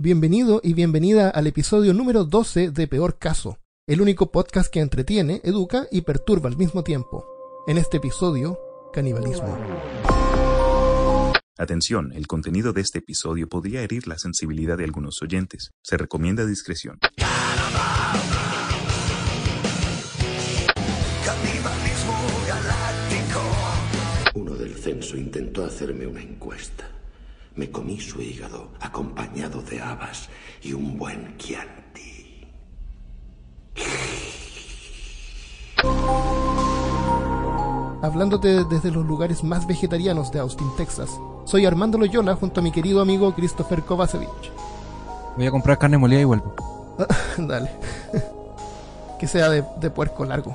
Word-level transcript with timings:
Bienvenido 0.00 0.60
y 0.62 0.74
bienvenida 0.74 1.28
al 1.28 1.48
episodio 1.48 1.92
número 1.92 2.22
12 2.22 2.70
de 2.70 2.86
Peor 2.86 3.18
Caso, 3.18 3.58
el 3.84 4.00
único 4.00 4.30
podcast 4.30 4.72
que 4.72 4.78
entretiene, 4.78 5.40
educa 5.42 5.88
y 5.90 6.02
perturba 6.02 6.48
al 6.48 6.56
mismo 6.56 6.84
tiempo. 6.84 7.26
En 7.66 7.78
este 7.78 7.96
episodio, 7.96 8.60
canibalismo. 8.92 9.58
Atención, 11.58 12.12
el 12.12 12.28
contenido 12.28 12.72
de 12.72 12.82
este 12.82 13.00
episodio 13.00 13.48
podría 13.48 13.82
herir 13.82 14.06
la 14.06 14.18
sensibilidad 14.18 14.78
de 14.78 14.84
algunos 14.84 15.20
oyentes. 15.20 15.72
Se 15.82 15.96
recomienda 15.96 16.46
discreción. 16.46 17.00
Uno 24.34 24.54
del 24.54 24.76
censo 24.76 25.16
intentó 25.16 25.64
hacerme 25.64 26.06
una 26.06 26.22
encuesta. 26.22 26.97
Me 27.58 27.72
comí 27.72 27.98
su 27.98 28.22
hígado 28.22 28.70
acompañado 28.78 29.60
de 29.62 29.82
habas 29.82 30.28
y 30.62 30.74
un 30.74 30.96
buen 30.96 31.36
Chianti. 31.38 32.46
Hablándote 38.00 38.62
desde 38.62 38.92
los 38.92 39.04
lugares 39.04 39.42
más 39.42 39.66
vegetarianos 39.66 40.30
de 40.30 40.38
Austin, 40.38 40.68
Texas. 40.76 41.10
Soy 41.46 41.66
Armando 41.66 41.98
Loyola 41.98 42.36
junto 42.36 42.60
a 42.60 42.62
mi 42.62 42.70
querido 42.70 43.00
amigo 43.00 43.34
Christopher 43.34 43.82
Kovacevic. 43.82 44.30
Voy 45.36 45.46
a 45.48 45.50
comprar 45.50 45.78
carne 45.78 45.98
molida 45.98 46.20
y 46.20 46.24
vuelvo. 46.24 46.54
Dale. 47.38 47.72
que 49.18 49.26
sea 49.26 49.50
de, 49.50 49.64
de 49.80 49.90
puerco 49.90 50.24
largo. 50.24 50.54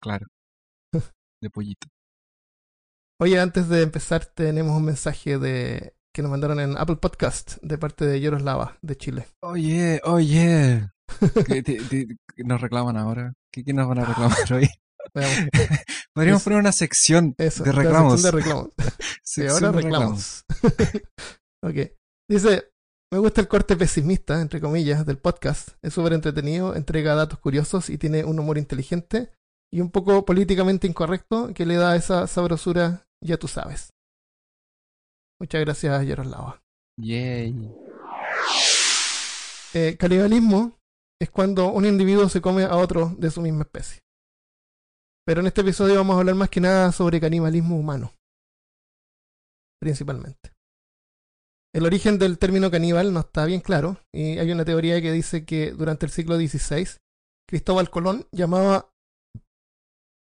Claro. 0.00 0.28
De 0.92 1.50
pollito. 1.50 1.88
Oye, 3.18 3.40
antes 3.40 3.68
de 3.68 3.82
empezar 3.82 4.24
tenemos 4.26 4.76
un 4.76 4.84
mensaje 4.84 5.38
de 5.38 5.92
que 6.14 6.22
nos 6.22 6.30
mandaron 6.30 6.60
en 6.60 6.78
Apple 6.78 6.96
Podcast 6.96 7.56
de 7.60 7.76
parte 7.76 8.06
de 8.06 8.20
Yoroslava 8.20 8.78
de 8.82 8.96
Chile. 8.96 9.26
Oye, 9.42 10.00
oye. 10.04 10.88
¿Qué, 11.46 11.62
te- 11.62 11.82
te- 11.82 12.06
qué 12.36 12.44
nos 12.44 12.60
reclaman 12.60 12.96
ahora? 12.96 13.34
¿Qué, 13.52 13.64
qué 13.64 13.72
nos 13.72 13.88
van 13.88 13.98
a 13.98 14.04
reclamar 14.04 14.52
hoy? 14.52 14.68
Veamos. 15.14 15.48
Podríamos 16.14 16.40
Es- 16.40 16.44
poner 16.44 16.58
una 16.60 16.70
sección 16.72 17.34
Eso, 17.36 17.64
de 17.64 17.72
la 17.72 17.82
reclamos. 17.82 18.20
sección 18.22 18.32
de 18.32 18.40
reclamos. 18.42 18.68
Sí, 19.24 19.46
ahora 19.46 19.72
de 19.72 19.82
reclamos. 19.82 20.44
ok. 21.62 21.74
Dice, 22.30 22.70
me 23.12 23.18
gusta 23.18 23.40
el 23.40 23.48
corte 23.48 23.76
pesimista, 23.76 24.40
entre 24.40 24.60
comillas, 24.60 25.04
del 25.04 25.18
podcast. 25.18 25.70
Es 25.82 25.94
súper 25.94 26.12
entretenido, 26.12 26.76
entrega 26.76 27.14
datos 27.16 27.40
curiosos 27.40 27.90
y 27.90 27.98
tiene 27.98 28.24
un 28.24 28.38
humor 28.38 28.56
inteligente 28.56 29.32
y 29.72 29.80
un 29.80 29.90
poco 29.90 30.24
políticamente 30.24 30.86
incorrecto 30.86 31.52
que 31.54 31.66
le 31.66 31.74
da 31.74 31.96
esa 31.96 32.28
sabrosura, 32.28 33.08
ya 33.20 33.36
tú 33.36 33.48
sabes. 33.48 33.90
Muchas 35.40 35.60
gracias, 35.60 36.06
Yaroslava. 36.06 36.62
Yay. 37.00 37.54
Eh, 39.74 39.96
canibalismo 39.98 40.78
es 41.20 41.30
cuando 41.30 41.68
un 41.72 41.84
individuo 41.84 42.28
se 42.28 42.40
come 42.40 42.64
a 42.64 42.76
otro 42.76 43.14
de 43.18 43.30
su 43.30 43.40
misma 43.40 43.62
especie. 43.62 44.00
Pero 45.26 45.40
en 45.40 45.46
este 45.46 45.62
episodio 45.62 45.96
vamos 45.96 46.16
a 46.16 46.20
hablar 46.20 46.34
más 46.34 46.50
que 46.50 46.60
nada 46.60 46.92
sobre 46.92 47.20
canibalismo 47.20 47.76
humano. 47.76 48.12
Principalmente. 49.80 50.52
El 51.74 51.86
origen 51.86 52.18
del 52.18 52.38
término 52.38 52.70
caníbal 52.70 53.12
no 53.12 53.20
está 53.20 53.44
bien 53.46 53.60
claro 53.60 53.98
y 54.12 54.38
hay 54.38 54.52
una 54.52 54.64
teoría 54.64 55.02
que 55.02 55.10
dice 55.10 55.44
que 55.44 55.72
durante 55.72 56.06
el 56.06 56.12
siglo 56.12 56.36
XVI 56.36 56.88
Cristóbal 57.48 57.90
Colón 57.90 58.28
llamaba 58.30 58.92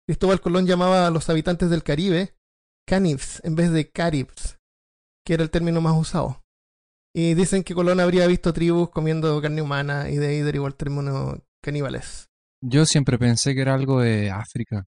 Cristóbal 0.07 0.41
Colón 0.41 0.65
llamaba 0.65 1.05
a 1.05 1.11
los 1.11 1.29
habitantes 1.29 1.69
del 1.69 1.83
Caribe 1.83 2.33
canibs 2.87 3.43
en 3.43 3.55
vez 3.55 3.71
de 3.71 3.91
caribs, 3.91 4.56
que 5.27 5.33
era 5.33 5.43
el 5.43 5.49
término 5.51 5.81
más 5.81 5.93
usado. 5.99 6.41
Y 7.13 7.33
dicen 7.33 7.63
que 7.65 7.73
Colón 7.75 7.99
habría 7.99 8.25
visto 8.27 8.53
tribus 8.53 8.89
comiendo 8.89 9.41
carne 9.41 9.61
humana 9.61 10.09
y 10.09 10.15
de 10.15 10.27
ahí 10.27 10.39
derivó 10.39 10.67
el 10.67 10.75
término 10.75 11.43
caníbales. 11.61 12.27
Yo 12.63 12.85
siempre 12.85 13.17
pensé 13.19 13.53
que 13.53 13.59
era 13.61 13.73
algo 13.73 13.99
de 13.99 14.31
África. 14.31 14.85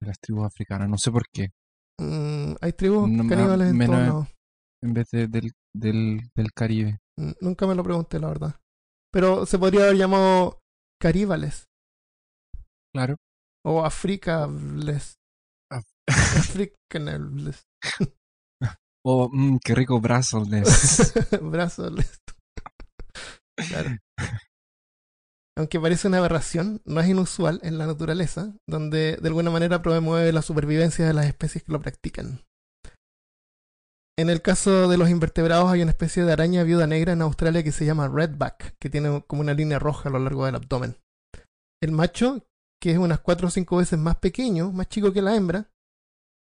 De 0.00 0.06
las 0.08 0.18
tribus 0.20 0.44
africanas. 0.46 0.88
No 0.90 0.98
sé 0.98 1.10
por 1.10 1.22
qué. 1.32 1.48
Mm, 1.98 2.56
hay 2.60 2.72
tribus 2.74 3.08
No, 3.08 3.26
caníbales 3.26 3.70
en 3.70 3.90
lados. 3.90 4.28
En 4.82 4.92
vez 4.92 5.08
de- 5.12 5.28
del, 5.28 5.50
del, 5.74 6.20
del 6.36 6.52
Caribe. 6.54 6.98
Mm, 7.18 7.32
Nunca 7.40 7.66
me 7.66 7.74
lo 7.74 7.82
pregunté, 7.82 8.18
la 8.20 8.28
verdad. 8.28 8.60
Pero 9.10 9.46
se 9.46 9.58
podría 9.58 9.84
haber 9.84 9.96
llamado 9.96 10.60
caríbales 11.00 11.64
Claro. 12.94 13.16
o 13.64 13.82
africables. 13.84 15.14
Af- 15.72 15.84
Africanables. 16.38 17.62
Oh, 19.10 19.30
mm, 19.32 19.56
qué 19.64 19.74
rico 19.74 20.02
brazos. 20.02 20.50
Brazos. 21.40 21.94
Claro. 23.56 23.96
Aunque 25.56 25.80
parece 25.80 26.08
una 26.08 26.18
aberración, 26.18 26.82
no 26.84 27.00
es 27.00 27.08
inusual 27.08 27.58
en 27.62 27.78
la 27.78 27.86
naturaleza, 27.86 28.52
donde 28.68 29.16
de 29.16 29.28
alguna 29.28 29.50
manera 29.50 29.80
promueve 29.80 30.30
la 30.30 30.42
supervivencia 30.42 31.06
de 31.06 31.14
las 31.14 31.24
especies 31.24 31.64
que 31.64 31.72
lo 31.72 31.80
practican. 31.80 32.42
En 34.18 34.28
el 34.28 34.42
caso 34.42 34.88
de 34.88 34.98
los 34.98 35.08
invertebrados 35.08 35.72
hay 35.72 35.80
una 35.80 35.92
especie 35.92 36.24
de 36.24 36.32
araña 36.34 36.62
viuda 36.64 36.86
negra 36.86 37.14
en 37.14 37.22
Australia 37.22 37.62
que 37.62 37.72
se 37.72 37.86
llama 37.86 38.08
redback, 38.08 38.76
que 38.78 38.90
tiene 38.90 39.24
como 39.26 39.40
una 39.40 39.54
línea 39.54 39.78
roja 39.78 40.10
a 40.10 40.12
lo 40.12 40.18
largo 40.18 40.44
del 40.44 40.56
abdomen. 40.56 40.98
El 41.82 41.92
macho, 41.92 42.46
que 42.78 42.90
es 42.90 42.98
unas 42.98 43.20
4 43.20 43.48
o 43.48 43.50
5 43.50 43.76
veces 43.78 43.98
más 43.98 44.16
pequeño, 44.16 44.70
más 44.70 44.90
chico 44.90 45.14
que 45.14 45.22
la 45.22 45.34
hembra, 45.34 45.70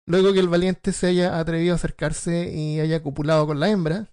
luego 0.09 0.33
que 0.33 0.41
el 0.41 0.49
valiente 0.49 0.93
se 0.93 1.07
haya 1.09 1.39
atrevido 1.39 1.75
a 1.75 1.77
acercarse 1.77 2.51
y 2.53 2.81
haya 2.81 3.03
copulado 3.03 3.47
con 3.47 3.61
la 3.61 3.69
hembra, 3.71 4.13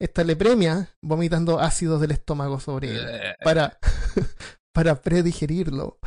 esta 0.00 0.24
le 0.24 0.36
premia 0.36 0.90
vomitando 1.02 1.58
ácidos 1.60 2.00
del 2.00 2.12
estómago 2.12 2.60
sobre 2.60 2.90
él 2.96 3.06
para, 3.42 3.78
para 4.74 5.00
predigerirlo, 5.02 5.98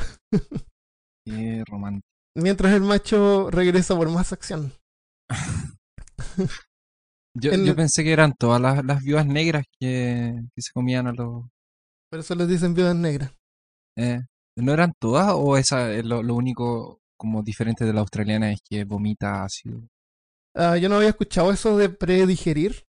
Qué 1.25 1.63
romántico. 1.67 2.05
mientras 2.35 2.73
el 2.73 2.81
macho 2.81 3.49
regresa 3.51 3.95
por 3.95 4.09
más 4.09 4.31
acción. 4.33 4.73
Yo, 7.35 7.51
En- 7.51 7.63
yo 7.65 7.75
pensé 7.75 8.03
que 8.03 8.11
eran 8.11 8.33
todas 8.33 8.59
las, 8.59 8.83
las 8.83 9.03
viudas 9.03 9.25
negras 9.25 9.63
que, 9.79 10.33
que 10.55 10.61
se 10.61 10.71
comían 10.73 11.07
a 11.07 11.13
los... 11.13 11.45
Por 12.09 12.19
eso 12.19 12.33
les 12.35 12.47
dicen 12.47 12.73
viudas 12.73 12.95
negras. 12.95 13.31
eh, 13.97 14.21
¿No 14.57 14.73
eran 14.73 14.93
todas 14.99 15.31
o 15.35 15.55
esa 15.55 15.93
es 15.93 16.03
lo, 16.05 16.23
lo 16.23 16.35
único 16.35 16.98
como 17.19 17.43
diferente 17.43 17.85
de 17.85 17.93
la 17.93 17.99
australiana 17.99 18.51
es 18.51 18.61
que 18.67 18.85
vomita 18.85 19.43
ácido? 19.43 19.81
Ah, 20.55 20.77
yo 20.77 20.89
no 20.89 20.95
había 20.95 21.09
escuchado 21.09 21.51
eso 21.51 21.77
de 21.77 21.89
predigerir. 21.89 22.85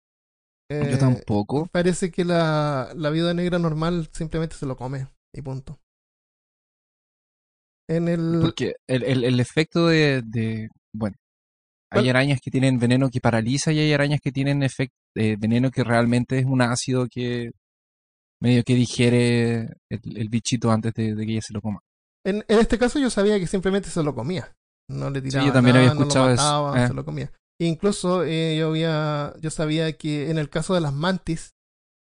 Eh, 0.70 0.88
Yo 0.92 0.98
tampoco. 0.98 1.66
Parece 1.66 2.10
que 2.10 2.24
la, 2.24 2.92
la 2.94 3.10
viuda 3.10 3.34
negra 3.34 3.58
normal 3.58 4.08
simplemente 4.12 4.54
se 4.56 4.66
lo 4.66 4.76
come 4.76 5.08
y 5.34 5.42
punto. 5.42 5.80
En 7.88 8.08
el... 8.08 8.38
Porque 8.40 8.74
el, 8.86 9.02
el, 9.02 9.24
el 9.24 9.40
efecto 9.40 9.88
de, 9.88 10.22
de... 10.24 10.68
Bueno, 10.92 11.16
hay 11.90 12.04
¿Cuál? 12.04 12.10
arañas 12.10 12.40
que 12.40 12.50
tienen 12.52 12.78
veneno 12.78 13.10
que 13.10 13.20
paraliza 13.20 13.72
y 13.72 13.80
hay 13.80 13.92
arañas 13.92 14.20
que 14.22 14.30
tienen 14.30 14.62
efecto, 14.62 14.94
veneno 15.14 15.70
que 15.72 15.82
realmente 15.82 16.38
es 16.38 16.44
un 16.44 16.62
ácido 16.62 17.08
que 17.10 17.50
medio 18.40 18.62
que 18.64 18.74
digiere 18.74 19.62
el, 19.90 20.16
el 20.16 20.28
bichito 20.28 20.70
antes 20.70 20.94
de, 20.94 21.14
de 21.16 21.26
que 21.26 21.32
ella 21.32 21.42
se 21.42 21.52
lo 21.52 21.60
coma. 21.60 21.80
En, 22.24 22.44
en 22.48 22.58
este 22.58 22.78
caso 22.78 22.98
yo 22.98 23.10
sabía 23.10 23.38
que 23.38 23.46
simplemente 23.46 23.90
se 23.90 24.02
lo 24.02 24.14
comía. 24.14 24.54
No 24.90 25.10
le 25.10 25.22
tiraba 25.22 25.46
yo 25.46 25.52
también 25.52 25.76
había 25.76 25.88
nada, 25.88 25.94
no 25.94 26.00
lo 26.00 26.06
escuchado 26.06 26.30
eso, 26.30 26.42
mataba, 26.42 26.84
eh. 26.84 26.88
se 26.88 26.94
lo 26.94 27.04
comía. 27.04 27.32
Incluso 27.60 28.24
eh, 28.24 28.56
yo 28.58 28.68
había, 28.68 29.34
yo 29.40 29.50
sabía 29.50 29.92
que 29.96 30.30
en 30.30 30.38
el 30.38 30.50
caso 30.50 30.74
de 30.74 30.80
las 30.80 30.92
mantis, 30.92 31.54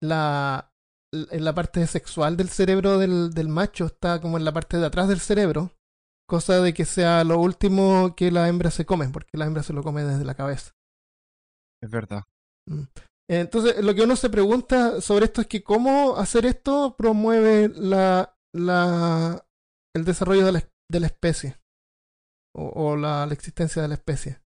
la, 0.02 0.72
en 1.12 1.44
la 1.44 1.54
parte 1.54 1.86
sexual 1.88 2.38
del 2.38 2.50
cerebro 2.50 2.98
del, 2.98 3.32
del 3.34 3.50
macho 3.50 3.88
está 3.88 4.22
como 4.22 4.38
en 4.38 4.46
la 4.46 4.54
parte 4.54 4.78
de 4.78 4.86
atrás 4.86 5.08
del 5.08 5.20
cerebro, 5.20 5.72
cosa 6.28 6.62
de 6.62 6.74
que 6.74 6.86
sea 6.86 7.24
lo 7.24 7.40
último 7.40 8.16
que 8.16 8.32
la 8.32 8.48
hembra 8.48 8.72
se 8.72 8.86
come, 8.86 9.10
porque 9.10 9.38
la 9.38 9.46
hembra 9.46 9.64
se 9.64 9.74
lo 9.74 9.84
come 9.84 10.04
desde 10.04 10.24
la 10.24 10.36
cabeza. 10.36 10.72
Es 11.82 11.90
verdad. 11.90 12.24
Entonces, 13.30 13.84
lo 13.84 13.96
que 13.96 14.04
uno 14.04 14.16
se 14.16 14.30
pregunta 14.30 15.02
sobre 15.02 15.26
esto 15.26 15.42
es 15.42 15.48
que 15.48 15.64
cómo 15.64 16.16
hacer 16.18 16.46
esto 16.46 16.96
promueve 16.98 17.70
la, 17.76 18.36
la, 18.54 19.46
el 19.96 20.06
desarrollo 20.06 20.46
de 20.46 20.52
la, 20.54 20.70
de 20.92 21.00
la 21.00 21.08
especie 21.08 21.58
o, 22.56 22.68
o 22.70 22.96
la, 22.96 23.26
la 23.26 23.34
existencia 23.34 23.82
de 23.82 23.88
la 23.88 23.96
especie. 23.96 24.42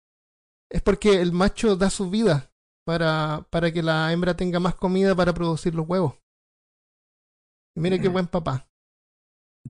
Es 0.70 0.82
porque 0.82 1.20
el 1.20 1.32
macho 1.32 1.76
da 1.76 1.90
su 1.90 2.10
vida 2.10 2.50
para, 2.86 3.46
para 3.50 3.70
que 3.72 3.82
la 3.82 4.12
hembra 4.12 4.34
tenga 4.36 4.58
más 4.60 4.74
comida 4.74 5.14
para 5.14 5.32
producir 5.34 5.74
los 5.74 5.88
huevos. 5.88 6.14
Y 7.76 7.80
mire 7.80 8.00
qué 8.00 8.08
buen 8.08 8.26
papá. 8.26 8.68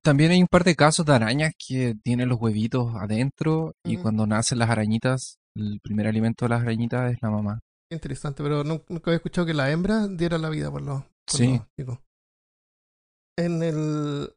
También 0.02 0.30
hay 0.30 0.40
un 0.40 0.48
par 0.50 0.64
de 0.64 0.74
casos 0.74 1.04
de 1.04 1.12
arañas 1.12 1.52
que 1.58 1.94
tienen 2.02 2.28
los 2.28 2.40
huevitos 2.40 2.94
adentro 2.96 3.75
y 3.84 3.98
cuando 3.98 4.26
nacen 4.26 4.58
las 4.58 4.70
arañitas, 4.70 5.36
el 5.54 5.80
primer 5.82 6.06
alimento 6.06 6.44
de 6.46 6.48
las 6.50 6.62
arañitas 6.62 7.12
es 7.12 7.18
la 7.20 7.30
mamá. 7.30 7.60
Qué 7.90 7.96
interesante, 7.96 8.42
pero 8.42 8.64
nu- 8.64 8.82
nunca 8.88 9.10
había 9.10 9.16
escuchado 9.16 9.46
que 9.46 9.52
la 9.54 9.70
hembra 9.70 10.08
diera 10.08 10.38
la 10.38 10.48
vida 10.48 10.70
por 10.70 10.80
los, 10.82 11.02
por 11.02 11.10
Sí. 11.36 11.58
los 11.58 11.66
chicos. 11.78 11.98
En 13.38 13.62
el, 13.62 14.34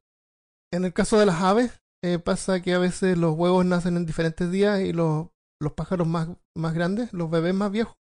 en 0.73 0.85
el 0.85 0.93
caso 0.93 1.19
de 1.19 1.25
las 1.25 1.41
aves, 1.41 1.81
eh, 2.03 2.19
pasa 2.19 2.61
que 2.61 2.73
a 2.73 2.79
veces 2.79 3.17
los 3.17 3.35
huevos 3.35 3.65
nacen 3.65 3.97
en 3.97 4.05
diferentes 4.05 4.51
días 4.51 4.81
y 4.81 4.93
los, 4.93 5.27
los 5.61 5.73
pájaros 5.73 6.07
más, 6.07 6.29
más 6.55 6.73
grandes, 6.73 7.11
los 7.13 7.29
bebés 7.29 7.53
más 7.53 7.71
viejos, 7.71 7.95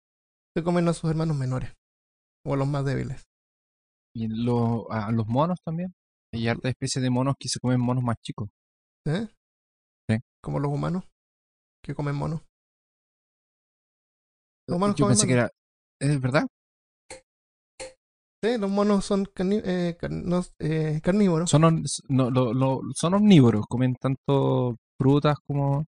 se 0.55 0.63
comen 0.63 0.87
a 0.87 0.93
sus 0.93 1.09
hermanos 1.09 1.37
menores 1.37 1.73
o 2.45 2.53
a 2.53 2.57
los 2.57 2.67
más 2.67 2.85
débiles. 2.85 3.23
Y 4.15 4.27
lo- 4.27 4.91
a 4.91 5.11
los 5.11 5.27
monos 5.27 5.59
también. 5.63 5.93
Hay 6.33 6.47
harta 6.47 6.69
especies 6.69 7.03
de 7.03 7.09
monos 7.09 7.35
que 7.39 7.47
se 7.49 7.59
comen 7.59 7.79
monos 7.79 8.03
más 8.03 8.15
chicos. 8.21 8.49
¿Eh? 9.05 9.27
Sí. 10.09 10.17
Como 10.43 10.59
los 10.59 10.71
humanos 10.71 11.05
que 11.83 11.95
comen 11.95 12.15
monos. 12.15 12.41
Los 14.67 14.77
humanos 14.77 14.95
Yo 14.95 15.05
comen 15.05 15.15
pensé 15.17 15.27
que 15.27 15.33
era... 15.33 15.49
¿Es 15.99 16.19
verdad? 16.21 16.47
Sí, 18.43 18.57
los 18.57 18.71
monos 18.71 19.05
son 19.05 19.27
eh, 19.37 19.95
no, 20.09 20.43
eh, 20.59 20.99
carnívoros. 21.03 21.49
Son, 21.49 21.63
on- 21.63 21.83
no, 22.09 22.31
lo- 22.31 22.53
lo- 22.53 22.81
son 22.95 23.13
omnívoros, 23.13 23.65
comen 23.67 23.95
tanto 23.95 24.77
frutas 24.99 25.37
como... 25.47 25.85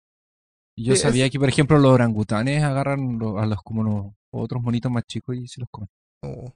Yo 0.77 0.95
Sí, 0.95 1.01
sabía 1.01 1.25
es- 1.25 1.31
que, 1.31 1.39
por 1.39 1.49
ejemplo, 1.49 1.77
los 1.77 1.91
orangutanes 1.91 2.63
agarran 2.63 3.19
a 3.37 3.45
los 3.45 3.61
como 3.61 3.83
los 3.83 4.05
otros 4.33 4.63
monitos 4.63 4.91
más 4.91 5.03
chicos 5.05 5.35
y 5.35 5.47
se 5.47 5.61
los 5.61 5.69
comen. 5.69 5.89
Oh. 6.23 6.53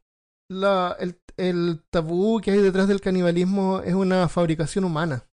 La, 0.50 0.96
el, 1.00 1.20
el 1.38 1.84
tabú 1.92 2.40
que 2.42 2.52
hay 2.52 2.60
detrás 2.60 2.88
del 2.88 3.02
canibalismo 3.02 3.82
es 3.82 3.94
una 3.94 4.28
fabricación 4.30 4.86
humana. 4.86 5.28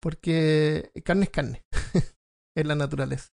Porque 0.00 0.90
carne 1.04 1.24
es 1.24 1.30
carne. 1.30 1.62
es 2.56 2.66
la 2.66 2.74
naturaleza. 2.74 3.28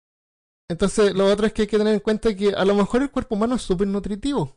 Entonces, 0.70 1.14
lo 1.14 1.26
otro 1.26 1.46
es 1.46 1.52
que 1.52 1.62
hay 1.62 1.68
que 1.68 1.78
tener 1.78 1.94
en 1.94 2.00
cuenta 2.00 2.34
que 2.34 2.50
a 2.50 2.64
lo 2.64 2.74
mejor 2.74 3.02
el 3.02 3.10
cuerpo 3.10 3.36
humano 3.36 3.54
es 3.54 3.62
súper 3.62 3.86
nutritivo. 3.86 4.56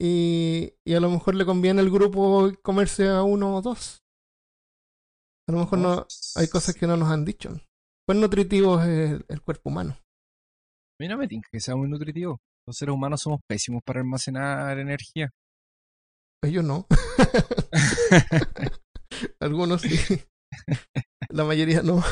Y, 0.00 0.74
y 0.86 0.94
a 0.94 1.00
lo 1.00 1.10
mejor 1.10 1.34
le 1.34 1.44
conviene 1.44 1.80
al 1.80 1.90
grupo 1.90 2.50
comerse 2.62 3.08
a 3.08 3.22
uno 3.22 3.56
o 3.56 3.62
dos. 3.62 3.98
A 5.48 5.52
lo 5.52 5.58
mejor 5.58 5.78
no, 5.78 6.06
hay 6.36 6.48
cosas 6.48 6.74
que 6.76 6.86
no 6.86 6.96
nos 6.96 7.10
han 7.10 7.24
dicho. 7.24 7.50
¿Cuán 8.06 8.20
nutritivo 8.20 8.80
es 8.80 8.86
el, 8.88 9.24
el 9.28 9.42
cuerpo 9.42 9.70
humano? 9.70 9.92
A 9.92 11.02
mí 11.02 11.08
no 11.08 11.16
me 11.16 11.26
tinca 11.26 11.48
que 11.50 11.60
sea 11.60 11.74
muy 11.76 11.88
nutritivo. 11.88 12.38
Los 12.66 12.76
seres 12.76 12.94
humanos 12.94 13.20
somos 13.22 13.40
pésimos 13.48 13.82
para 13.84 14.00
almacenar 14.00 14.78
energía. 14.78 15.30
Ellos 16.44 16.64
no. 16.64 16.86
Algunos 19.40 19.82
sí. 19.82 19.96
La 21.30 21.44
mayoría 21.44 21.82
no. 21.82 22.02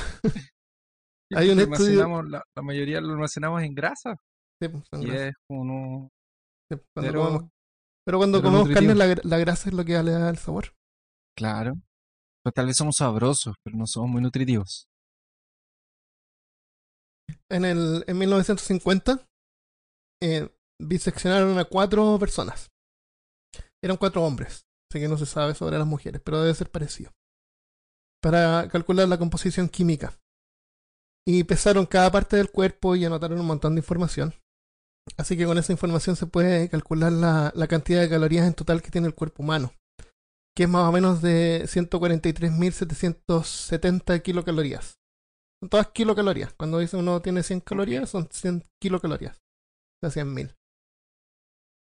Hay 1.34 1.50
un 1.50 1.58
Lo 1.58 1.62
estudio- 1.64 2.22
La, 2.22 2.42
la 2.56 2.62
mayoría 2.62 3.00
lo 3.00 3.12
almacenamos 3.12 3.62
en 3.62 3.74
grasa. 3.74 4.16
Sí, 4.60 4.68
pues, 4.68 4.84
Y 5.02 5.10
es 5.10 5.34
como 5.48 5.64
no... 5.64 6.08
Sí, 6.70 6.78
cuando 6.94 7.10
Pero, 7.12 7.24
comemos- 7.24 7.50
pero 8.06 8.18
cuando 8.18 8.38
pero 8.38 8.50
comemos 8.50 8.68
carne, 8.72 8.94
la, 8.94 9.06
gra- 9.06 9.24
la 9.24 9.38
grasa 9.38 9.68
es 9.68 9.74
lo 9.74 9.84
que 9.84 10.02
le 10.02 10.12
da 10.12 10.30
el 10.30 10.38
sabor. 10.38 10.74
claro. 11.36 11.74
Tal 12.54 12.66
vez 12.66 12.76
somos 12.76 12.96
sabrosos, 12.98 13.56
pero 13.64 13.76
no 13.76 13.88
somos 13.88 14.08
muy 14.08 14.22
nutritivos. 14.22 14.86
En, 17.50 17.64
el, 17.64 18.04
en 18.06 18.18
1950, 18.18 19.26
eh, 20.22 20.48
diseccionaron 20.80 21.58
a 21.58 21.64
cuatro 21.64 22.16
personas. 22.20 22.68
Eran 23.82 23.96
cuatro 23.96 24.22
hombres, 24.22 24.64
así 24.90 25.00
que 25.00 25.08
no 25.08 25.18
se 25.18 25.26
sabe 25.26 25.54
sobre 25.54 25.76
las 25.78 25.86
mujeres, 25.86 26.22
pero 26.24 26.40
debe 26.40 26.54
ser 26.54 26.70
parecido. 26.70 27.10
Para 28.22 28.68
calcular 28.68 29.08
la 29.08 29.18
composición 29.18 29.68
química. 29.68 30.14
Y 31.28 31.42
pesaron 31.44 31.86
cada 31.86 32.12
parte 32.12 32.36
del 32.36 32.50
cuerpo 32.52 32.94
y 32.94 33.04
anotaron 33.04 33.40
un 33.40 33.46
montón 33.46 33.74
de 33.74 33.80
información. 33.80 34.34
Así 35.16 35.36
que 35.36 35.46
con 35.46 35.58
esa 35.58 35.72
información 35.72 36.16
se 36.16 36.26
puede 36.26 36.68
calcular 36.68 37.12
la, 37.12 37.52
la 37.54 37.68
cantidad 37.68 38.00
de 38.00 38.08
calorías 38.08 38.46
en 38.46 38.54
total 38.54 38.82
que 38.82 38.90
tiene 38.90 39.06
el 39.06 39.14
cuerpo 39.14 39.42
humano, 39.42 39.72
que 40.54 40.64
es 40.64 40.68
más 40.68 40.88
o 40.88 40.92
menos 40.92 41.22
de 41.22 41.62
143.770 41.64 44.22
kilocalorías. 44.22 44.98
Son 45.60 45.70
todas 45.70 45.88
kilocalorías. 45.88 46.52
Cuando 46.54 46.78
dice 46.78 46.96
uno 46.96 47.20
tiene 47.22 47.42
100 47.42 47.60
calorías, 47.60 48.08
son 48.10 48.28
100 48.30 48.64
kilocalorías. 48.80 49.40
O 50.02 50.10
sea, 50.10 50.24
100.000. 50.24 50.54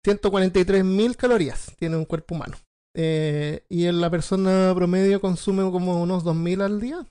143.000 0.07 1.17
calorías 1.17 1.75
tiene 1.77 1.97
un 1.97 2.05
cuerpo 2.05 2.37
humano. 2.37 2.57
Eh, 2.97 3.65
y 3.69 3.87
en 3.87 4.01
la 4.01 4.11
persona 4.11 4.73
promedio 4.75 5.21
consume 5.21 5.71
como 5.71 6.03
unos 6.03 6.25
2.000 6.25 6.63
al 6.63 6.81
día. 6.81 7.07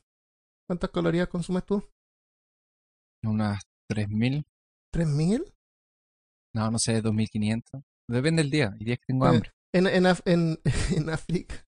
¿Cuántas 0.67 0.89
calorías 0.89 1.27
consumes 1.27 1.63
tú? 1.65 1.83
Unas 3.23 3.63
3.000, 3.91 4.43
¿3.000? 4.93 5.53
No, 6.55 6.71
no 6.71 6.79
sé, 6.79 7.01
2.500. 7.03 7.83
Depende 8.09 8.41
del 8.43 8.51
día. 8.51 8.73
Hay 8.79 8.85
días 8.85 8.99
que 8.99 9.05
tengo 9.07 9.25
Eh, 9.25 9.29
hambre. 9.29 9.51
En, 9.75 9.87
en, 9.87 10.03
Af- 10.05 10.23
en, 10.25 10.59
en 10.97 11.09
África, 11.09 11.65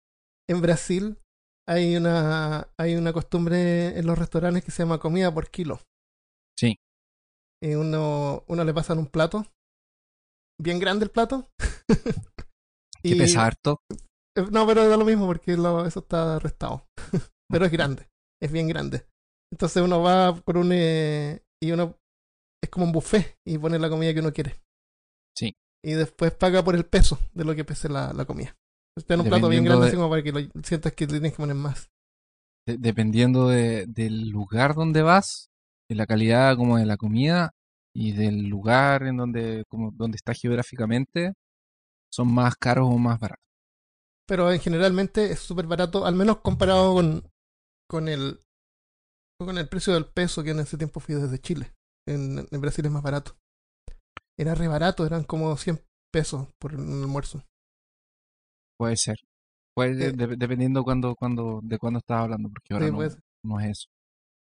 en 0.49 0.61
Brasil, 0.61 1.17
hay 1.67 1.95
una, 1.97 2.71
hay 2.79 2.95
una 2.95 3.13
costumbre 3.13 3.97
en 3.99 4.05
los 4.07 4.17
restaurantes 4.17 4.63
que 4.63 4.71
se 4.71 4.83
llama 4.83 4.99
comida 4.99 5.33
por 5.33 5.49
kilo. 5.51 5.79
Sí. 6.57 6.77
Y 7.61 7.75
uno, 7.75 8.43
uno 8.47 8.63
le 8.63 8.73
pasan 8.73 8.99
un 8.99 9.07
plato, 9.07 9.45
bien 10.61 10.79
grande 10.79 11.05
el 11.05 11.11
plato. 11.11 11.49
Que 13.01 13.15
pesa 13.15 13.45
harto. 13.45 13.81
Eh, 14.35 14.45
No, 14.51 14.67
pero 14.67 14.87
da 14.89 14.97
lo 14.97 15.05
mismo 15.05 15.25
porque 15.25 15.55
lo- 15.55 15.85
eso 15.85 15.99
está 16.01 16.37
restado. 16.39 16.85
pero 17.49 17.65
es 17.65 17.71
grande, 17.71 18.09
es 18.41 18.51
bien 18.51 18.67
grande. 18.67 19.05
Entonces 19.53 19.81
uno 19.81 20.01
va 20.01 20.35
por 20.35 20.57
un... 20.57 20.71
eh, 20.73 21.41
y 21.61 21.71
uno... 21.71 21.95
Es 22.61 22.69
como 22.69 22.85
un 22.85 22.91
buffet 22.91 23.37
y 23.47 23.57
pone 23.57 23.79
la 23.79 23.89
comida 23.89 24.13
que 24.13 24.19
uno 24.19 24.33
quiere. 24.33 24.59
Sí. 25.35 25.55
Y 25.83 25.93
después 25.93 26.31
paga 26.33 26.63
por 26.63 26.75
el 26.75 26.85
peso 26.85 27.19
de 27.33 27.45
lo 27.45 27.55
que 27.55 27.63
pese 27.65 27.89
la, 27.89 28.13
la 28.13 28.25
comida. 28.25 28.55
Entonces 28.95 29.07
te 29.07 29.13
dan 29.13 29.21
un 29.21 29.29
plato 29.29 29.49
bien 29.49 29.63
grande 29.63 29.83
de- 29.85 29.87
así 29.89 29.95
como 29.97 30.09
para 30.09 30.23
que 30.23 30.31
lo 30.31 30.39
sientas 30.63 30.93
que 30.93 31.07
tienes 31.07 31.31
que 31.31 31.37
poner 31.37 31.55
más. 31.55 31.89
de- 32.67 32.77
dependiendo 32.77 33.47
de- 33.47 33.85
del 33.87 34.29
lugar 34.29 34.75
donde 34.75 35.01
vas, 35.01 35.49
de 35.89 35.95
la 35.95 36.05
calidad 36.05 36.55
como 36.57 36.77
de 36.77 36.85
la 36.85 36.97
comida 36.97 37.51
y 37.95 38.11
del 38.11 38.47
lugar 38.47 39.03
en 39.03 39.17
donde, 39.17 39.63
como, 39.69 39.91
donde 39.91 40.17
estás 40.17 40.39
geográficamente, 40.39 41.33
son 42.11 42.31
más 42.33 42.55
caros 42.55 42.87
o 42.89 42.97
más 42.97 43.19
baratos. 43.19 43.43
Pero 44.27 44.51
en 44.51 44.59
generalmente 44.59 45.31
es 45.31 45.39
súper 45.39 45.65
barato, 45.65 46.05
al 46.05 46.13
menos 46.15 46.39
comparado 46.41 46.93
con, 46.93 47.23
con 47.89 48.07
el 48.07 48.41
con 49.41 49.57
el 49.57 49.69
precio 49.69 49.93
del 49.93 50.05
peso 50.05 50.43
que 50.43 50.51
en 50.51 50.59
ese 50.59 50.77
tiempo 50.77 50.99
fui 50.99 51.15
desde 51.15 51.39
Chile. 51.39 51.73
En, 52.07 52.45
en 52.51 52.61
Brasil 52.61 52.85
es 52.85 52.91
más 52.91 53.01
barato. 53.01 53.37
Era 54.39 54.55
re 54.55 54.67
barato, 54.67 55.05
eran 55.05 55.23
como 55.23 55.55
100 55.57 55.81
pesos 56.13 56.47
por 56.59 56.73
un 56.75 57.03
almuerzo. 57.03 57.43
Puede 58.77 58.95
ser. 58.97 59.17
Puede, 59.75 60.07
Eh. 60.07 60.11
de- 60.13 60.35
dependiendo 60.37 60.83
cuando, 60.83 61.15
cuando, 61.15 61.59
de 61.63 61.77
cuándo 61.77 61.99
estás 61.99 62.21
hablando, 62.21 62.49
porque 62.49 62.73
ahora 62.73 62.85
Sí, 62.85 62.91
no, 62.91 62.97
pues, 62.97 63.17
no 63.43 63.59
es 63.59 63.69
eso. 63.71 63.87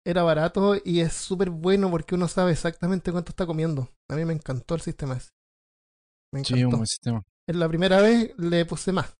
era 0.05 0.23
barato 0.23 0.75
y 0.83 1.01
es 1.01 1.13
súper 1.13 1.49
bueno 1.49 1.89
porque 1.91 2.15
uno 2.15 2.27
sabe 2.27 2.51
exactamente 2.51 3.11
cuánto 3.11 3.31
está 3.31 3.45
comiendo. 3.45 3.89
A 4.09 4.15
mí 4.15 4.25
me 4.25 4.33
encantó 4.33 4.75
el 4.75 4.81
sistema 4.81 5.15
ese. 5.17 5.29
Me 6.33 6.43
Sí, 6.43 6.63
un 6.63 6.71
buen 6.71 6.87
sistema. 6.87 7.21
En 7.49 7.59
la 7.59 7.67
primera 7.69 8.01
vez 8.01 8.33
le 8.37 8.65
puse 8.65 8.91
más. 8.91 9.15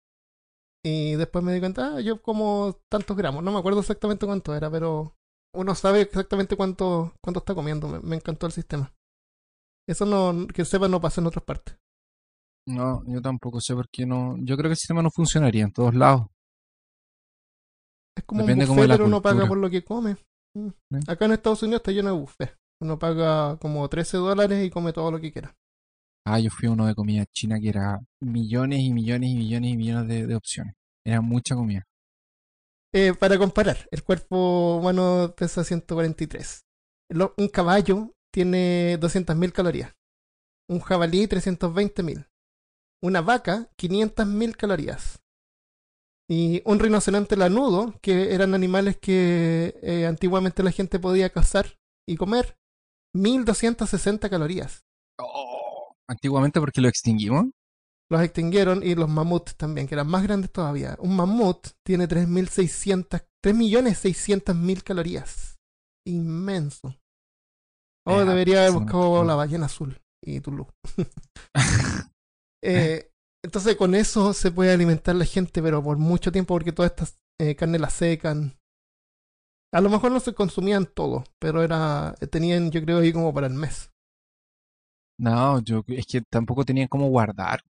Y 0.86 1.16
después 1.16 1.44
me 1.44 1.54
di 1.54 1.60
cuenta, 1.60 1.96
ah, 1.96 2.02
yo 2.02 2.22
como 2.22 2.78
tantos 2.90 3.18
gramos. 3.18 3.44
No 3.44 3.52
me 3.52 3.60
acuerdo 3.60 3.80
exactamente 3.82 4.26
cuánto 4.26 4.56
era, 4.56 4.70
pero 4.72 5.16
uno 5.54 5.76
sabe 5.76 6.02
exactamente 6.02 6.56
cuánto, 6.56 7.14
cuánto 7.24 7.40
está 7.40 7.56
comiendo. 7.56 7.88
Me, 7.88 8.00
me 8.00 8.16
encantó 8.18 8.46
el 8.46 8.52
sistema. 8.54 8.94
Eso 9.88 10.06
no, 10.06 10.48
que 10.48 10.66
sepa 10.66 10.88
no 10.88 11.00
pasa 11.00 11.22
en 11.22 11.28
otras 11.28 11.44
partes. 11.46 11.78
No, 12.68 13.04
yo 13.08 13.22
tampoco 13.22 13.62
sé 13.62 13.74
por 13.74 13.88
qué 13.90 14.06
no. 14.06 14.36
Yo 14.40 14.58
creo 14.58 14.70
que 14.70 14.74
el 14.74 14.78
sistema 14.78 15.02
no 15.02 15.10
funcionaría 15.10 15.64
en 15.64 15.72
todos 15.72 15.96
lados. 15.96 16.28
Es 18.18 18.24
como 18.26 18.42
Depende 18.42 18.66
un 18.66 18.76
buffet, 18.76 18.90
pero 18.92 19.06
uno 19.06 19.22
paga 19.22 19.48
por 19.48 19.58
lo 19.58 19.70
que 19.70 19.84
come. 19.84 20.18
Mm. 20.56 20.70
Acá 21.08 21.26
en 21.26 21.32
Estados 21.34 21.64
Unidos 21.64 21.80
está 21.82 21.92
lleno 21.92 22.10
de 22.14 22.20
buffet. 22.20 22.58
Uno 22.82 23.00
paga 23.00 23.58
como 23.58 23.88
13 23.88 24.18
dólares 24.18 24.66
y 24.66 24.70
come 24.70 24.92
todo 24.92 25.12
lo 25.12 25.20
que 25.20 25.32
quiera. 25.32 25.56
Ah, 26.26 26.40
yo 26.40 26.50
fui 26.50 26.68
a 26.68 26.72
uno 26.72 26.86
de 26.86 26.96
comida 26.96 27.26
china 27.34 27.60
que 27.60 27.70
era 27.70 28.00
millones 28.22 28.80
y 28.82 28.92
millones 28.92 29.30
y 29.30 29.36
millones 29.36 29.72
y 29.72 29.78
millones 29.78 30.08
de, 30.10 30.28
de 30.28 30.36
opciones. 30.36 30.74
Era 31.06 31.22
mucha 31.22 31.56
comida. 31.56 31.84
Eh, 32.94 33.14
para 33.14 33.38
comparar, 33.38 33.88
el 33.92 34.04
cuerpo 34.04 34.78
humano 34.78 35.34
pesa 35.38 35.64
143. 35.64 36.66
Lo- 37.12 37.34
un 37.38 37.48
caballo 37.48 38.12
tiene 38.38 39.00
200.000 39.00 39.52
calorías. 39.52 39.96
Un 40.70 40.80
jabalí 40.80 41.26
320.000. 41.26 42.30
Una 43.02 43.22
vaca 43.22 43.72
500.000 43.80 44.56
calorías. 44.56 45.24
Y 46.30 46.62
un 46.64 46.78
rinoceronte 46.78 47.36
lanudo, 47.36 47.96
que 48.00 48.36
eran 48.36 48.54
animales 48.54 48.96
que 48.98 49.80
eh, 49.82 50.06
antiguamente 50.06 50.62
la 50.62 50.70
gente 50.70 51.00
podía 51.00 51.32
cazar 51.32 51.80
y 52.08 52.16
comer, 52.16 52.60
1.260 53.16 54.30
calorías. 54.30 54.86
Antiguamente 56.08 56.60
porque 56.60 56.82
lo 56.82 56.90
extinguimos. 56.90 57.46
Los 58.08 58.22
extinguieron 58.22 58.84
y 58.84 58.94
los 58.94 59.10
mamuts 59.10 59.56
también, 59.56 59.88
que 59.88 59.96
eran 59.96 60.10
más 60.10 60.22
grandes 60.22 60.52
todavía. 60.52 60.96
Un 61.00 61.16
mamut 61.16 61.70
tiene 61.84 62.08
3.600, 62.08 63.26
3.600.000 63.44 64.84
calorías. 64.84 65.58
Inmenso. 66.06 66.96
Oh, 68.08 68.22
Eh, 68.22 68.26
debería 68.26 68.60
haber 68.60 68.72
sí, 68.72 68.78
buscado 68.80 69.22
sí. 69.22 69.28
la 69.28 69.36
ballena 69.36 69.66
azul 69.66 70.00
y 70.24 70.40
Tulu. 70.42 70.68
Eh, 72.64 73.12
entonces 73.46 73.76
con 73.78 73.94
eso 73.96 74.34
se 74.34 74.52
puede 74.52 74.74
alimentar 74.74 75.16
la 75.16 75.26
gente, 75.26 75.62
pero 75.62 75.84
por 75.84 75.98
mucho 75.98 76.32
tiempo 76.32 76.56
porque 76.56 76.72
todas 76.72 76.92
estas 76.92 77.16
eh, 77.40 77.56
carnes 77.56 77.80
las 77.82 77.94
secan. 77.94 78.58
A 79.74 79.80
lo 79.82 79.90
mejor 79.90 80.12
no 80.12 80.20
se 80.20 80.34
consumían 80.34 80.86
todo, 80.86 81.24
pero 81.40 81.62
era 81.62 82.16
tenían 82.32 82.72
yo 82.72 82.82
creo 82.82 83.00
ahí 83.00 83.14
como 83.14 83.34
para 83.34 83.48
el 83.48 83.54
mes. 83.54 83.92
No, 85.20 85.60
yo 85.62 85.84
es 85.88 86.06
que 86.06 86.22
tampoco 86.22 86.64
tenían 86.66 86.88
cómo 86.88 87.10
guardar. 87.10 87.62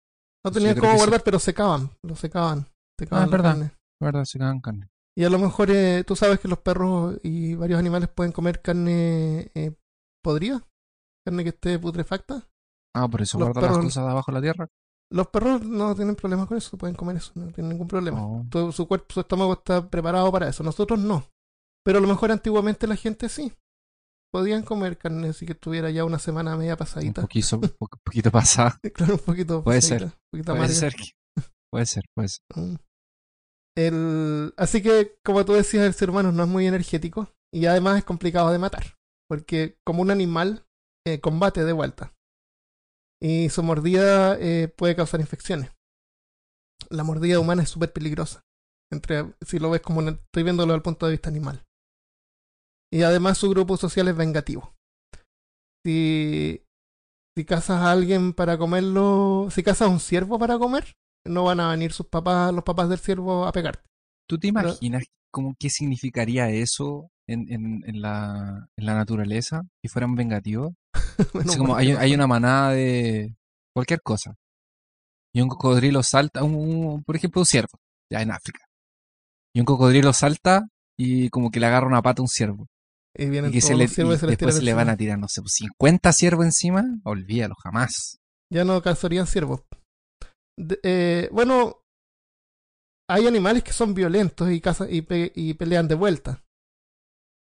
No 0.45 0.51
tenían 0.53 0.75
creo 0.75 0.83
cómo 0.83 0.93
sí. 0.95 0.99
guardar, 0.99 1.23
pero 1.25 1.39
secaban. 1.39 1.91
Lo 2.03 2.17
secaban. 2.17 2.67
secaban 2.99 3.25
Ah, 3.25 3.31
verdad. 3.31 3.51
carne. 3.53 3.71
¿Verdad? 4.01 4.25
Carne. 4.63 4.89
Y 5.17 5.25
a 5.25 5.31
lo 5.31 5.39
mejor 5.39 5.71
eh, 5.71 6.05
tú 6.07 6.15
sabes 6.15 6.39
que 6.41 6.49
los 6.49 6.59
perros 6.59 7.19
y 7.23 7.55
varios 7.55 7.79
animales 7.79 8.09
pueden 8.09 8.33
comer 8.33 8.61
carne 8.61 9.51
eh, 9.55 9.73
podrida, 10.27 10.67
carne 11.25 11.43
que 11.45 11.51
esté 11.51 11.79
putrefacta. 11.79 12.49
Ah, 12.95 13.09
por 13.09 13.23
eso 13.23 13.39
Los 13.39 13.49
guardan 13.49 13.63
las 13.65 13.73
perros- 13.73 13.85
cosas 13.87 14.09
abajo 14.11 14.33
de 14.33 14.35
la 14.39 14.43
tierra. 14.43 14.69
Los 15.13 15.29
perros 15.29 15.63
no 15.63 15.95
tienen 15.95 16.17
problemas 16.17 16.49
con 16.49 16.59
eso, 16.59 16.77
pueden 16.77 16.97
comer 16.97 17.17
eso, 17.17 17.31
no 17.37 17.47
tienen 17.53 17.71
ningún 17.71 17.87
problema. 17.87 18.21
Oh. 18.27 18.45
Todo 18.51 18.73
su 18.73 18.89
cuerpo, 18.89 19.07
su 19.15 19.21
estómago 19.21 19.53
está 19.53 19.89
preparado 19.89 20.33
para 20.33 20.49
eso. 20.49 20.65
Nosotros 20.65 20.99
no. 20.99 21.25
Pero 21.85 21.99
a 21.99 22.01
lo 22.01 22.09
mejor 22.09 22.33
antiguamente 22.33 22.87
la 22.89 22.97
gente 22.97 23.29
sí. 23.29 23.53
Podían 24.33 24.65
comer 24.65 24.99
carne 24.99 25.29
así 25.29 25.47
que 25.47 25.53
estuviera 25.53 25.89
ya 25.91 26.05
una 26.05 26.19
semana 26.19 26.57
media 26.57 26.73
Un 26.73 26.79
pasadita. 26.79 27.23
poquito, 27.23 27.57
un 27.57 27.69
po- 27.79 27.89
poquito 28.05 28.31
pasada. 28.33 28.81
Claro, 28.95 29.15
un 29.15 29.21
poquito 29.21 29.63
Puede 29.63 29.79
pasadita, 29.79 29.99
ser, 30.11 30.19
un 30.19 30.29
poquito 30.33 30.57
Puede 30.57 30.69
ser. 30.75 30.95
que- 30.95 31.13
Puede 31.71 31.87
ser, 31.87 32.05
puede 32.15 32.29
ser. 32.29 32.41
Mm. 32.57 32.75
El, 33.77 34.55
así 34.57 34.83
que, 34.83 35.17
como 35.25 35.45
tú 35.45 35.53
decías, 35.53 35.85
el 35.87 35.95
ser 35.95 36.11
humano 36.11 36.33
no 36.33 36.43
es 36.43 36.49
muy 36.49 36.67
energético 36.67 37.29
y 37.53 37.67
además 37.67 37.99
es 37.99 38.05
complicado 38.05 38.51
de 38.51 38.59
matar, 38.59 38.96
porque 39.29 39.79
como 39.85 40.03
un 40.03 40.11
animal 40.11 40.67
eh, 41.07 41.21
combate 41.21 41.65
de 41.65 41.73
vuelta 41.73 42.13
y 43.21 43.49
su 43.49 43.63
mordida 43.63 44.37
eh, 44.39 44.69
puede 44.69 44.97
causar 44.97 45.21
infecciones. 45.21 45.71
La 46.91 47.05
mordida 47.05 47.41
humana 47.41 47.63
es 47.63 47.71
súper 47.71 47.93
peligrosa, 47.93 48.43
entre, 48.93 49.35
si 49.41 49.59
lo 49.59 49.71
ves 49.71 49.81
como 49.81 49.99
una- 49.99 50.13
estoy 50.13 50.43
viéndolo 50.43 50.73
desde 50.73 50.77
el 50.77 50.83
punto 50.83 51.07
de 51.07 51.13
vista 51.13 51.29
animal. 51.31 51.65
Y 52.93 53.03
además 53.03 53.39
su 53.39 53.51
grupo 53.51 53.77
social 53.77 54.09
es 54.09 54.17
vengativo. 54.17 54.75
Si, 55.85 56.63
si 57.37 57.45
cazas 57.45 57.83
a 57.83 57.93
alguien 57.93 58.33
para 58.33 58.59
comerlo, 58.59 59.49
si 59.51 59.63
cazas 59.63 59.89
a 59.89 59.91
un 59.91 60.01
ciervo 60.01 60.39
para 60.39 60.59
comer, 60.59 60.95
no 61.27 61.45
van 61.45 61.61
a 61.61 61.71
venir 61.71 61.93
sus 61.93 62.07
papás, 62.07 62.53
los 62.53 62.65
papás 62.65 62.89
del 62.89 62.99
ciervo 62.99 63.47
a 63.47 63.53
pegarte. 63.53 63.83
¿Tú 64.29 64.39
te 64.39 64.49
imaginas 64.49 65.05
cómo 65.33 65.55
qué 65.59 65.71
significaría 65.71 66.51
eso 66.51 67.11
en, 67.29 67.51
en, 67.53 67.83
en 67.87 68.01
la, 68.01 68.69
en 68.77 68.87
la 68.87 68.95
naturaleza? 68.95 69.63
Si 69.83 69.89
fueran 69.89 70.15
vengativos. 70.15 70.73
Bueno, 71.33 71.49
Así 71.51 71.59
como 71.59 71.73
por 71.73 71.81
hay, 71.81 72.15
una 72.15 72.27
manada 72.27 72.73
de 72.73 73.35
cualquier 73.75 74.03
cosa. 74.03 74.35
Y 75.35 75.41
un 75.41 75.49
cocodrilo 75.49 76.03
salta, 76.03 76.43
un, 76.45 76.55
un- 76.55 77.05
por 77.05 77.17
ejemplo, 77.17 77.41
un 77.41 77.47
ciervo, 77.47 77.79
ya 78.13 78.21
en 78.21 78.31
África. 78.33 78.61
Y 79.55 79.61
un 79.61 79.67
cocodrilo 79.67 80.13
salta 80.13 80.69
y 80.99 81.31
como 81.31 81.51
que 81.51 81.59
le 81.61 81.67
agarra 81.67 81.87
una 81.87 82.03
pata 82.03 82.21
a 82.21 82.25
un 82.25 82.29
ciervo. 82.29 82.67
y 83.17 83.31
vienen 83.31 83.51
Y 83.51 83.55
que 83.55 83.61
se 83.63 83.75
le, 83.75 83.85
y 83.85 83.87
y 83.87 83.89
se 83.89 84.27
después 84.27 84.57
se 84.57 84.63
le 84.63 84.75
van 84.75 84.91
a 84.91 84.97
tirar, 84.99 85.19
no 85.19 85.27
sé, 85.29 85.41
pues 85.41 85.55
50 85.55 86.13
ciervos 86.13 86.45
encima, 86.45 86.85
olvídalo, 87.05 87.55
jamás. 87.63 88.19
Ya 88.53 88.65
no 88.65 88.81
cazarían 88.83 89.27
ciervos. 89.27 89.63
De- 90.59 90.81
eh, 90.83 91.29
bueno, 91.33 91.81
hay 93.09 93.27
animales 93.27 93.63
que 93.63 93.73
son 93.73 93.95
violentos 93.95 94.51
y, 94.51 94.61
cazan, 94.61 94.89
y, 94.91 95.01
pe- 95.03 95.33
y 95.35 95.55
pelean 95.55 95.89
de 95.89 95.95
vuelta. 95.95 96.43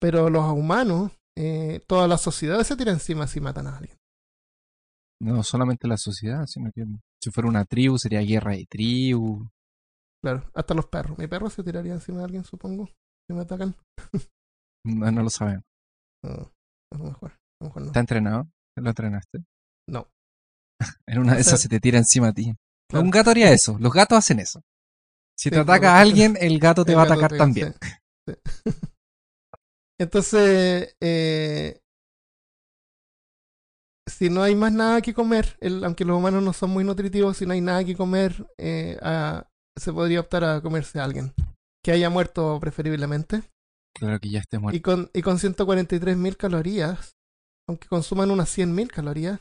Pero 0.01 0.29
los 0.29 0.45
humanos, 0.51 1.11
eh, 1.37 1.81
toda 1.87 2.07
la 2.07 2.17
sociedad 2.17 2.61
se 2.63 2.75
tira 2.75 2.91
encima 2.91 3.27
si 3.27 3.39
matan 3.39 3.67
a 3.67 3.77
alguien. 3.77 3.97
No 5.21 5.43
solamente 5.43 5.87
la 5.87 5.97
sociedad, 5.97 6.45
sino 6.45 6.71
que 6.73 6.85
si 7.23 7.31
fuera 7.31 7.49
una 7.49 7.65
tribu 7.65 7.97
sería 7.97 8.21
guerra 8.21 8.51
de 8.51 8.65
tribu. 8.69 9.47
Claro, 10.23 10.43
hasta 10.53 10.73
los 10.73 10.87
perros. 10.87 11.17
Mi 11.17 11.27
perro 11.27 11.49
se 11.49 11.63
tiraría 11.63 11.93
encima 11.93 12.19
de 12.19 12.23
alguien, 12.25 12.43
supongo, 12.43 12.87
si 13.27 13.33
me 13.35 13.41
atacan. 13.41 13.75
No, 14.87 15.11
no 15.11 15.23
lo 15.23 15.31
sabemos. 15.31 15.63
No, 16.23 16.51
a 16.93 16.97
lo 16.99 17.03
mejor. 17.05 17.31
A 17.31 17.37
lo 17.61 17.67
mejor 17.69 17.81
no. 17.81 17.87
¿Está 17.87 17.99
entrenado? 18.01 18.47
¿Lo 18.77 18.89
entrenaste? 18.89 19.43
No. 19.89 20.07
En 21.07 21.19
una 21.19 21.33
de 21.33 21.41
O 21.41 21.43
sea, 21.43 21.53
esas 21.53 21.61
se 21.61 21.69
te 21.69 21.79
tira 21.79 21.97
encima 21.97 22.27
a 22.27 22.33
ti. 22.33 22.53
claro. 22.87 23.03
Un 23.03 23.09
gato 23.09 23.31
haría 23.31 23.51
eso. 23.51 23.79
Los 23.79 23.91
gatos 23.91 24.19
hacen 24.19 24.39
eso. 24.39 24.61
Si 25.35 25.49
te 25.49 25.57
ataca 25.57 25.95
a 25.95 26.01
alguien, 26.01 26.37
el 26.39 26.59
gato 26.59 26.85
te 26.85 26.91
El 26.91 26.99
va 26.99 27.01
a 27.01 27.05
atacar 27.05 27.35
también. 27.35 27.73
sí, 28.27 28.35
sí. 28.35 28.35
Entonces, 29.99 30.95
eh, 31.01 31.79
si 34.07 34.29
no 34.29 34.43
hay 34.43 34.55
más 34.55 34.71
nada 34.71 35.01
que 35.01 35.13
comer, 35.13 35.57
el- 35.61 35.83
aunque 35.83 36.05
los 36.05 36.17
humanos 36.17 36.43
no 36.43 36.53
son 36.53 36.69
muy 36.69 36.83
nutritivos, 36.83 37.37
si 37.37 37.45
no 37.45 37.53
hay 37.53 37.61
nada 37.61 37.83
que 37.83 37.95
comer, 37.95 38.45
eh, 38.57 38.97
a- 39.01 39.47
se 39.77 39.91
podría 39.91 40.19
optar 40.21 40.43
a 40.43 40.61
comerse 40.61 40.99
a 40.99 41.03
alguien 41.03 41.33
que 41.83 41.91
haya 41.91 42.09
muerto 42.09 42.59
preferiblemente. 42.59 43.43
Claro 43.97 44.19
que 44.19 44.29
ya 44.29 44.39
esté 44.39 44.59
muerto. 44.59 44.77
Y 44.77 44.81
con, 44.81 45.09
y 45.13 45.21
con 45.21 45.39
143.000 45.39 46.37
calorías, 46.37 47.15
aunque 47.67 47.87
consuman 47.87 48.31
unas 48.31 48.49
100.000 48.49 48.91
calorías, 48.91 49.39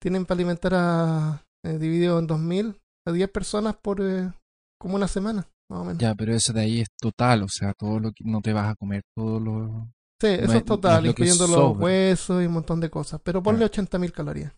tienen 0.00 0.24
para 0.26 0.36
alimentar 0.36 0.72
a, 0.74 1.44
eh, 1.64 1.78
dividido 1.78 2.18
en 2.18 2.26
2.000, 2.26 2.80
a 3.06 3.12
10 3.12 3.30
personas 3.30 3.76
por 3.76 4.00
eh, 4.00 4.32
como 4.80 4.96
una 4.96 5.08
semana, 5.08 5.48
más 5.72 5.80
o 5.80 5.84
menos. 5.84 5.98
Ya, 6.00 6.14
pero 6.14 6.34
eso 6.34 6.52
de 6.52 6.60
ahí 6.60 6.80
es 6.80 6.88
total, 7.00 7.42
o 7.42 7.48
sea, 7.48 7.72
todo 7.74 7.98
lo 7.98 8.12
que 8.12 8.24
no 8.24 8.40
te 8.40 8.52
vas 8.52 8.68
a 8.70 8.74
comer, 8.76 9.02
todo 9.16 9.40
lo... 9.40 9.88
Sí, 10.20 10.28
eso 10.28 10.44
es- 10.44 10.52
no 10.54 10.64
total, 10.64 11.02
lo 11.04 11.10
incluyendo 11.10 11.46
los 11.48 11.76
huesos 11.78 12.42
y 12.42 12.46
un 12.46 12.52
montón 12.52 12.80
de 12.80 12.90
cosas. 12.90 13.20
Pero 13.24 13.42
ponle 13.42 13.68
Claro. 13.68 13.72
80.000 13.72 14.12
calorías. 14.12 14.52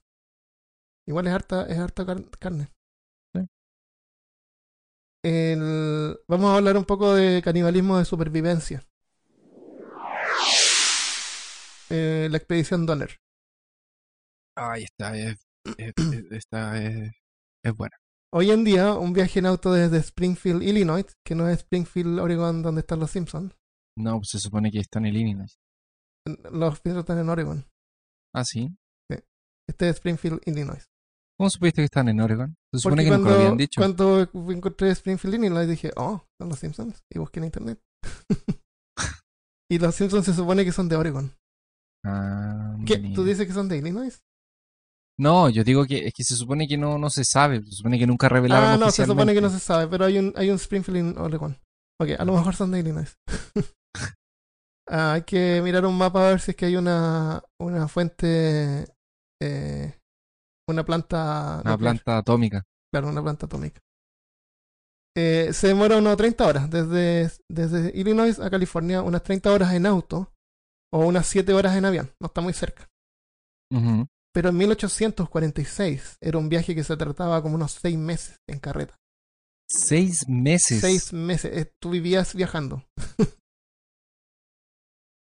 Igual 1.09 1.27
es 1.27 1.33
harta, 1.33 1.67
es 1.67 1.79
harta 1.79 2.05
car- 2.05 2.29
carne. 2.39 2.69
Sí. 3.35 3.47
El- 5.25 6.19
Vamos 6.29 6.51
a 6.53 6.57
hablar 6.57 6.77
un 6.77 6.85
poco 6.85 7.15
de 7.15 7.41
canibalismo 7.43 7.99
de 7.99 8.05
supervivencia. 8.05 8.83
Eh, 11.91 12.29
la 12.31 12.37
expedición 12.37 12.87
Donner. 12.87 13.17
Ay, 14.57 14.85
esta 14.85 15.17
es... 15.17 15.37
es- 15.79 15.95
es- 15.97 16.33
esta 16.33 16.83
es... 16.83 17.11
es 17.65 17.75
buena. 17.75 17.97
Hoy 18.37 18.51
en 18.51 18.65
día, 18.65 18.95
un 18.95 19.13
viaje 19.13 19.39
en 19.39 19.47
auto 19.47 19.73
desde 19.73 19.99
Springfield, 19.99 20.61
Illinois, 20.61 21.07
que 21.25 21.37
no 21.37 21.49
es 21.49 21.59
Springfield, 21.59 22.19
Oregon, 22.19 22.63
donde 22.63 22.81
están 22.81 22.99
los 22.99 23.13
Simpsons. 23.13 23.55
No, 23.97 24.17
pues 24.17 24.31
se 24.31 24.41
supone 24.41 24.73
que 24.73 24.81
está 24.81 24.99
en 24.99 25.07
Illinois. 25.07 25.57
Los 26.51 26.81
Simpsons 26.81 27.05
están 27.05 27.19
en 27.19 27.29
Oregon. 27.29 27.65
Ah, 28.35 28.43
sí. 28.45 28.77
Este 29.69 29.89
es 29.89 29.97
Springfield, 29.99 30.41
Illinois. 30.47 30.85
¿Cómo 31.39 31.49
supiste 31.49 31.81
que 31.81 31.85
están 31.85 32.09
en 32.09 32.21
Oregon? 32.21 32.57
Se 32.73 32.81
supone 32.81 33.05
Porque 33.05 33.05
que 33.05 33.17
nunca 33.17 33.23
cuando, 33.23 33.31
lo 33.31 33.37
habían 33.37 33.57
dicho. 33.57 33.81
cuando 33.81 34.53
encontré 34.53 34.91
Springfield, 34.91 35.35
Illinois, 35.37 35.69
dije, 35.69 35.93
oh, 35.95 36.27
son 36.41 36.49
los 36.49 36.59
Simpsons. 36.59 37.05
Y 37.13 37.21
busqué 37.21 37.39
en 37.39 37.45
internet. 37.45 37.81
y 39.71 39.79
los 39.79 39.95
Simpsons 39.95 40.27
se 40.27 40.35
supone 40.35 40.65
que 40.65 40.73
son 40.73 40.89
de 40.89 40.97
Oregon. 40.97 41.33
Ah, 42.05 42.77
¿Qué? 42.85 42.99
mira. 42.99 43.15
¿Tú 43.15 43.23
dices 43.23 43.47
que 43.47 43.53
son 43.53 43.69
de 43.69 43.79
Illinois? 43.79 44.25
No, 45.19 45.49
yo 45.49 45.63
digo 45.63 45.85
que 45.85 46.07
es 46.09 46.13
que 46.13 46.25
se 46.25 46.35
supone 46.35 46.67
que 46.67 46.77
no, 46.77 46.99
no 46.99 47.09
se 47.09 47.25
sabe. 47.25 47.63
Se 47.65 47.77
supone 47.77 47.99
que 47.99 48.07
nunca 48.07 48.29
revelaron 48.29 48.71
Ah, 48.71 48.77
no, 48.77 48.91
se 48.91 49.07
supone 49.07 49.33
que 49.33 49.41
no 49.41 49.51
se 49.51 49.61
sabe, 49.61 49.87
pero 49.87 50.05
hay 50.07 50.19
un, 50.19 50.33
hay 50.37 50.51
un 50.51 50.57
Springfield 50.57 50.99
en 50.99 51.19
Oregon. 51.19 51.57
Ok, 52.01 52.11
a 52.19 52.25
lo 52.25 52.33
mejor 52.33 52.55
son 52.55 52.71
de 52.71 52.81
Illinois. 52.81 53.17
Ah, 54.87 55.15
hay 55.15 55.23
que 55.23 55.63
mirar 55.63 55.87
un 55.87 55.97
mapa 55.97 56.27
a 56.27 56.31
ver 56.33 56.41
si 56.41 56.51
es 56.51 56.57
que 56.59 56.67
hay 56.67 56.77
una, 56.77 57.43
una 57.59 57.89
fuente, 57.89 58.85
eh, 59.43 59.99
una 60.69 60.85
planta, 60.85 61.63
Una 61.65 61.79
planta 61.79 62.19
atómica. 62.19 62.63
Claro, 62.93 63.09
una 63.09 63.23
planta 63.23 63.47
atómica. 63.47 63.81
Eh, 65.17 65.55
se 65.55 65.69
demora 65.69 65.97
unas 65.97 66.19
30 66.19 66.47
horas, 66.47 66.71
desde, 66.71 67.31
desde 67.49 67.99
Illinois 67.99 68.39
a 68.39 68.51
California, 68.51 69.01
unas 69.01 69.23
30 69.23 69.53
horas 69.53 69.73
en 69.73 69.87
auto 69.87 70.33
o 70.93 71.07
unas 71.07 71.27
7 71.27 71.55
horas 71.55 71.77
en 71.77 71.87
avión, 71.87 72.11
no 72.21 72.27
está 72.27 72.43
muy 72.43 72.53
cerca. 72.53 72.87
Ujú. 73.73 74.07
Pero 74.35 74.49
en 74.49 74.57
1846 74.57 76.19
era 76.21 76.39
un 76.39 76.49
viaje 76.49 76.75
que 76.75 76.83
se 76.83 76.97
trataba 76.97 77.41
como 77.41 77.55
unos 77.55 77.79
6 77.81 77.97
meses 77.97 78.41
en 78.49 78.59
carreta. 78.59 78.99
Seis 79.69 80.29
meses. 80.29 80.81
6 80.81 81.13
meses, 81.13 81.57
eh, 81.57 81.73
tú 81.81 81.91
vivías 81.91 82.35
viajando. 82.35 82.85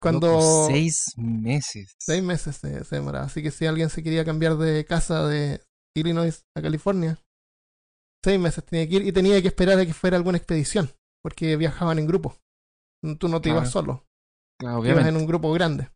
Cuando... 0.01 0.27
Loco, 0.27 0.67
seis 0.67 1.13
meses. 1.17 1.93
Seis 1.99 2.23
meses 2.23 2.55
se, 2.55 2.85
se 2.85 2.95
demoraba. 2.95 3.25
Así 3.25 3.43
que 3.43 3.51
si 3.51 3.65
alguien 3.65 3.89
se 3.89 4.01
quería 4.01 4.23
cambiar 4.23 4.55
de 4.57 4.85
casa 4.85 5.27
de 5.27 5.61
Illinois 5.93 6.45
a 6.55 6.61
California, 6.61 7.19
seis 8.23 8.39
meses 8.39 8.63
tenía 8.63 8.87
que 8.87 8.95
ir 8.95 9.07
y 9.07 9.11
tenía 9.11 9.41
que 9.41 9.49
esperar 9.49 9.77
a 9.77 9.85
que 9.85 9.93
fuera 9.93 10.15
alguna 10.15 10.37
expedición, 10.37 10.89
porque 11.21 11.57
viajaban 11.57 11.99
en 11.99 12.07
grupo. 12.07 12.37
Tú 13.19 13.27
no 13.27 13.41
te 13.41 13.49
ibas 13.49 13.71
solo, 13.71 14.05
Claro, 14.59 14.85
ibas 14.85 15.05
en 15.05 15.17
un 15.17 15.25
grupo 15.25 15.51
grande. 15.51 15.89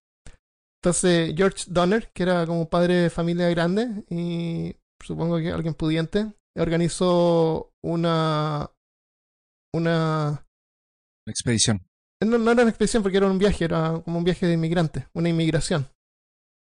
Entonces, 0.83 1.33
George 1.37 1.63
Donner, 1.69 2.11
que 2.11 2.23
era 2.23 2.45
como 2.45 2.69
padre 2.69 2.95
de 2.95 3.09
familia 3.09 3.49
grande 3.49 4.03
y 4.09 4.75
supongo 5.01 5.37
que 5.37 5.49
alguien 5.49 5.75
pudiente, 5.75 6.33
organizó 6.57 7.71
una. 7.81 8.69
Una. 9.73 10.45
Expedición. 11.25 11.87
No, 12.21 12.37
no 12.37 12.51
era 12.51 12.63
una 12.63 12.69
expedición 12.69 13.01
porque 13.01 13.15
era 13.15 13.27
un 13.27 13.39
viaje, 13.39 13.63
era 13.63 14.01
como 14.03 14.17
un 14.17 14.25
viaje 14.25 14.45
de 14.45 14.55
inmigrantes, 14.55 15.05
una 15.13 15.29
inmigración. 15.29 15.87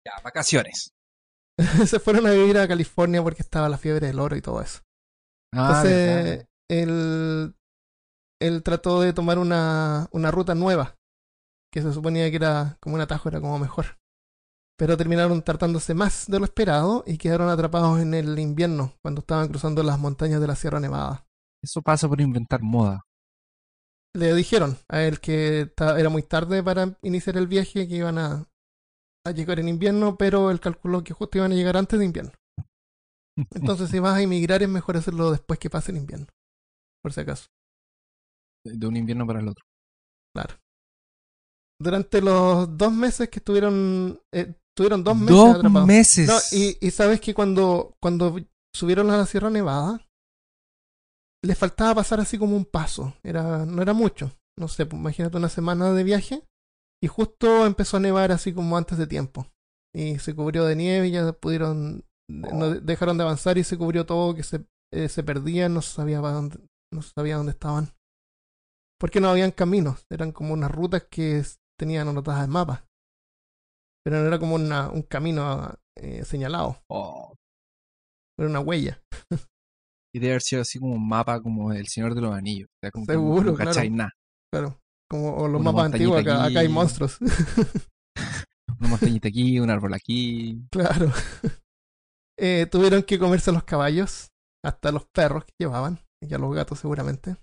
Ya, 0.05 0.13
vacaciones. 0.23 0.93
se 1.85 1.99
fueron 1.99 2.27
a 2.27 2.31
vivir 2.31 2.57
a 2.59 2.67
California 2.67 3.21
porque 3.21 3.41
estaba 3.41 3.67
la 3.67 3.77
fiebre 3.77 4.07
del 4.07 4.19
oro 4.19 4.37
y 4.37 4.41
todo 4.41 4.61
eso. 4.61 4.83
Ah, 5.53 5.67
Entonces, 5.83 6.15
verdad. 6.15 6.47
él, 6.69 7.55
él 8.39 8.63
trató 8.63 9.01
de 9.01 9.11
tomar 9.11 9.37
una, 9.37 10.07
una 10.11 10.31
ruta 10.31 10.55
nueva, 10.55 10.97
que 11.71 11.81
se 11.81 11.93
suponía 11.93 12.29
que 12.29 12.38
era 12.38 12.77
como 12.81 12.95
un 12.95 13.01
atajo, 13.01 13.29
era 13.29 13.41
como 13.41 13.59
mejor. 13.59 13.97
pero 14.77 14.97
terminaron 14.97 15.43
tratándose 15.43 15.93
más 15.93 16.27
de 16.27 16.39
lo 16.39 16.45
esperado 16.45 17.03
y 17.07 17.17
quedaron 17.17 17.50
atrapados 17.50 18.00
en 18.00 18.13
el 18.13 18.38
invierno 18.39 18.93
cuando 19.01 19.21
estaban 19.21 19.47
cruzando 19.50 19.83
las 19.83 20.00
montañas 20.00 20.41
de 20.41 20.47
la 20.47 20.55
Sierra 20.55 20.79
Nevada. 20.79 21.25
Eso 21.63 21.81
pasa 21.81 22.07
por 22.07 22.21
inventar 22.21 22.62
moda. 22.62 23.01
Le 24.13 24.33
dijeron 24.33 24.77
a 24.89 25.03
él 25.03 25.19
que 25.21 25.71
era 25.77 26.09
muy 26.09 26.24
tarde 26.24 26.62
para 26.63 26.97
iniciar 27.03 27.38
el 27.38 27.47
viaje, 27.47 27.88
que 27.88 27.95
iban 27.95 28.17
a, 28.17 28.45
a 29.25 29.31
llegar 29.31 29.59
en 29.59 29.69
invierno, 29.69 30.17
pero 30.17 30.51
él 30.51 30.59
calculó 30.59 31.03
que 31.03 31.13
justo 31.13 31.38
iban 31.39 31.51
a 31.51 31.55
llegar 31.55 31.77
antes 31.77 32.00
de 32.00 32.05
invierno. 32.05 32.33
Entonces, 33.55 33.89
si 33.89 34.00
vas 34.00 34.17
a 34.17 34.21
emigrar, 34.21 34.63
es 34.63 34.69
mejor 34.69 34.97
hacerlo 34.97 35.31
después 35.31 35.59
que 35.59 35.69
pase 35.69 35.91
el 35.91 35.97
invierno, 35.97 36.27
por 37.03 37.13
si 37.13 37.21
acaso. 37.21 37.47
De 38.63 38.86
un 38.86 38.95
invierno 38.97 39.25
para 39.25 39.39
el 39.39 39.47
otro. 39.47 39.65
Claro. 40.36 40.55
Durante 41.79 42.22
los 42.22 42.77
dos 42.77 42.91
meses 42.91 43.29
que 43.29 43.39
estuvieron, 43.39 44.19
eh, 44.34 44.55
tuvieron 44.75 45.03
dos 45.03 45.15
meses 45.15 45.36
Dos 45.36 45.55
atrapados. 45.57 45.88
meses. 45.88 46.27
No, 46.27 46.38
y, 46.51 46.77
y 46.81 46.91
sabes 46.91 47.22
que 47.22 47.34
cuando, 47.34 47.96
cuando 48.01 48.36
subieron 48.75 49.10
a 49.12 49.17
la 49.17 49.25
Sierra 49.25 49.50
Nevada, 49.50 50.05
les 51.43 51.57
faltaba 51.57 51.96
pasar 51.96 52.19
así 52.19 52.38
como 52.38 52.55
un 52.55 52.65
paso. 52.65 53.13
Era, 53.24 53.65
no 53.65 53.81
era 53.81 53.93
mucho. 53.93 54.31
No 54.57 54.67
sé, 54.67 54.86
pues, 54.86 55.00
imagínate 55.00 55.38
una 55.38 55.50
semana 55.50 55.93
de 55.93 56.03
viaje. 56.03 56.43
Y 57.01 57.07
justo 57.07 57.65
empezó 57.65 57.98
a 57.98 58.00
nevar 58.00 58.31
así 58.31 58.53
como 58.53 58.75
antes 58.75 58.98
de 58.98 59.05
tiempo. 59.05 59.46
Y 59.93 60.17
se 60.19 60.36
cubrió 60.36 60.65
de 60.65 60.75
nieve 60.75 61.07
y 61.07 61.12
ya 61.12 61.31
pudieron. 61.31 62.03
No, 62.29 62.72
dejaron 62.72 63.17
de 63.17 63.24
avanzar 63.24 63.57
y 63.57 63.63
se 63.63 63.77
cubrió 63.77 64.05
todo, 64.05 64.36
que 64.36 64.43
se, 64.43 64.65
eh, 64.91 65.07
se 65.10 65.24
perdían, 65.24 65.74
no 65.74 65.81
se 65.81 65.93
sabía 65.93 66.22
para 66.22 66.34
dónde, 66.34 66.60
no 66.91 67.01
sabía 67.01 67.38
dónde 67.38 67.51
estaban. 67.51 67.93
Porque 69.00 69.22
no 69.22 69.29
habían 69.29 69.51
caminos, 69.51 70.05
eran 70.10 70.31
como 70.31 70.53
unas 70.53 70.72
rutas 70.72 71.05
que 71.10 71.38
tenían 71.79 72.07
anotadas 72.07 72.43
en 72.46 72.50
mapas. 72.51 72.84
Pero 74.03 74.22
no 74.22 74.27
era 74.27 74.39
como 74.39 74.55
una, 74.55 74.89
un 74.89 75.01
camino 75.03 75.74
eh, 75.98 76.24
señalado, 76.24 76.77
Oh, 76.89 77.36
era 78.39 78.50
una 78.50 78.60
huella. 78.60 79.01
y 80.13 80.19
debe 80.19 80.34
haber 80.34 80.41
sido 80.41 80.62
así 80.62 80.79
como 80.79 80.93
un 80.93 81.07
mapa 81.07 81.41
como 81.41 81.74
el 81.74 81.88
Señor 81.88 82.15
de 82.15 82.22
los 82.22 82.34
Anillos. 82.34 82.67
O 82.69 82.77
sea, 82.81 82.91
como 82.91 83.05
Seguro, 83.05 83.51
no 83.51 83.55
claro. 83.55 83.89
nada. 83.91 84.12
Claro. 84.53 84.79
Como 85.10 85.36
o 85.36 85.48
los 85.48 85.62
Una 85.62 85.72
mapas 85.72 85.93
antiguos, 85.93 86.22
acá, 86.22 86.46
acá 86.46 86.60
hay 86.60 86.67
monstruos. 86.69 87.17
Una 88.79 88.89
montañita 88.89 89.27
aquí, 89.29 89.60
un 89.60 89.69
árbol 89.69 89.93
aquí. 89.93 90.62
claro. 90.72 91.12
Eh, 92.39 92.67
tuvieron 92.69 93.01
que 93.01 93.17
comerse 93.17 93.51
los 93.51 93.63
caballos, 93.63 94.27
hasta 94.63 94.91
los 94.91 95.07
perros 95.07 95.43
que 95.43 95.53
llevaban, 95.57 96.01
y 96.22 96.31
a 96.31 96.38
los 96.38 96.53
gatos 96.53 96.77
seguramente. 96.77 97.36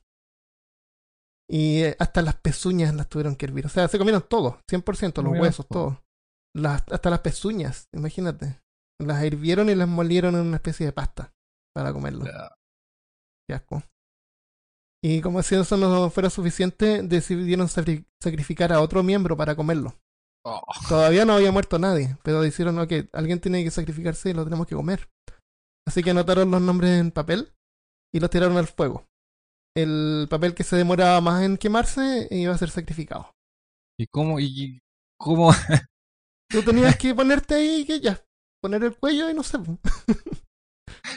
Y 1.51 1.83
eh, 1.83 1.97
hasta 1.99 2.23
las 2.23 2.37
pezuñas 2.37 2.95
las 2.95 3.09
tuvieron 3.09 3.37
que 3.37 3.47
hervir. 3.47 3.67
O 3.67 3.69
sea, 3.69 3.87
se 3.89 3.99
comieron 3.99 4.25
todo, 4.29 4.59
100%, 4.71 5.23
los 5.23 5.33
huesos, 5.43 5.67
todo. 5.69 6.03
Las, 6.57 6.85
hasta 6.91 7.11
las 7.11 7.21
pezuñas, 7.21 7.89
imagínate. 7.93 8.61
Las 9.01 9.25
hirvieron 9.25 9.69
y 9.69 9.75
las 9.75 9.89
molieron 9.89 10.35
en 10.37 10.43
una 10.43 10.57
especie 10.57 10.87
de 10.87 10.93
pasta 10.93 11.33
para 11.75 11.93
comerlo. 11.93 12.25
Qué 13.49 13.55
asco. 13.55 13.83
Y 15.05 15.21
como 15.21 15.43
si 15.43 15.55
eso 15.57 15.77
no 15.77 16.09
fuera 16.11 16.31
suficiente, 16.31 17.03
decidieron 17.03 17.67
sacri- 17.67 18.07
sacrificar 18.23 18.73
a 18.73 18.81
otro 18.81 19.03
miembro 19.03 19.37
para 19.37 19.55
comerlo. 19.55 19.95
oh, 20.47 20.63
Todavía 20.89 21.27
no 21.27 21.35
había 21.35 21.53
muerto 21.53 21.79
nadie, 21.79 22.17
pero 22.23 22.41
dijeron, 22.41 22.79
ok, 22.79 22.93
alguien 23.13 23.41
tiene 23.41 23.63
que 23.65 23.71
sacrificarse 23.71 24.31
y 24.31 24.35
lo 24.35 24.45
tenemos 24.45 24.67
que 24.67 24.77
comer. 24.77 25.11
Así 25.87 26.03
que 26.03 26.11
anotaron 26.13 26.51
los 26.51 26.63
nombres 26.63 26.99
en 26.99 27.11
papel 27.11 27.53
y 28.15 28.21
los 28.21 28.31
tiraron 28.31 28.57
al 28.57 28.67
fuego. 28.67 29.05
El 29.76 30.26
papel 30.31 30.54
que 30.54 30.62
se 30.64 30.76
demoraba 30.76 31.21
más 31.21 31.43
en 31.43 31.57
quemarse 31.57 32.28
iba 32.31 32.54
a 32.54 32.59
ser 32.59 32.71
sacrificado. 32.71 33.31
¿Y 33.99 34.07
cómo? 34.07 34.38
¿Y 34.40 34.81
cómo? 35.19 35.50
Tú 36.50 36.62
tenías 36.62 36.97
que 36.97 37.14
ponerte 37.14 37.54
ahí 37.54 37.85
que 37.85 38.00
ya, 38.00 38.21
poner 38.62 38.85
el 38.85 38.97
cuello 38.97 39.28
y 39.31 39.35
no 39.35 39.43
sé. 39.43 39.59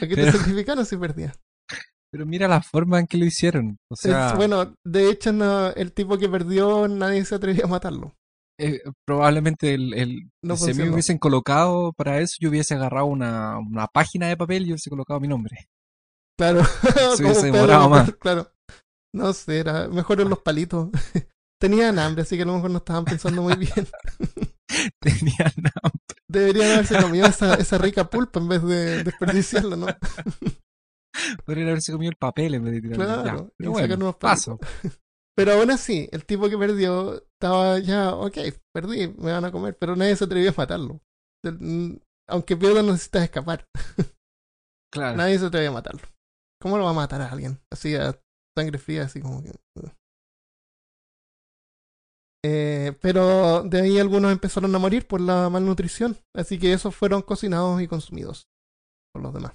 qué 0.00 0.08
te 0.08 0.16
Pero- 0.16 0.32
sacrificaron 0.32 0.86
si 0.86 0.96
perdías? 0.96 1.38
Pero 2.10 2.24
mira 2.24 2.48
la 2.48 2.62
forma 2.62 2.98
en 3.00 3.06
que 3.06 3.18
lo 3.18 3.26
hicieron. 3.26 3.76
O 3.90 3.94
sea, 3.96 4.30
Es- 4.30 4.36
bueno, 4.36 4.74
de 4.84 5.10
hecho, 5.10 5.30
no, 5.32 5.68
el 5.68 5.92
tipo 5.92 6.16
que 6.16 6.28
perdió, 6.28 6.88
nadie 6.88 7.24
se 7.26 7.34
atrevía 7.34 7.64
a 7.64 7.68
matarlo. 7.68 8.14
eh, 8.58 8.80
probablemente 9.06 9.74
el, 9.74 9.92
el 9.94 10.30
No 10.42 10.56
si 10.56 10.72
me 10.74 10.88
hubiesen 10.90 11.18
colocado 11.18 11.92
para 11.92 12.18
eso, 12.20 12.36
yo 12.40 12.48
hubiese 12.48 12.74
agarrado 12.74 13.06
una, 13.06 13.58
una 13.58 13.86
página 13.88 14.26
de 14.28 14.36
papel 14.38 14.62
y 14.62 14.70
hubiese 14.72 14.88
colocado 14.90 15.20
mi 15.20 15.28
nombre. 15.28 15.68
Claro. 16.38 16.64
Se 17.16 17.24
Pedro, 17.24 17.42
demorado 17.42 17.88
más. 17.88 18.14
Claro. 18.20 18.52
No 19.14 19.32
sé, 19.32 19.58
era 19.58 19.88
mejor 19.88 20.20
en 20.20 20.28
los 20.28 20.40
palitos. 20.40 20.90
Tenían 21.60 21.98
hambre, 21.98 22.22
así 22.22 22.36
que 22.36 22.42
a 22.42 22.46
lo 22.46 22.54
mejor 22.54 22.70
no 22.70 22.78
estaban 22.78 23.04
pensando 23.04 23.42
muy 23.42 23.56
bien. 23.56 23.88
Tenía 25.00 25.52
nada. 25.56 25.92
Deberían 26.28 26.72
haberse 26.72 27.00
comido 27.02 27.26
esa, 27.26 27.54
esa 27.54 27.78
rica 27.78 28.08
pulpa 28.08 28.38
en 28.38 28.48
vez 28.48 28.62
de 28.62 29.02
desperdiciarla, 29.02 29.74
¿no? 29.74 29.86
Podrían 31.44 31.68
haberse 31.68 31.90
comido 31.90 32.10
el 32.10 32.16
papel 32.16 32.54
en 32.54 32.64
vez 32.64 32.74
de 32.74 32.80
tirarlo. 32.82 33.04
Claro, 33.04 33.52
Ya, 33.58 33.66
y 33.66 33.68
bueno, 33.68 33.94
unos 33.96 34.16
paso. 34.16 34.60
Pero 35.34 35.54
aún 35.54 35.72
así, 35.72 36.08
el 36.12 36.24
tipo 36.24 36.48
que 36.48 36.58
perdió 36.58 37.24
estaba 37.32 37.80
ya, 37.80 38.14
ok, 38.14 38.38
perdí, 38.72 39.08
me 39.08 39.32
van 39.32 39.44
a 39.44 39.50
comer, 39.50 39.76
pero 39.76 39.96
nadie 39.96 40.14
se 40.14 40.24
atrevió 40.24 40.50
a 40.50 40.54
matarlo. 40.56 41.00
Aunque 42.28 42.56
pierdas, 42.56 42.84
necesitas 42.84 43.24
escapar. 43.24 43.66
Claro. 44.92 45.16
Nadie 45.16 45.38
se 45.38 45.46
atreve 45.46 45.66
a 45.66 45.72
matarlo. 45.72 46.02
¿Cómo 46.60 46.76
lo 46.76 46.84
va 46.84 46.90
a 46.90 46.94
matar 46.94 47.20
a 47.20 47.30
alguien? 47.30 47.60
Así 47.72 47.94
a 47.94 48.20
sangre 48.56 48.78
fría, 48.78 49.04
así 49.04 49.20
como 49.20 49.42
que. 49.42 49.52
Eh, 52.44 52.96
pero 53.00 53.62
de 53.62 53.80
ahí 53.80 53.98
algunos 53.98 54.32
empezaron 54.32 54.74
a 54.74 54.78
morir 54.78 55.06
por 55.06 55.20
la 55.20 55.48
malnutrición. 55.50 56.16
Así 56.34 56.58
que 56.58 56.72
esos 56.72 56.94
fueron 56.94 57.22
cocinados 57.22 57.80
y 57.82 57.88
consumidos 57.88 58.48
por 59.12 59.22
los 59.22 59.34
demás. 59.34 59.52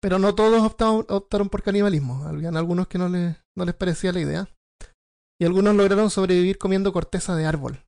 Pero 0.00 0.18
no 0.18 0.34
todos 0.34 0.62
optaron, 0.62 1.48
por 1.48 1.62
canibalismo. 1.62 2.24
Habían 2.24 2.56
algunos 2.56 2.88
que 2.88 2.98
no 2.98 3.08
les, 3.08 3.36
no 3.56 3.64
les 3.64 3.74
parecía 3.74 4.12
la 4.12 4.20
idea. 4.20 4.48
Y 5.40 5.44
algunos 5.44 5.74
lograron 5.74 6.10
sobrevivir 6.10 6.58
comiendo 6.58 6.92
corteza 6.92 7.36
de 7.36 7.46
árbol. 7.46 7.84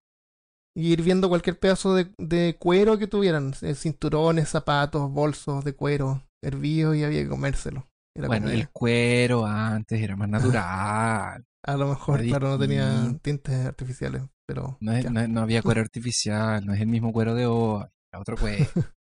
Y 0.76 0.92
ir 0.92 1.02
viendo 1.02 1.28
cualquier 1.28 1.58
pedazo 1.58 1.94
de, 1.94 2.12
de 2.18 2.56
cuero 2.58 2.98
que 2.98 3.06
tuvieran. 3.06 3.54
eh, 3.62 3.74
Cinturones, 3.74 4.48
zapatos, 4.48 5.10
bolsos 5.10 5.64
de 5.64 5.74
cuero 5.74 6.22
hervidos 6.44 6.96
y 6.96 7.04
había 7.04 7.22
que 7.22 7.28
comérselo. 7.28 7.88
Era 8.16 8.28
Bueno, 8.28 8.46
comida. 8.46 8.60
el 8.60 8.68
cuero 8.70 9.44
antes 9.46 10.00
era 10.00 10.14
más 10.16 10.28
natural. 10.28 11.44
A 11.66 11.76
lo 11.76 11.88
mejor, 11.88 12.22
claro, 12.22 12.48
no 12.50 12.58
tenía 12.58 13.16
tintes 13.22 13.66
artificiales. 13.66 14.22
Pero 14.46 14.76
No, 14.80 14.92
es- 14.92 15.10
no- 15.10 15.26
no 15.26 15.40
había 15.40 15.62
cuero 15.62 15.80
artificial, 15.88 16.64
no 16.66 16.74
es 16.74 16.80
el 16.80 16.86
mismo 16.88 17.12
cuero 17.12 17.34
de 17.34 17.46
hoy, 17.46 17.84
era 18.12 18.20
otro 18.20 18.36
cuero. 18.36 18.66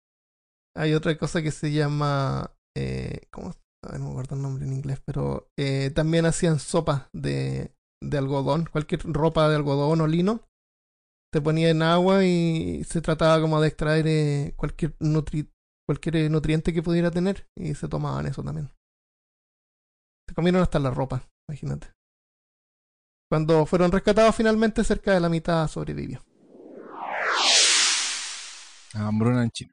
hay 0.76 0.92
otra 0.94 1.16
cosa 1.18 1.42
que 1.42 1.50
se 1.50 1.72
llama. 1.72 2.52
Eh, 2.76 3.22
¿Cómo? 3.30 3.54
No 3.92 3.98
me 4.04 4.10
acuerdo 4.10 4.36
el 4.36 4.42
nombre 4.42 4.66
en 4.66 4.74
inglés, 4.74 5.00
pero 5.04 5.48
eh, 5.58 5.90
también 5.94 6.26
hacían 6.26 6.58
sopa 6.58 7.08
de, 7.14 7.74
de 8.02 8.18
algodón, 8.18 8.68
cualquier 8.70 9.00
ropa 9.04 9.48
de 9.48 9.56
algodón 9.56 10.02
o 10.02 10.06
lino. 10.06 10.46
Se 11.32 11.40
ponía 11.40 11.70
en 11.70 11.80
agua 11.82 12.24
y 12.24 12.84
se 12.84 13.00
trataba 13.00 13.40
como 13.40 13.60
de 13.60 13.68
extraer 13.68 14.06
eh, 14.06 14.52
cualquier, 14.56 14.94
nutri 15.00 15.50
cualquier 15.90 16.14
eh, 16.14 16.30
nutriente 16.30 16.72
que 16.72 16.84
pudiera 16.84 17.10
tener 17.10 17.48
y 17.56 17.74
se 17.74 17.88
tomaban 17.88 18.24
eso 18.28 18.44
también. 18.44 18.70
Se 20.28 20.34
comieron 20.36 20.62
hasta 20.62 20.78
la 20.78 20.92
ropa, 20.92 21.28
imagínate. 21.48 21.92
Cuando 23.28 23.66
fueron 23.66 23.90
rescatados 23.90 24.36
finalmente, 24.36 24.84
cerca 24.84 25.12
de 25.12 25.18
la 25.18 25.28
mitad 25.28 25.66
sobrevivió. 25.66 26.24
Hambruna 28.94 29.42
en 29.42 29.50
China. 29.50 29.72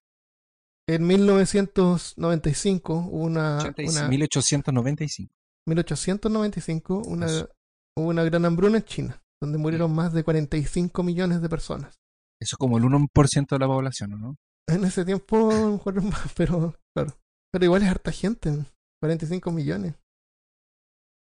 En 0.89 1.05
1995 1.05 2.93
hubo 2.93 3.23
una, 3.23 3.57
85, 3.57 3.91
una 3.91 4.07
1895. 4.07 5.33
1895 5.67 7.01
una, 7.05 7.25
Eso. 7.27 7.49
hubo 7.95 8.07
una 8.07 8.23
gran 8.23 8.43
hambruna 8.45 8.77
en 8.77 8.85
China, 8.85 9.21
donde 9.39 9.59
murieron 9.59 9.93
más 9.93 10.13
de 10.13 10.23
45 10.23 11.03
millones 11.03 11.43
de 11.43 11.49
personas. 11.49 11.99
Eso 12.41 12.55
es 12.55 12.57
como 12.57 12.79
el 12.79 12.85
1% 12.85 13.47
de 13.49 13.59
la 13.59 13.67
población, 13.67 14.19
¿no? 14.19 14.35
En 14.69 14.83
ese 14.83 15.05
tiempo, 15.05 15.71
mejor 15.71 16.01
más, 16.03 16.33
pero 16.35 16.75
claro. 16.95 17.13
Pero 17.51 17.65
igual 17.65 17.83
es 17.83 17.89
harta 17.89 18.11
gente, 18.11 18.65
45 19.01 19.51
millones. 19.51 19.95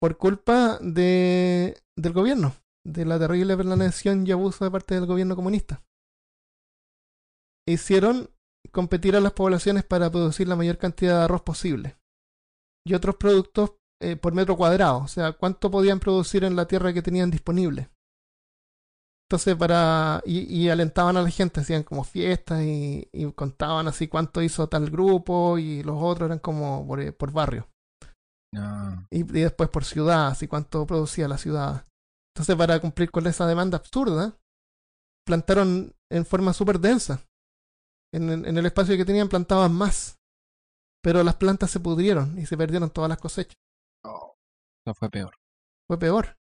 Por 0.01 0.17
culpa 0.17 0.79
de, 0.81 1.81
del 1.97 2.13
gobierno, 2.13 2.55
de 2.85 3.05
la 3.05 3.19
terrible 3.19 3.57
planeación 3.57 4.27
y 4.27 4.33
abuso 4.33 4.65
de 4.65 4.71
parte 4.71 4.95
del 4.95 5.07
gobierno 5.07 5.37
comunista. 5.37 5.85
Hicieron 7.69 8.31
competir 8.73 9.17
a 9.17 9.21
las 9.21 9.33
poblaciones 9.33 9.85
para 9.85 10.11
producir 10.11 10.49
la 10.49 10.57
mayor 10.57 10.79
cantidad 10.79 11.19
de 11.19 11.25
arroz 11.25 11.43
posible. 11.43 11.97
Y 12.85 12.95
otros 12.95 13.17
productos 13.17 13.73
eh, 14.01 14.17
por 14.17 14.35
metro 14.35 14.57
cuadrado, 14.57 14.99
o 14.99 15.09
sea, 15.09 15.33
cuánto 15.33 15.71
podían 15.71 16.01
producir 16.01 16.43
en 16.43 16.57
la 16.57 16.67
tierra 16.67 16.93
que 16.93 17.03
tenían 17.03 17.31
disponible. 17.31 17.92
Entonces, 19.33 19.57
para. 19.57 20.23
Y, 20.27 20.41
y 20.55 20.69
alentaban 20.69 21.17
a 21.17 21.23
la 21.23 21.31
gente, 21.31 21.61
hacían 21.61 21.83
como 21.85 22.05
fiestas 22.05 22.63
y, 22.63 23.09
y 23.13 23.33
contaban 23.33 23.89
así 23.89 24.09
cuánto 24.09 24.43
hizo 24.43 24.69
tal 24.69 24.91
grupo 24.91 25.57
y 25.59 25.83
los 25.83 25.97
otros 25.99 26.27
eran 26.27 26.39
como 26.39 26.87
por, 26.87 27.01
eh, 27.01 27.13
por 27.13 27.33
barrio. 27.33 27.69
No. 28.53 29.07
Y, 29.11 29.21
y 29.21 29.43
después 29.43 29.71
por 29.71 29.85
ciudad, 29.85 30.29
así 30.29 30.47
cuánto 30.47 30.87
producía 30.87 31.29
la 31.29 31.39
ciudad. 31.39 31.87
Entonces, 32.35 32.57
para 32.57 32.79
cumplir 32.81 33.11
con 33.11 33.27
esa 33.27 33.47
demanda 33.47 33.79
absurda, 33.79 34.37
plantaron 35.27 35.95
en 36.11 36.27
forma 36.27 36.53
súper 36.53 36.79
densa. 36.79 37.23
En, 38.15 38.29
el- 38.29 38.47
en 38.47 38.59
el 38.59 38.67
espacio 38.67 38.97
que 38.97 39.07
tenían 39.07 39.29
plantaban 39.29 39.73
más. 39.73 40.19
Pero 41.03 41.23
las 41.25 41.37
plantas 41.37 41.71
se 41.71 41.81
pudrieron 41.81 42.39
y 42.39 42.47
se 42.47 42.57
perdieron 42.57 42.91
todas 42.91 43.09
las 43.09 43.19
cosechas. 43.19 43.57
Eso 44.87 44.95
fue 44.95 45.11
peor. 45.11 45.35
Fue 45.89 45.99
peor. 45.99 46.37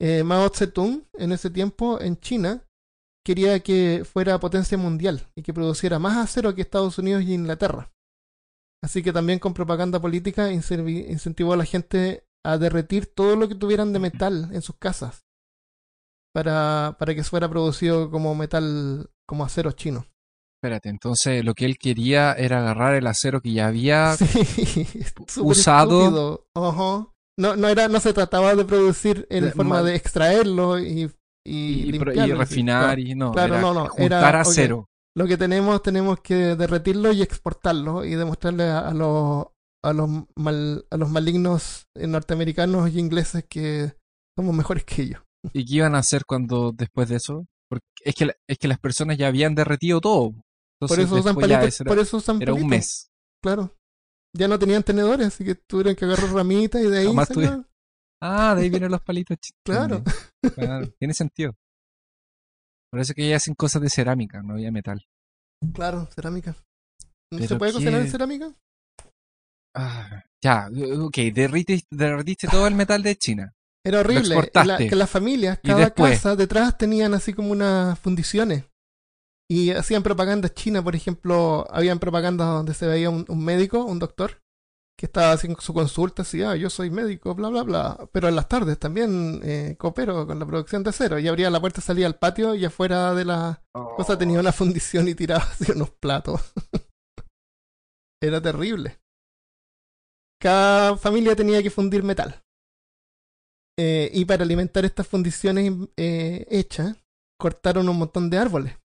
Eh, 0.00 0.24
Mao 0.24 0.48
Zedong, 0.48 1.06
en 1.14 1.32
ese 1.32 1.50
tiempo, 1.50 2.00
en 2.00 2.18
China, 2.18 2.66
quería 3.24 3.60
que 3.60 4.04
fuera 4.04 4.38
potencia 4.38 4.76
mundial 4.76 5.28
y 5.36 5.42
que 5.42 5.54
produciera 5.54 5.98
más 5.98 6.16
acero 6.16 6.54
que 6.54 6.62
Estados 6.62 6.98
Unidos 6.98 7.22
y 7.22 7.34
Inglaterra. 7.34 7.90
Así 8.82 9.02
que 9.02 9.12
también 9.12 9.38
con 9.38 9.54
propaganda 9.54 10.00
política 10.00 10.52
incentivó 10.52 11.54
a 11.54 11.56
la 11.56 11.64
gente 11.64 12.26
a 12.44 12.58
derretir 12.58 13.06
todo 13.06 13.34
lo 13.36 13.48
que 13.48 13.54
tuvieran 13.54 13.94
de 13.94 13.98
metal 13.98 14.50
en 14.52 14.60
sus 14.60 14.76
casas 14.76 15.24
para, 16.34 16.96
para 16.98 17.14
que 17.14 17.22
fuera 17.24 17.48
producido 17.48 18.10
como 18.10 18.34
metal, 18.34 19.08
como 19.26 19.44
acero 19.44 19.72
chino. 19.72 20.04
Espérate, 20.58 20.88
entonces 20.88 21.44
lo 21.44 21.54
que 21.54 21.66
él 21.66 21.78
quería 21.78 22.32
era 22.32 22.58
agarrar 22.58 22.94
el 22.94 23.06
acero 23.06 23.40
que 23.40 23.52
ya 23.52 23.68
había 23.68 24.16
Sí, 24.16 24.86
usado. 25.40 26.46
Ajá. 26.54 27.08
No, 27.38 27.56
no, 27.56 27.68
era, 27.68 27.88
no 27.88 27.98
se 28.00 28.12
trataba 28.12 28.54
de 28.54 28.64
producir 28.64 29.26
en 29.30 29.44
De- 29.44 29.50
forma 29.52 29.76
mal- 29.76 29.84
de 29.86 29.96
extraerlo 29.96 30.78
y, 30.78 31.10
y, 31.46 31.92
refinar 31.98 32.98
y 32.98 33.14
no, 33.14 33.32
Claro, 33.32 33.54
era 33.54 33.62
no, 33.62 33.74
no, 33.74 33.88
juntar 33.88 34.06
era- 34.34 34.42
ok. 34.42 34.46
acero. 34.48 34.86
Lo 35.16 35.26
que 35.26 35.36
tenemos, 35.36 35.82
tenemos 35.82 36.20
que 36.20 36.34
derretirlo 36.56 37.12
y 37.12 37.22
exportarlo 37.22 38.04
y 38.04 38.14
demostrarle 38.14 38.64
a, 38.64 38.80
a 38.88 38.94
los 38.94 39.46
a 39.84 39.92
los 39.92 40.08
mal, 40.36 40.86
a 40.90 40.96
los 40.96 41.10
malignos 41.10 41.84
norteamericanos 41.94 42.90
y 42.90 42.98
ingleses 42.98 43.44
que 43.48 43.92
somos 44.36 44.54
mejores 44.54 44.84
que 44.84 45.02
ellos. 45.02 45.22
¿Y 45.52 45.66
qué 45.66 45.74
iban 45.76 45.94
a 45.94 45.98
hacer 45.98 46.24
cuando 46.26 46.72
después 46.72 47.08
de 47.10 47.16
eso? 47.16 47.46
Porque 47.68 47.84
es 48.02 48.14
que, 48.14 48.26
la- 48.26 48.34
es 48.48 48.56
que 48.58 48.66
las 48.68 48.78
personas 48.78 49.18
ya 49.18 49.26
habían 49.28 49.54
derretido 49.54 50.00
todo. 50.00 50.32
Por 50.80 50.98
eso 50.98 51.16
usan 51.16 51.34
palitos, 51.36 51.82
por 51.86 51.98
eso 51.98 52.16
usan 52.16 52.40
era 52.40 52.54
un 52.54 52.66
mes. 52.66 53.10
Claro. 53.42 53.76
Ya 54.36 54.48
no 54.48 54.58
tenían 54.58 54.82
tenedores, 54.82 55.28
así 55.28 55.44
que 55.44 55.54
tuvieron 55.54 55.94
que 55.94 56.04
agarrar 56.04 56.32
ramitas 56.32 56.82
y 56.82 56.88
de 56.88 56.98
ahí. 56.98 57.06
Ah, 58.20 58.54
de 58.54 58.62
ahí 58.62 58.70
vienen 58.70 58.90
los 58.90 59.00
palitos. 59.02 59.38
Claro. 59.64 60.02
Claro, 60.54 60.88
tiene 60.98 61.14
sentido. 61.14 61.54
Por 62.90 63.00
eso 63.00 63.14
que 63.14 63.28
ya 63.28 63.36
hacen 63.36 63.54
cosas 63.54 63.82
de 63.82 63.90
cerámica, 63.90 64.42
no 64.42 64.54
había 64.54 64.70
metal. 64.70 65.04
Claro, 65.72 66.06
cerámica. 66.14 66.52
¿No 67.32 67.38
Pero 67.38 67.48
se 67.48 67.56
puede 67.56 67.72
cocinar 67.72 68.00
en 68.00 68.10
cerámica? 68.10 68.54
Ah, 69.76 70.22
ya, 70.42 70.68
ok, 71.00 71.16
derritiste, 71.34 71.88
derritiste 71.90 72.46
todo 72.48 72.66
el 72.66 72.74
metal 72.74 73.02
de 73.02 73.16
China. 73.16 73.52
Era 73.84 74.00
horrible. 74.00 74.34
exportaste. 74.34 74.84
La- 74.84 74.88
que 74.90 74.96
las 74.96 75.10
familias, 75.10 75.58
cada 75.62 75.90
casa 75.90 76.36
detrás 76.36 76.78
tenían 76.78 77.14
así 77.14 77.32
como 77.34 77.50
unas 77.50 77.98
fundiciones. 77.98 78.64
Y 79.54 79.70
hacían 79.70 80.02
propaganda 80.02 80.52
china, 80.52 80.82
por 80.82 80.96
ejemplo, 80.96 81.64
habían 81.70 82.00
propaganda 82.00 82.44
donde 82.44 82.74
se 82.74 82.88
veía 82.88 83.08
un, 83.08 83.24
un 83.28 83.44
médico, 83.44 83.84
un 83.84 84.00
doctor, 84.00 84.42
que 84.98 85.06
estaba 85.06 85.30
haciendo 85.30 85.60
su 85.60 85.72
consulta, 85.72 86.22
así, 86.22 86.42
ah, 86.42 86.56
yo 86.56 86.68
soy 86.68 86.90
médico, 86.90 87.36
bla, 87.36 87.50
bla, 87.50 87.62
bla. 87.62 88.08
Pero 88.10 88.26
en 88.26 88.34
las 88.34 88.48
tardes 88.48 88.80
también 88.80 89.40
eh, 89.44 89.76
coopero 89.78 90.26
con 90.26 90.40
la 90.40 90.44
producción 90.46 90.82
de 90.82 90.90
acero. 90.90 91.20
Y 91.20 91.28
abría 91.28 91.50
la 91.50 91.60
puerta, 91.60 91.80
salía 91.80 92.06
al 92.08 92.18
patio 92.18 92.56
y 92.56 92.64
afuera 92.64 93.14
de 93.14 93.24
la 93.24 93.62
cosa 93.96 94.18
tenía 94.18 94.40
una 94.40 94.50
fundición 94.50 95.06
y 95.06 95.14
tiraba 95.14 95.44
así 95.52 95.70
unos 95.70 95.90
platos. 95.90 96.52
Era 98.20 98.42
terrible. 98.42 98.98
Cada 100.40 100.96
familia 100.96 101.36
tenía 101.36 101.62
que 101.62 101.70
fundir 101.70 102.02
metal. 102.02 102.42
Eh, 103.78 104.10
y 104.12 104.24
para 104.24 104.42
alimentar 104.42 104.84
estas 104.84 105.06
fundiciones 105.06 105.72
eh, 105.96 106.44
hechas, 106.50 106.96
cortaron 107.38 107.88
un 107.88 107.98
montón 107.98 108.30
de 108.30 108.38
árboles. 108.38 108.83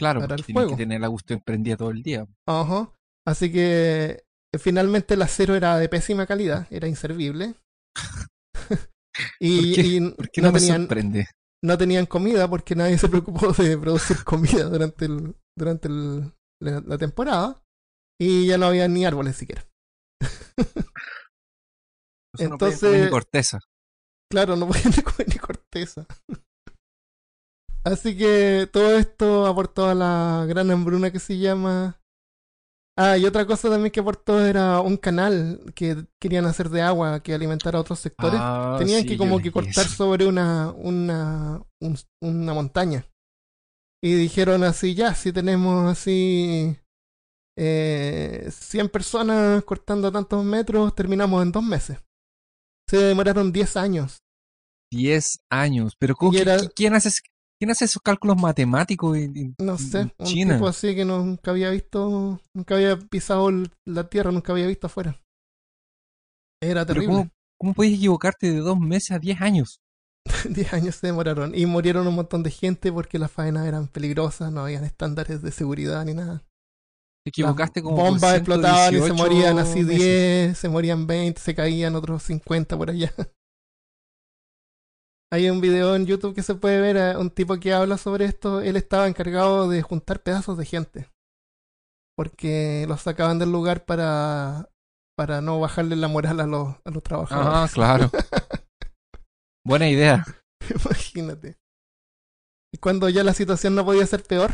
Claro, 0.00 0.20
para 0.20 0.28
porque 0.36 0.40
el 0.40 0.46
tenían 0.46 0.64
fuego. 0.64 0.76
que 0.76 0.82
tener 0.82 1.00
la 1.00 1.10
cuestión 1.10 1.40
prendida 1.44 1.76
todo 1.76 1.90
el 1.90 2.02
día. 2.02 2.26
Ajá. 2.48 2.92
Así 3.26 3.52
que 3.52 4.24
eh, 4.52 4.58
finalmente 4.58 5.14
el 5.14 5.22
acero 5.22 5.54
era 5.54 5.76
de 5.78 5.88
pésima 5.88 6.26
calidad, 6.26 6.66
era 6.70 6.88
inservible. 6.88 7.54
y 9.40 9.74
¿Por 9.74 9.74
qué? 9.74 9.88
y 9.88 10.10
¿Por 10.12 10.30
qué 10.30 10.40
no, 10.42 10.48
no, 10.52 10.58
tenían, 10.58 10.80
sorprende? 10.82 11.26
no 11.62 11.78
tenían 11.78 12.06
comida 12.06 12.48
porque 12.48 12.74
nadie 12.74 12.98
se 12.98 13.08
preocupó 13.08 13.52
de 13.52 13.78
producir 13.78 14.16
comida 14.24 14.64
durante, 14.64 15.04
el, 15.04 15.36
durante 15.56 15.88
el- 15.88 16.32
la, 16.62 16.80
la 16.80 16.98
temporada. 16.98 17.62
Y 18.20 18.46
ya 18.48 18.58
no 18.58 18.66
había 18.66 18.86
ni 18.88 19.06
árboles 19.06 19.36
siquiera. 19.36 19.64
Eso 22.34 22.48
no 22.48 22.58
podía 22.58 22.76
comer 22.76 22.92
entonces- 22.92 23.04
ni 23.04 23.10
corteza. 23.10 23.58
Claro, 24.30 24.56
no 24.56 24.66
podían 24.68 24.92
comer 25.02 25.28
ni 25.28 25.36
corteza. 25.36 26.06
Así 27.84 28.16
que 28.16 28.68
todo 28.72 28.96
esto 28.98 29.46
aportó 29.46 29.86
a 29.86 29.94
la 29.94 30.44
gran 30.48 30.70
hambruna 30.70 31.10
que 31.10 31.18
se 31.18 31.38
llama. 31.38 31.96
Ah, 32.98 33.16
y 33.16 33.24
otra 33.24 33.46
cosa 33.46 33.70
también 33.70 33.90
que 33.90 34.00
aportó 34.00 34.44
era 34.44 34.80
un 34.80 34.98
canal 34.98 35.72
que 35.74 36.04
querían 36.20 36.44
hacer 36.44 36.68
de 36.68 36.82
agua 36.82 37.20
que 37.22 37.32
alimentara 37.32 37.78
a 37.78 37.80
otros 37.80 37.98
sectores. 38.00 38.38
Ah, 38.42 38.76
Tenían 38.78 39.02
sí, 39.02 39.08
que 39.08 39.16
como 39.16 39.38
que 39.40 39.50
cortar 39.50 39.86
eso. 39.86 39.94
sobre 39.94 40.26
una, 40.26 40.70
una, 40.72 41.62
un- 41.80 41.96
una 42.22 42.52
montaña. 42.52 43.06
Y 44.02 44.14
dijeron 44.14 44.64
así, 44.64 44.94
ya, 44.94 45.14
si 45.14 45.32
tenemos 45.32 45.90
así 45.90 46.76
eh, 47.58 48.48
100 48.50 48.88
personas 48.90 49.64
cortando 49.64 50.10
tantos 50.12 50.44
metros, 50.44 50.94
terminamos 50.94 51.42
en 51.42 51.52
dos 51.52 51.62
meses. 51.62 51.98
Se 52.88 52.98
demoraron 52.98 53.52
10 53.52 53.76
años. 53.76 54.18
10 54.92 55.38
años. 55.50 55.94
Pero 55.98 56.14
¿cómo, 56.16 56.36
era- 56.36 56.58
qui- 56.58 56.72
¿quién, 56.74 56.94
hace, 56.94 57.10
¿quién 57.60 57.70
hace 57.70 57.84
esos 57.84 58.02
cálculos 58.02 58.40
matemáticos 58.40 59.16
en, 59.16 59.36
en- 59.36 59.54
No 59.58 59.72
en 59.72 59.78
sé, 59.78 60.00
un 60.18 60.26
China? 60.26 60.54
tipo 60.54 60.66
así 60.66 60.94
que 60.94 61.04
no- 61.04 61.22
nunca 61.24 61.50
había 61.52 61.70
visto, 61.70 62.40
nunca 62.56 62.74
había 62.74 62.96
pisado 62.98 63.50
la 63.86 64.08
tierra, 64.08 64.32
nunca 64.32 64.52
había 64.52 64.66
visto 64.66 64.86
afuera. 64.88 65.20
Era 66.62 66.84
terrible. 66.86 67.08
¿cómo, 67.08 67.28
¿Cómo 67.58 67.74
puedes 67.74 67.94
equivocarte 67.94 68.50
de 68.50 68.58
dos 68.60 68.78
meses 68.78 69.12
a 69.12 69.18
10 69.18 69.40
años? 69.40 69.80
10 70.48 70.72
años 70.72 70.96
se 70.96 71.06
demoraron 71.08 71.54
y 71.54 71.66
murieron 71.66 72.06
un 72.06 72.14
montón 72.14 72.42
de 72.42 72.50
gente 72.50 72.92
porque 72.92 73.18
las 73.18 73.30
faenas 73.30 73.66
eran 73.66 73.88
peligrosas, 73.88 74.52
no 74.52 74.60
habían 74.62 74.84
estándares 74.84 75.42
de 75.42 75.50
seguridad 75.52 76.04
ni 76.04 76.14
nada. 76.14 76.42
Te 77.24 77.28
equivocaste 77.30 77.82
como 77.82 77.96
bombas 77.96 78.36
explotaban 78.36 78.94
y 78.94 78.98
se 78.98 79.04
118 79.04 79.14
morían 79.14 79.58
así 79.58 79.82
meses. 79.84 79.98
10, 79.98 80.58
se 80.58 80.68
morían 80.70 81.06
20, 81.06 81.38
se 81.40 81.54
caían 81.54 81.94
otros 81.94 82.22
50 82.22 82.76
por 82.78 82.88
allá. 82.90 83.12
Hay 85.32 85.48
un 85.48 85.60
video 85.60 85.94
en 85.94 86.06
YouTube 86.06 86.34
que 86.34 86.42
se 86.42 86.56
puede 86.56 86.80
ver 86.80 86.98
a 86.98 87.18
un 87.18 87.30
tipo 87.30 87.56
que 87.58 87.72
habla 87.72 87.98
sobre 87.98 88.24
esto. 88.24 88.60
Él 88.60 88.76
estaba 88.76 89.06
encargado 89.06 89.68
de 89.68 89.80
juntar 89.80 90.22
pedazos 90.22 90.58
de 90.58 90.66
gente. 90.66 91.08
Porque 92.16 92.84
los 92.88 93.02
sacaban 93.02 93.38
del 93.38 93.52
lugar 93.52 93.84
para, 93.84 94.70
para 95.16 95.40
no 95.40 95.60
bajarle 95.60 95.94
la 95.94 96.08
moral 96.08 96.40
a 96.40 96.46
los, 96.46 96.76
a 96.84 96.90
los 96.90 97.02
trabajadores. 97.04 97.52
Ah, 97.52 97.68
claro. 97.72 98.10
Buena 99.64 99.88
idea. 99.88 100.24
Imagínate. 100.68 101.58
Y 102.74 102.78
cuando 102.78 103.08
ya 103.08 103.22
la 103.22 103.32
situación 103.32 103.76
no 103.76 103.84
podía 103.84 104.06
ser 104.06 104.24
peor, 104.24 104.50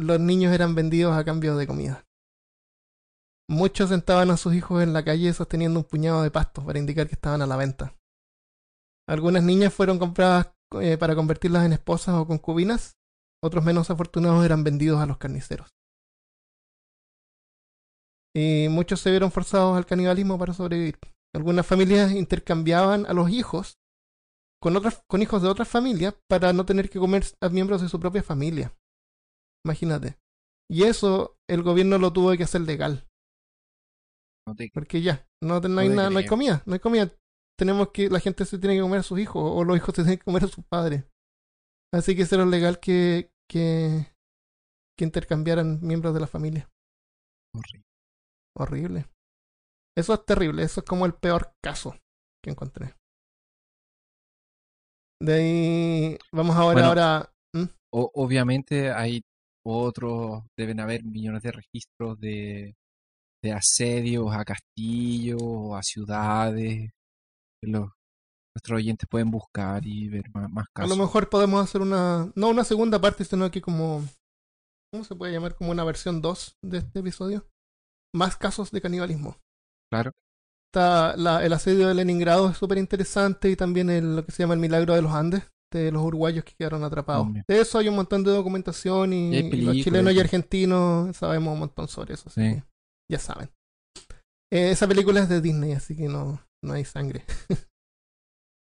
los 0.00 0.18
niños 0.18 0.52
eran 0.52 0.74
vendidos 0.74 1.16
a 1.16 1.24
cambio 1.24 1.56
de 1.56 1.66
comida. 1.66 2.04
Muchos 3.48 3.88
sentaban 3.88 4.30
a 4.30 4.36
sus 4.36 4.54
hijos 4.54 4.82
en 4.82 4.92
la 4.92 5.04
calle 5.04 5.32
sosteniendo 5.32 5.78
un 5.78 5.84
puñado 5.84 6.22
de 6.22 6.30
pastos 6.30 6.64
para 6.64 6.78
indicar 6.78 7.06
que 7.06 7.14
estaban 7.14 7.40
a 7.40 7.46
la 7.46 7.56
venta. 7.56 7.94
Algunas 9.08 9.42
niñas 9.42 9.72
fueron 9.72 9.98
compradas 9.98 10.52
eh, 10.80 10.98
para 10.98 11.14
convertirlas 11.14 11.64
en 11.64 11.72
esposas 11.72 12.14
o 12.14 12.26
concubinas. 12.26 12.96
Otros 13.42 13.64
menos 13.64 13.90
afortunados 13.90 14.44
eran 14.44 14.64
vendidos 14.64 15.00
a 15.00 15.06
los 15.06 15.18
carniceros. 15.18 15.68
Y 18.36 18.68
muchos 18.68 19.00
se 19.00 19.10
vieron 19.10 19.30
forzados 19.32 19.76
al 19.76 19.86
canibalismo 19.86 20.38
para 20.38 20.52
sobrevivir. 20.52 20.98
Algunas 21.34 21.66
familias 21.66 22.12
intercambiaban 22.12 23.06
a 23.06 23.12
los 23.12 23.30
hijos 23.30 23.78
con 24.60 24.76
otras 24.76 25.02
con 25.08 25.22
hijos 25.22 25.42
de 25.42 25.48
otras 25.48 25.68
familias 25.68 26.14
para 26.28 26.52
no 26.52 26.66
tener 26.66 26.90
que 26.90 26.98
comer 26.98 27.24
a 27.40 27.48
miembros 27.48 27.80
de 27.80 27.88
su 27.88 28.00
propia 28.00 28.22
familia. 28.22 28.74
Imagínate. 29.64 30.18
Y 30.70 30.84
eso 30.84 31.36
el 31.48 31.62
gobierno 31.62 31.98
lo 31.98 32.12
tuvo 32.12 32.36
que 32.36 32.42
hacer 32.44 32.62
legal, 32.62 33.08
No 34.46 34.54
te- 34.54 34.70
porque 34.74 35.00
ya, 35.00 35.26
no, 35.42 35.60
no 35.60 35.80
hay 35.80 35.88
No 35.88 35.92
te 35.92 35.96
nada, 35.96 36.10
no 36.10 36.18
hay 36.18 36.24
comida, 36.26 36.62
no 36.66 36.74
hay 36.74 36.80
comida. 36.80 37.12
Tenemos 37.58 37.90
que 37.92 38.08
la 38.08 38.20
gente 38.20 38.44
se 38.44 38.58
tiene 38.58 38.76
que 38.76 38.82
comer 38.82 39.00
a 39.00 39.02
sus 39.02 39.18
hijos 39.18 39.42
o 39.44 39.64
los 39.64 39.76
hijos 39.76 39.94
se 39.94 40.02
tienen 40.02 40.18
que 40.18 40.24
comer 40.24 40.44
a 40.44 40.48
sus 40.48 40.64
padres. 40.64 41.04
Así 41.92 42.14
que 42.14 42.22
hicieron 42.22 42.50
legal 42.50 42.78
que 42.80 43.30
que 43.50 44.06
que 44.98 45.04
intercambiaran 45.04 45.80
miembros 45.80 46.12
de 46.14 46.20
la 46.20 46.26
familia. 46.26 46.68
horrible. 47.54 47.84
Horrible. 48.56 49.06
Eso 49.96 50.14
es 50.14 50.24
terrible, 50.24 50.62
eso 50.62 50.80
es 50.80 50.86
como 50.86 51.06
el 51.06 51.14
peor 51.14 51.52
caso 51.64 51.96
que 52.44 52.50
encontré. 52.50 52.94
De 55.20 55.32
ahí 55.34 56.18
vamos 56.32 56.56
ahora 56.56 56.72
Bueno. 56.74 56.88
ahora. 56.88 57.32
O- 57.90 58.10
obviamente 58.14 58.90
hay 58.92 59.22
otros, 59.66 60.44
deben 60.56 60.78
haber 60.80 61.02
millones 61.04 61.42
de 61.42 61.52
registros 61.52 62.20
de, 62.20 62.76
de 63.42 63.52
asedios 63.52 64.32
a 64.34 64.44
castillos 64.44 65.40
a 65.74 65.82
ciudades. 65.82 66.90
Los, 67.62 67.90
nuestros 68.54 68.76
oyentes 68.76 69.08
pueden 69.08 69.30
buscar 69.30 69.86
y 69.86 70.08
ver 70.08 70.24
más, 70.32 70.50
más 70.50 70.66
A 70.66 70.72
casos. 70.82 70.96
lo 70.96 71.02
mejor 71.04 71.28
podemos 71.28 71.62
hacer 71.62 71.80
una, 71.80 72.30
no 72.34 72.48
una 72.48 72.64
segunda 72.64 73.00
parte, 73.00 73.24
sino 73.24 73.50
que 73.50 73.60
como, 73.60 74.04
¿cómo 74.92 75.04
se 75.04 75.14
puede 75.14 75.32
llamar? 75.32 75.54
Como 75.54 75.70
una 75.70 75.84
versión 75.84 76.20
2 76.22 76.56
de 76.64 76.78
este 76.78 77.00
episodio. 77.00 77.46
Más 78.14 78.36
casos 78.36 78.70
de 78.70 78.80
canibalismo. 78.80 79.36
Claro. 79.92 80.12
Está 80.72 81.16
la- 81.16 81.44
el 81.44 81.52
asedio 81.52 81.88
de 81.88 81.94
Leningrado 81.94 82.50
es 82.50 82.56
súper 82.58 82.78
interesante 82.78 83.50
y 83.50 83.56
también 83.56 83.90
el- 83.90 84.16
lo 84.16 84.24
que 84.24 84.32
se 84.32 84.42
llama 84.42 84.54
el 84.54 84.60
milagro 84.60 84.94
de 84.94 85.02
los 85.02 85.12
Andes, 85.12 85.42
de 85.72 85.90
los 85.92 86.02
uruguayos 86.02 86.44
que 86.44 86.54
quedaron 86.54 86.84
atrapados. 86.84 87.22
Hombre. 87.22 87.44
De 87.46 87.60
eso 87.60 87.78
hay 87.78 87.88
un 87.88 87.96
montón 87.96 88.22
de 88.24 88.30
documentación 88.30 89.12
y, 89.12 89.30
Y 89.32 89.36
hay 89.36 89.46
y 89.52 89.60
los 89.62 89.76
chilenos 89.76 90.12
y 90.14 90.20
argentinos 90.20 91.16
sabemos 91.16 91.52
un 91.52 91.58
montón 91.60 91.88
sobre 91.88 92.14
eso. 92.14 92.28
Así 92.28 92.40
Sí. 92.40 92.54
que 92.56 92.64
ya 93.12 93.18
saben. 93.18 93.50
Eh, 94.50 94.70
esa 94.70 94.86
película 94.88 95.20
es 95.20 95.28
de 95.28 95.40
Disney, 95.42 95.72
así 95.72 95.94
que 95.96 96.08
no, 96.08 96.40
no 96.62 96.74
hay 96.74 96.84
sangre. 96.84 97.24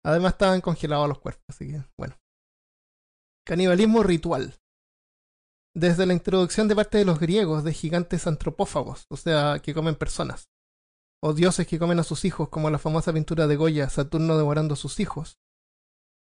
Además 0.06 0.34
estaban 0.34 0.62
congelados 0.62 1.08
los 1.08 1.19
cuerpos, 1.19 1.43
así 1.49 1.67
que 1.71 1.84
bueno. 1.97 2.17
Canibalismo 3.45 4.04
ritual. 4.04 4.56
Desde 5.75 6.06
la 6.06 6.13
introducción 6.13 6.67
de 6.67 6.75
parte 6.75 6.97
de 6.97 7.06
los 7.06 7.19
griegos 7.19 7.63
de 7.63 7.73
gigantes 7.73 8.28
antropófagos, 8.28 9.06
o 9.10 9.17
sea, 9.17 9.60
que 9.60 9.73
comen 9.73 9.95
personas, 9.95 10.49
o 11.23 11.34
dioses 11.34 11.67
que 11.67 11.80
comen 11.80 11.99
a 11.99 12.04
sus 12.04 12.25
hijos, 12.25 12.49
como 12.49 12.69
la 12.69 12.80
famosa 12.80 13.13
pintura 13.13 13.47
de 13.47 13.56
Goya, 13.56 13.89
Saturno 13.89 14.38
devorando 14.38 14.73
a 14.73 14.78
sus 14.78 14.99
hijos, 14.99 15.38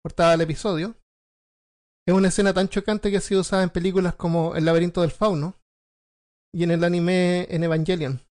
portada 0.03 0.33
del 0.33 0.43
episodio, 0.43 0.97
es 2.07 2.15
una 2.15 2.29
escena 2.29 2.55
tan 2.55 2.69
chocante 2.69 3.11
que 3.11 3.19
ha 3.19 3.21
sido 3.21 3.43
usada 3.43 3.63
en 3.63 3.69
películas 3.69 4.15
como 4.15 4.57
El 4.57 4.65
laberinto 4.65 5.03
del 5.03 5.11
fauno 5.11 5.57
y 6.55 6.65
en 6.65 6.71
el 6.71 6.83
anime 6.83 7.47
en 7.51 7.65
Evangelion. 7.65 8.23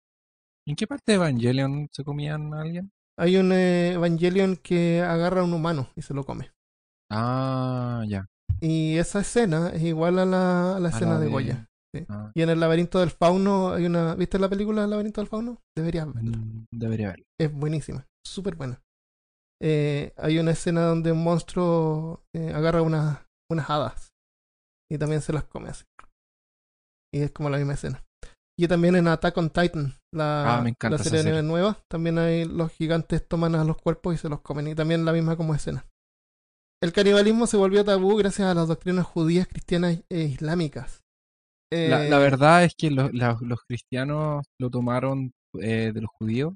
¿En 0.66 0.77
qué 0.77 0.87
parte 0.87 1.12
de 1.12 1.16
Evangelion 1.16 1.88
se 1.92 2.03
comían 2.03 2.55
a 2.55 2.62
alguien? 2.62 2.90
Hay 3.18 3.37
un 3.37 3.52
eh, 3.52 3.92
Evangelion 3.92 4.57
que 4.57 5.00
agarra 5.02 5.40
a 5.40 5.44
un 5.44 5.52
humano 5.55 5.88
y 5.96 6.02
se 6.02 6.12
lo 6.14 6.24
come. 6.24 6.50
Ah, 7.11 8.05
ya. 8.07 8.26
Y 8.61 8.96
esa 8.98 9.20
escena 9.20 9.70
es 9.70 9.83
igual 9.83 10.18
a 10.18 10.24
la, 10.24 10.76
a 10.76 10.81
la 10.81 10.88
A 10.88 10.90
escena 10.90 11.14
la 11.14 11.18
de 11.20 11.26
de- 11.26 11.31
Goya. 11.33 11.66
Ah, 12.11 12.31
Y 12.35 12.42
en 12.42 12.50
el 12.50 12.61
laberinto 12.61 12.98
del 13.00 13.11
fauno 13.11 13.70
hay 13.72 13.87
una... 13.87 14.14
¿Viste 14.16 14.38
la 14.38 14.50
película 14.50 14.83
del 14.83 14.90
laberinto 14.90 15.20
del 15.22 15.29
fauno? 15.29 15.62
Deberías 15.74 16.12
verla. 16.12 16.37
mm, 16.37 16.66
debería 16.72 17.09
verlo. 17.09 17.24
Es 17.40 17.52
buenísima, 17.52 18.07
súper 18.26 18.55
buena. 18.57 18.83
Eh, 19.62 20.12
hay 20.18 20.38
una 20.38 20.50
escena 20.50 20.83
donde 20.83 21.12
un 21.12 21.24
monstruo 21.24 22.22
eh, 22.35 22.52
agarra 22.55 22.83
unas, 22.83 23.24
unas 23.50 23.70
hadas 23.70 24.11
y 24.92 24.98
también 24.98 25.22
se 25.22 25.33
las 25.33 25.44
come 25.44 25.70
así. 25.70 25.85
Y 27.14 27.22
es 27.22 27.31
como 27.31 27.48
la 27.48 27.57
misma 27.57 27.72
escena. 27.74 28.05
Y 28.59 28.68
también 28.68 28.96
en 28.96 29.09
Attack 29.09 29.37
on 29.38 29.48
Titan, 29.48 29.94
la, 30.16 30.59
Ah, 30.59 30.64
la 30.64 30.98
serie, 30.98 31.22
serie. 31.22 31.42
nueva, 31.42 31.79
también 31.88 32.18
hay 32.18 32.44
los 32.44 32.72
gigantes 32.72 33.26
toman 33.26 33.55
a 33.55 33.64
los 33.64 33.76
cuerpos 33.76 34.14
y 34.14 34.18
se 34.18 34.29
los 34.29 34.40
comen. 34.40 34.68
Y 34.68 34.74
también 34.74 35.05
la 35.05 35.12
misma 35.12 35.37
como 35.37 35.55
escena. 35.55 35.87
El 36.83 36.92
canibalismo 36.92 37.46
se 37.46 37.57
volvió 37.57 37.85
tabú 37.85 38.16
gracias 38.16 38.48
a 38.48 38.55
las 38.55 38.68
doctrinas 38.68 39.07
judías, 39.07 39.48
cristianas 39.48 40.02
e 40.11 40.20
islámicas. 40.22 41.02
La, 41.72 41.98
Eh, 41.98 42.11
la 42.11 42.18
verdad 42.18 42.64
es 42.64 42.74
que 42.76 42.90
los, 42.90 43.12
la- 43.12 43.38
los 43.40 43.61
cristianos 43.66 44.44
lo 44.61 44.70
tomaron 44.70 45.33
eh, 45.61 45.92
de 45.92 46.00
los 46.00 46.11
judíos, 46.18 46.55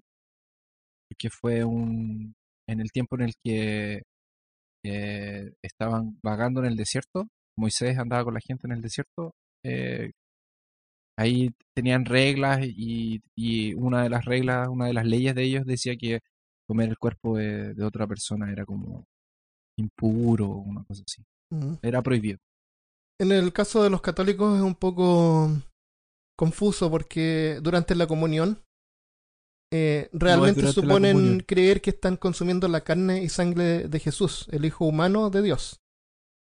que 1.19 1.31
fue 1.31 1.65
un 1.65 2.35
en 2.69 2.81
el 2.81 2.93
tiempo 2.93 3.17
en 3.17 3.23
el 3.23 3.33
que 3.45 4.03
eh, 4.85 5.53
estaban 5.63 6.19
vagando 6.23 6.61
en 6.61 6.67
el 6.67 6.77
desierto, 6.77 7.27
Moisés 7.59 7.99
andaba 7.99 8.25
con 8.25 8.35
la 8.35 8.41
gente 8.41 8.67
en 8.69 8.73
el 8.75 8.81
desierto, 8.81 9.33
ahí 11.17 11.53
tenían 11.75 12.05
reglas 12.05 12.61
y, 12.63 13.23
y 13.37 13.75
una 13.75 14.03
de 14.03 14.11
las 14.11 14.25
reglas, 14.25 14.69
una 14.69 14.87
de 14.87 14.95
las 14.95 15.07
leyes 15.07 15.35
de 15.35 15.43
ellos 15.43 15.67
decía 15.67 15.97
que 15.97 16.21
comer 16.67 16.91
el 16.91 16.99
cuerpo 16.99 17.37
de, 17.37 17.75
de 17.75 17.85
otra 17.85 18.07
persona 18.07 18.51
era 18.51 18.65
como 18.65 19.05
impuro 19.77 20.49
o 20.49 20.59
una 20.59 20.85
cosa 20.85 21.03
así, 21.07 21.23
era 21.83 22.03
prohibido. 22.03 22.39
En 23.19 23.33
el 23.33 23.53
caso 23.53 23.83
de 23.83 23.91
los 23.91 24.01
católicos 24.01 24.57
es 24.57 24.63
un 24.63 24.75
poco 24.75 25.51
confuso 26.39 26.91
porque 26.91 27.59
durante 27.63 27.95
la 27.95 28.07
comunión 28.07 28.63
eh, 29.73 30.09
realmente 30.13 30.67
suponen 30.73 31.41
creer 31.41 31.81
que 31.81 31.91
están 31.91 32.17
consumiendo 32.17 32.67
la 32.67 32.81
carne 32.81 33.23
y 33.23 33.29
sangre 33.29 33.89
de 33.89 34.01
Jesús, 34.01 34.49
el 34.51 34.65
Hijo 34.65 34.85
humano 34.85 35.31
de 35.31 35.43
Dios. 35.43 35.81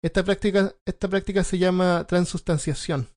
Esta 0.03 0.23
práctica, 0.23 0.73
esta 0.85 1.07
práctica 1.09 1.43
se 1.43 1.57
llama 1.57 2.05
transustanciación. 2.07 3.07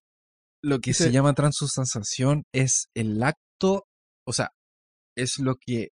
Lo 0.65 0.79
que 0.81 0.95
se 0.95 1.13
llama 1.13 1.35
transustanciación 1.35 2.45
es 2.55 2.87
el 2.97 3.23
acto, 3.23 3.85
o 4.27 4.33
sea, 4.33 4.51
es 5.17 5.39
lo 5.39 5.57
que 5.57 5.89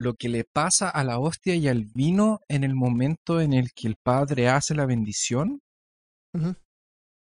lo 0.00 0.14
que 0.14 0.28
le 0.28 0.44
pasa 0.44 0.90
a 0.90 1.04
la 1.04 1.18
hostia 1.18 1.54
y 1.54 1.68
al 1.68 1.84
vino 1.84 2.40
en 2.48 2.64
el 2.64 2.74
momento 2.74 3.40
en 3.40 3.52
el 3.54 3.72
que 3.74 3.88
el 3.88 3.96
padre 4.02 4.48
hace 4.48 4.74
la 4.74 4.84
bendición. 4.86 5.60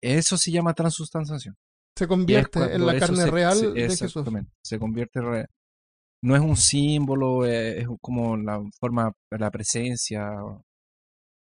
Eso 0.02 0.36
se 0.36 0.50
llama 0.50 0.74
transustanciación. 0.74 1.54
Se 1.96 2.08
convierte 2.08 2.58
en 2.74 2.84
la 2.86 2.98
carne 2.98 3.16
se- 3.24 3.30
real 3.30 3.56
se- 3.58 3.70
de 3.70 3.82
Jesús. 3.82 4.02
exactamente, 4.02 4.50
Se 4.64 4.78
convierte 4.78 5.20
re- 5.20 5.46
no 6.24 6.34
es 6.34 6.42
un 6.42 6.56
símbolo, 6.56 7.44
eh, 7.46 7.80
es 7.82 7.86
como 8.00 8.36
la 8.36 8.60
forma, 8.80 9.12
la 9.30 9.50
presencia 9.50 10.30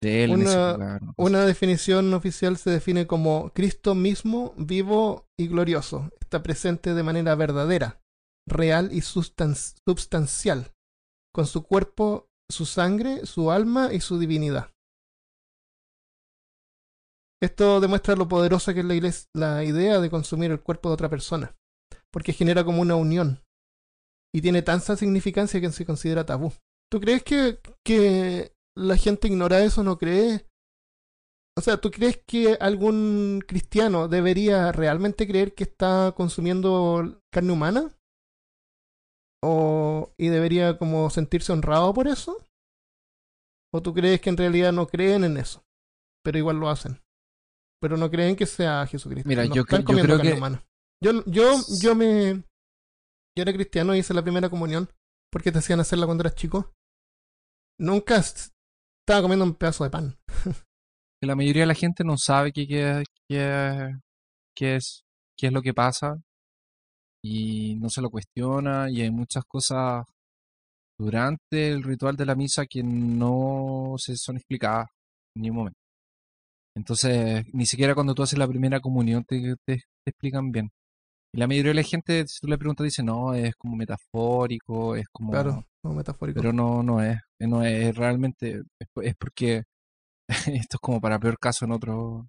de 0.05 0.25
él 0.25 0.33
en 0.33 0.43
ese 0.43 0.57
Una- 0.57 0.73
lugar. 0.75 1.03
¿no? 1.03 1.15
Una 1.17 1.45
definición 1.45 2.15
oficial 2.15 2.57
se 2.57 2.71
define 2.71 3.07
como 3.07 3.51
Cristo 3.55 3.95
mismo, 3.95 4.55
vivo 4.57 5.27
y 5.39 5.49
glorioso. 5.49 6.11
Está 6.21 6.43
presente 6.43 6.95
de 6.95 7.03
manera 7.03 7.35
verdadera, 7.35 8.01
real 8.49 8.91
y 8.93 9.01
sustan- 9.03 9.57
substancial, 9.89 10.73
con 11.35 11.47
su 11.47 11.65
cuerpo, 11.65 12.29
su 12.51 12.67
sangre, 12.67 13.27
su 13.27 13.51
alma 13.51 13.93
y 13.93 14.01
su 14.01 14.19
divinidad. 14.19 14.71
Esto 17.43 17.81
demuestra 17.81 18.17
lo 18.17 18.29
poderosa 18.29 18.73
que 18.73 18.81
es 18.81 18.87
la, 18.87 18.95
iglesia- 18.95 19.29
la 19.35 19.65
idea 19.65 20.01
de 20.01 20.11
consumir 20.11 20.51
el 20.51 20.63
cuerpo 20.63 20.89
de 20.89 20.95
otra 20.95 21.09
persona, 21.11 21.55
porque 22.11 22.33
genera 22.33 22.65
como 22.65 22.81
una 22.81 22.97
unión 22.97 23.43
y 24.35 24.41
tiene 24.41 24.63
tanta 24.63 24.97
significancia 24.97 25.61
que 25.61 25.71
se 25.71 25.85
considera 25.85 26.25
tabú. 26.25 26.53
¿Tú 26.91 27.01
crees 27.01 27.23
que, 27.23 27.59
que 27.85 28.54
la 28.77 28.97
gente 28.97 29.29
ignora 29.29 29.63
eso, 29.65 29.83
no 29.83 29.99
cree? 29.99 30.47
O 31.57 31.61
sea, 31.61 31.77
¿tú 31.81 31.91
crees 31.91 32.21
que 32.27 32.55
algún 32.61 33.41
cristiano 33.47 34.09
debería 34.09 34.73
realmente 34.73 35.27
creer 35.27 35.55
que 35.55 35.63
está 35.65 36.13
consumiendo 36.17 37.21
carne 37.33 37.53
humana? 37.53 37.95
¿O 39.43 40.13
y 40.17 40.29
debería 40.29 40.79
como 40.79 41.11
sentirse 41.11 41.53
honrado 41.53 41.93
por 41.95 42.09
eso? 42.09 42.39
¿O 43.73 43.83
tú 43.83 43.93
crees 43.93 44.21
que 44.21 44.31
en 44.31 44.37
realidad 44.37 44.73
no 44.73 44.87
creen 44.87 45.25
en 45.25 45.37
eso? 45.37 45.63
Pero 46.25 46.39
igual 46.39 46.57
lo 46.59 46.69
hacen. 46.71 47.01
Pero 47.81 47.97
no 47.97 48.11
creen 48.11 48.35
que 48.37 48.47
sea 48.47 48.87
Jesucristo. 48.87 49.29
Mira, 49.29 49.45
no 49.47 49.55
yo 49.55 49.63
están 49.63 49.81
yo 49.81 49.87
comiendo 49.87 50.07
creo 50.15 50.17
carne 50.19 50.31
que- 50.33 50.39
humana. 50.39 50.65
Yo, 51.03 51.25
yo, 51.27 51.57
yo 51.83 51.95
me. 51.95 52.45
Yo 53.37 53.43
era 53.43 53.53
cristiano 53.53 53.95
y 53.95 53.99
hice 53.99 54.15
la 54.15 54.23
primera 54.23 54.49
comunión 54.49 54.89
porque 55.31 55.53
te 55.53 55.59
hacían 55.59 55.81
hacerla 55.81 56.07
cuando 56.07 56.23
eras 56.23 56.35
chico. 56.37 56.73
Nunca 57.79 58.23
estaba 59.07 59.23
comiendo 59.23 59.45
un 59.45 59.55
pedazo 59.55 59.85
de 59.85 59.91
pan. 59.91 60.17
la 61.23 61.35
mayoría 61.35 61.63
de 61.63 61.67
la 61.67 61.75
gente 61.75 62.05
no 62.05 62.17
sabe 62.17 62.53
qué, 62.53 62.67
qué, 62.67 63.03
qué- 63.29 63.93
qué 64.57 64.77
es, 64.77 65.05
qué 65.39 65.49
es 65.49 65.53
lo 65.53 65.63
que 65.63 65.75
pasa 65.75 66.19
y 67.23 67.77
no 67.77 67.89
se 67.91 68.01
lo 68.03 68.11
cuestiona 68.11 68.91
y 68.91 69.01
hay 69.03 69.11
muchas 69.11 69.45
cosas 69.47 70.05
durante 70.99 71.71
el 71.71 71.83
ritual 71.83 72.17
de 72.17 72.27
la 72.27 72.35
misa 72.35 72.67
que 72.67 72.83
no 72.83 73.95
se 73.99 74.17
son 74.17 74.37
explicadas 74.37 74.89
en 75.37 75.43
ningún 75.43 75.59
momento. 75.59 75.79
Entonces, 76.77 77.45
ni 77.53 77.67
siquiera 77.67 77.95
cuando 77.95 78.15
tú 78.15 78.23
haces 78.23 78.39
la 78.39 78.49
primera 78.49 78.81
comunión 78.81 79.25
te, 79.25 79.41
te- 79.67 79.77
te 80.05 80.11
explican 80.11 80.51
bien. 80.53 80.71
Y 81.35 81.39
la 81.39 81.47
mayoría 81.47 81.71
de 81.71 81.75
la 81.75 81.83
gente, 81.83 82.27
si 82.27 82.41
tú 82.41 82.47
le 82.49 82.59
preguntas, 82.59 82.85
dice, 82.85 83.03
no, 83.03 83.35
es 83.35 83.55
como 83.57 83.77
metafórico, 83.77 84.97
es 84.97 85.07
como... 85.13 85.33
Claro, 85.33 85.67
como 85.83 85.95
metafórico. 85.95 86.41
Pero 86.41 86.53
no, 86.53 86.83
no 86.83 87.03
es, 87.03 87.19
no 87.41 87.63
es 87.65 87.95
realmente, 87.97 88.63
es, 88.79 88.89
es 89.03 89.15
porque 89.17 89.63
esto 90.29 90.77
es 90.77 90.81
como 90.81 91.01
para 91.01 91.19
peor 91.19 91.39
caso 91.39 91.65
en 91.65 91.73
otro. 91.73 92.27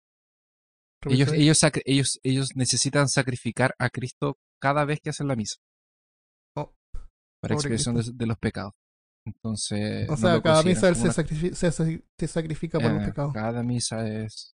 Ellos, 1.08 1.32
ellos, 1.34 1.60
ellos, 1.86 2.20
ellos 2.24 2.50
necesitan 2.56 3.08
sacrificar 3.08 3.76
a 3.78 3.90
Cristo 3.90 4.38
cada 4.60 4.86
vez 4.86 5.00
que 5.02 5.12
hacen 5.12 5.28
la 5.28 5.36
misa. 5.36 5.58
Oh, 6.56 6.72
para 7.42 7.54
expiación 7.54 7.96
de, 7.96 8.04
de 8.14 8.26
los 8.26 8.38
pecados. 8.38 8.74
Entonces, 9.26 10.08
o 10.10 10.12
no 10.12 10.18
sea, 10.18 10.36
lo 10.36 10.42
cada 10.42 10.64
misa 10.64 10.90
él 10.90 10.96
se, 10.96 11.10
sacrifi- 11.10 11.54
se, 11.54 11.72
se- 11.72 12.04
se 12.20 12.28
sacrifica 12.28 12.80
por 12.80 12.92
una- 12.92 12.96
los 13.00 13.04
eh, 13.04 13.12
pecados. 13.12 13.34
Cada 13.34 13.64
misa 13.64 14.08
es 14.08 14.56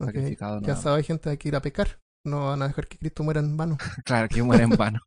Ok, 0.00 0.06
sacrificado. 0.06 0.60
Ya 0.62 0.76
sabes, 0.76 1.06
gente, 1.06 1.30
hay 1.30 1.36
que 1.36 1.48
ir 1.48 1.56
a 1.56 1.60
pecar. 1.62 1.98
No 2.26 2.46
van 2.46 2.62
a 2.62 2.68
dejar 2.68 2.86
que 2.88 2.98
Cristo 2.98 3.22
muera 3.22 3.40
en 3.40 3.56
vano. 3.56 3.78
Claro, 4.04 4.28
que 4.28 4.42
muere 4.42 4.64
en 4.64 4.70
vano. 4.70 5.00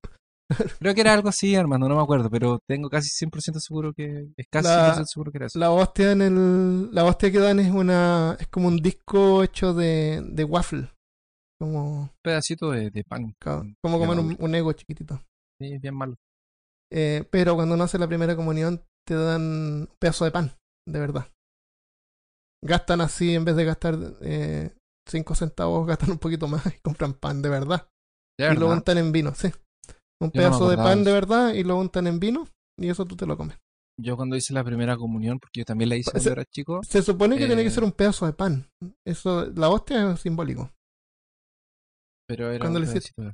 Creo 0.80 0.96
que 0.96 1.02
era 1.02 1.14
algo 1.14 1.30
así, 1.30 1.56
Armando, 1.56 1.88
no 1.88 1.96
me 1.96 2.02
acuerdo, 2.02 2.30
pero 2.30 2.60
tengo 2.68 2.90
casi 2.90 3.10
100% 3.10 3.60
seguro 3.60 3.94
que. 3.94 4.30
Es 4.36 4.48
casi 4.50 4.68
La- 4.68 4.96
100% 4.96 5.06
seguro 5.06 5.32
que 5.32 5.38
era 5.38 5.46
eso. 5.48 5.60
La 5.60 5.70
hostia 5.72 6.12
en 6.12 6.22
el. 6.22 6.92
La 6.94 7.06
hostia 7.06 7.32
que 7.32 7.40
dan 7.40 7.60
es 7.60 7.72
una. 7.72 8.36
es 8.40 8.48
como 8.48 8.68
un 8.68 8.78
disco 8.78 9.44
hecho 9.44 9.74
de, 9.74 10.22
de 10.26 10.44
waffle. 10.44 10.90
Como, 11.62 12.02
Un 12.04 12.12
pedacito 12.24 12.72
de, 12.72 12.90
de 12.90 13.04
pan. 13.04 13.36
como 13.84 14.00
comer 14.00 14.18
un, 14.40 14.56
ego 14.56 14.72
chiquitito. 14.72 15.22
Sí, 15.62 15.78
bien 15.78 15.94
malo. 15.94 16.16
Eh, 16.92 17.28
pero 17.30 17.56
cuando 17.56 17.76
uno 17.76 17.84
hace 17.84 18.00
la 18.00 18.08
primera 18.08 18.36
comunión, 18.36 18.82
te 19.06 19.14
dan 19.14 19.42
un 19.42 19.90
pedazo 20.00 20.24
de 20.26 20.32
pan, 20.32 20.54
de 20.88 21.00
verdad. 21.00 21.28
Gastan 22.64 23.02
así, 23.02 23.36
en 23.36 23.46
vez 23.46 23.56
de 23.56 23.66
gastar 23.66 23.96
5 25.10 25.34
eh, 25.34 25.36
centavos, 25.36 25.88
gastan 25.88 26.12
un 26.12 26.20
poquito 26.20 26.48
más 26.48 26.64
y 26.76 26.80
compran 26.80 27.14
pan 27.14 27.42
de 27.42 27.50
verdad. 27.50 27.88
¿De 28.40 28.54
Y 28.54 28.56
lo 28.58 28.68
untan 28.70 28.98
en 28.98 29.12
vino, 29.12 29.34
sí. 29.36 29.48
Un 30.22 30.32
Yo 30.32 30.42
no 30.42 30.50
me 30.50 30.50
pedazo 30.50 30.70
de 30.70 30.78
pan 30.78 31.04
de 31.04 31.12
verdad 31.12 31.54
y 31.54 31.64
lo 31.64 31.78
untan 31.78 32.08
en 32.08 32.20
vino 32.20 32.48
y 32.80 32.90
eso 32.90 33.06
tú 33.06 33.16
te 33.16 33.26
lo 33.26 33.36
comes. 33.38 33.58
Yo 34.02 34.16
cuando 34.16 34.38
hice 34.38 34.54
la 34.54 34.64
primera 34.64 34.96
comunión, 34.96 35.40
porque 35.40 35.60
yo 35.60 35.66
también 35.66 35.90
la 35.90 35.98
hice 35.98 36.12
cuando 36.12 36.32
era 36.32 36.46
chico, 36.46 36.82
Se 36.84 37.02
supone 37.02 37.38
que 37.38 37.48
tiene 37.48 37.64
que 37.64 37.68
Eh. 37.68 37.72
ser 37.72 37.84
un 37.84 37.92
pedazo 37.92 38.26
de 38.26 38.32
pan. 38.34 38.66
Eso, 39.06 39.46
la 39.48 39.70
hostia 39.70 40.12
es 40.14 40.22
simbólico. 40.22 40.72
pero 42.28 42.50
era 42.50 42.60
cuando 42.60 42.80
un 42.80 42.86
le 42.86 42.92
de- 42.94 43.02
Cuando 43.16 43.34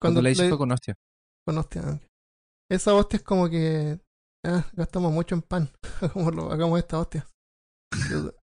Cuando 0.00 0.22
la 0.22 0.30
hice 0.30 0.42
le- 0.44 0.48
fue 0.48 0.58
con 0.58 0.72
hostia. 0.72 0.94
con 1.46 1.58
hostia. 1.58 1.82
ok. 1.82 2.02
Esa 2.70 2.94
hostia 2.94 3.18
es 3.18 3.22
como 3.22 3.48
que 3.48 4.00
ah, 4.46 4.64
gastamos 4.72 5.12
mucho 5.12 5.34
en 5.36 5.42
pan. 5.42 5.70
Hagámoslo- 6.00 6.50
hagamos 6.52 6.78
esta 6.78 6.98
hostia. 6.98 7.28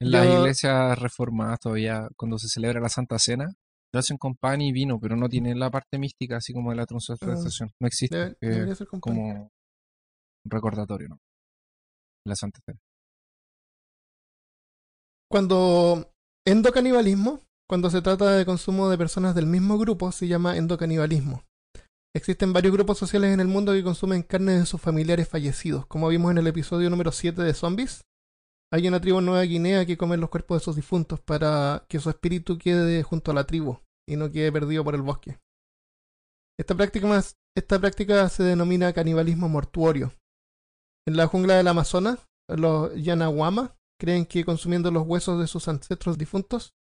En 0.00 0.10
las 0.10 0.26
Yo- 0.26 0.38
iglesias 0.40 0.98
reformadas 0.98 1.60
todavía, 1.60 2.08
cuando 2.16 2.38
se 2.38 2.48
celebra 2.48 2.80
la 2.80 2.88
Santa 2.88 3.18
Cena, 3.18 3.52
lo 3.92 4.00
hacen 4.00 4.16
con 4.16 4.34
pan 4.36 4.60
y 4.60 4.72
vino, 4.72 4.98
pero 5.00 5.16
no 5.16 5.28
tienen 5.28 5.58
la 5.58 5.70
parte 5.70 5.98
mística 5.98 6.36
así 6.36 6.52
como 6.52 6.70
de 6.70 6.76
la 6.76 6.86
transubstanciación. 6.86 7.70
No 7.80 7.86
existe. 7.86 8.16
debe- 8.16 8.36
eh, 8.40 8.48
debería 8.48 8.74
ser 8.74 8.86
con 8.86 9.00
pan. 9.00 9.14
como 9.14 9.28
un 9.42 10.50
recordatorio, 10.50 11.08
¿no? 11.08 11.18
La 12.26 12.34
Santa 12.36 12.60
Cena. 12.64 12.78
Cuando 15.30 16.10
endocanibalismo, 16.46 17.40
cuando 17.68 17.90
se 17.90 18.02
trata 18.02 18.32
de 18.32 18.44
consumo 18.44 18.88
de 18.88 18.98
personas 18.98 19.34
del 19.34 19.46
mismo 19.46 19.78
grupo, 19.78 20.10
se 20.12 20.26
llama 20.26 20.56
endocanibalismo. 20.56 21.44
Existen 22.16 22.52
varios 22.52 22.72
grupos 22.74 22.98
sociales 22.98 23.32
en 23.32 23.38
el 23.38 23.46
mundo 23.46 23.72
que 23.72 23.84
consumen 23.84 24.22
carne 24.24 24.52
de 24.58 24.66
sus 24.66 24.80
familiares 24.80 25.28
fallecidos. 25.28 25.86
Como 25.86 26.08
vimos 26.08 26.32
en 26.32 26.38
el 26.38 26.46
episodio 26.48 26.90
número 26.90 27.12
7 27.12 27.42
de 27.42 27.54
Zombies, 27.54 28.02
hay 28.72 28.86
una 28.86 29.00
tribu 29.00 29.18
en 29.18 29.26
Nueva 29.26 29.42
Guinea 29.42 29.84
que 29.84 29.96
come 29.96 30.16
los 30.16 30.30
cuerpos 30.30 30.60
de 30.60 30.64
sus 30.64 30.76
difuntos 30.76 31.20
para 31.20 31.84
que 31.88 31.98
su 31.98 32.08
espíritu 32.08 32.56
quede 32.56 33.02
junto 33.02 33.32
a 33.32 33.34
la 33.34 33.44
tribu 33.44 33.78
y 34.08 34.16
no 34.16 34.30
quede 34.30 34.52
perdido 34.52 34.84
por 34.84 34.94
el 34.94 35.02
bosque. 35.02 35.38
Esta 36.58 36.74
práctica, 36.76 38.28
se 38.28 38.42
denomina 38.42 38.92
canibalismo 38.92 39.48
mortuorio. 39.48 40.12
En 41.06 41.16
la 41.16 41.26
jungla 41.26 41.56
del 41.56 41.68
Amazonas, 41.68 42.28
los 42.48 42.94
Yanawama 42.94 43.76
creen 43.98 44.26
que 44.26 44.44
consumiendo 44.44 44.90
los 44.90 45.06
huesos 45.06 45.40
de 45.40 45.46
sus 45.46 45.66
ancestros 45.68 46.18
difuntos 46.18 46.74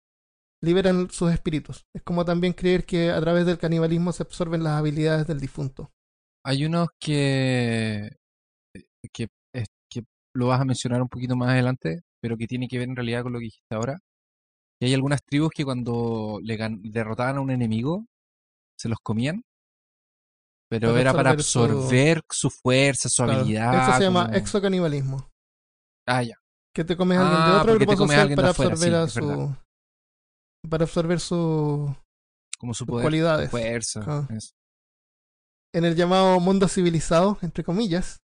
liberan 0.61 1.09
sus 1.11 1.31
espíritus. 1.31 1.85
Es 1.93 2.01
como 2.01 2.25
también 2.25 2.53
creer 2.53 2.85
que 2.85 3.11
a 3.11 3.21
través 3.21 3.45
del 3.45 3.59
canibalismo 3.59 4.11
se 4.11 4.23
absorben 4.23 4.63
las 4.63 4.73
habilidades 4.73 5.27
del 5.27 5.39
difunto. 5.39 5.91
Hay 6.43 6.65
unos 6.65 6.89
que, 6.99 8.17
que 9.13 9.27
lo 10.37 10.47
vas 10.47 10.61
a 10.61 10.65
mencionar 10.65 11.01
un 11.01 11.09
poquito 11.09 11.35
más 11.35 11.49
adelante, 11.49 12.01
pero 12.21 12.37
que 12.37 12.47
tiene 12.47 12.67
que 12.67 12.77
ver 12.77 12.89
en 12.89 12.95
realidad 12.95 13.23
con 13.23 13.33
lo 13.33 13.39
que 13.39 13.45
dijiste 13.45 13.75
ahora. 13.75 13.97
Y 14.79 14.85
hay 14.85 14.93
algunas 14.93 15.19
tribus 15.23 15.49
que 15.55 15.65
cuando 15.65 16.39
le 16.43 16.57
derrotaban 16.83 17.37
a 17.37 17.41
un 17.41 17.49
enemigo, 17.49 18.05
se 18.79 18.89
los 18.89 18.99
comían, 19.03 19.41
pero 20.69 20.95
era 20.97 21.13
para 21.13 21.31
absorber 21.31 22.21
su- 22.29 22.49
su, 22.49 22.49
fuerza, 22.51 23.09
su 23.09 23.23
Claro, 23.23 23.39
habilidad. 23.39 23.83
Eso 23.89 23.97
se 23.97 24.03
llama 24.03 24.25
como- 24.25 24.37
exocanibalismo. 24.37 25.29
Ah, 26.07 26.21
ya. 26.23 26.35
Que 26.75 26.83
te 26.85 26.95
comes 26.95 27.17
a 27.17 27.21
alguien 27.21 27.37
de 27.39 27.51
Ah, 27.51 27.61
otro 27.61 27.73
porque 27.73 27.85
grupo 27.85 27.97
social 27.97 28.19
alguien 28.19 28.35
de 28.35 28.41
para 28.41 28.49
absorber 28.49 28.95
a 28.95 29.07
su 29.07 29.55
para 30.69 30.83
absorber 30.83 31.19
su- 31.19 31.95
Como 32.59 32.73
su 32.73 32.85
poder, 32.85 33.03
cualidades. 33.03 33.49
fuerza. 33.49 34.01
Ah. 34.05 34.27
eso. 34.35 34.51
En 35.73 35.85
el 35.85 35.95
llamado 35.95 36.39
mundo 36.39 36.67
civilizado, 36.67 37.37
entre 37.41 37.63
comillas, 37.63 38.17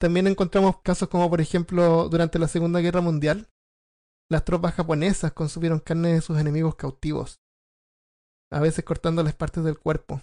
también 0.00 0.26
encontramos 0.26 0.80
casos 0.82 1.08
como 1.08 1.28
por 1.28 1.40
ejemplo 1.40 2.08
durante 2.08 2.38
la 2.38 2.48
Segunda 2.48 2.80
Guerra 2.80 3.00
Mundial, 3.00 3.48
las 4.30 4.44
tropas 4.44 4.74
japonesas 4.74 5.32
consumieron 5.32 5.80
carne 5.80 6.14
de 6.14 6.20
sus 6.20 6.38
enemigos 6.38 6.76
cautivos, 6.76 7.40
a 8.52 8.60
veces 8.60 8.84
cortándoles 8.84 9.34
partes 9.34 9.64
del 9.64 9.78
cuerpo, 9.78 10.22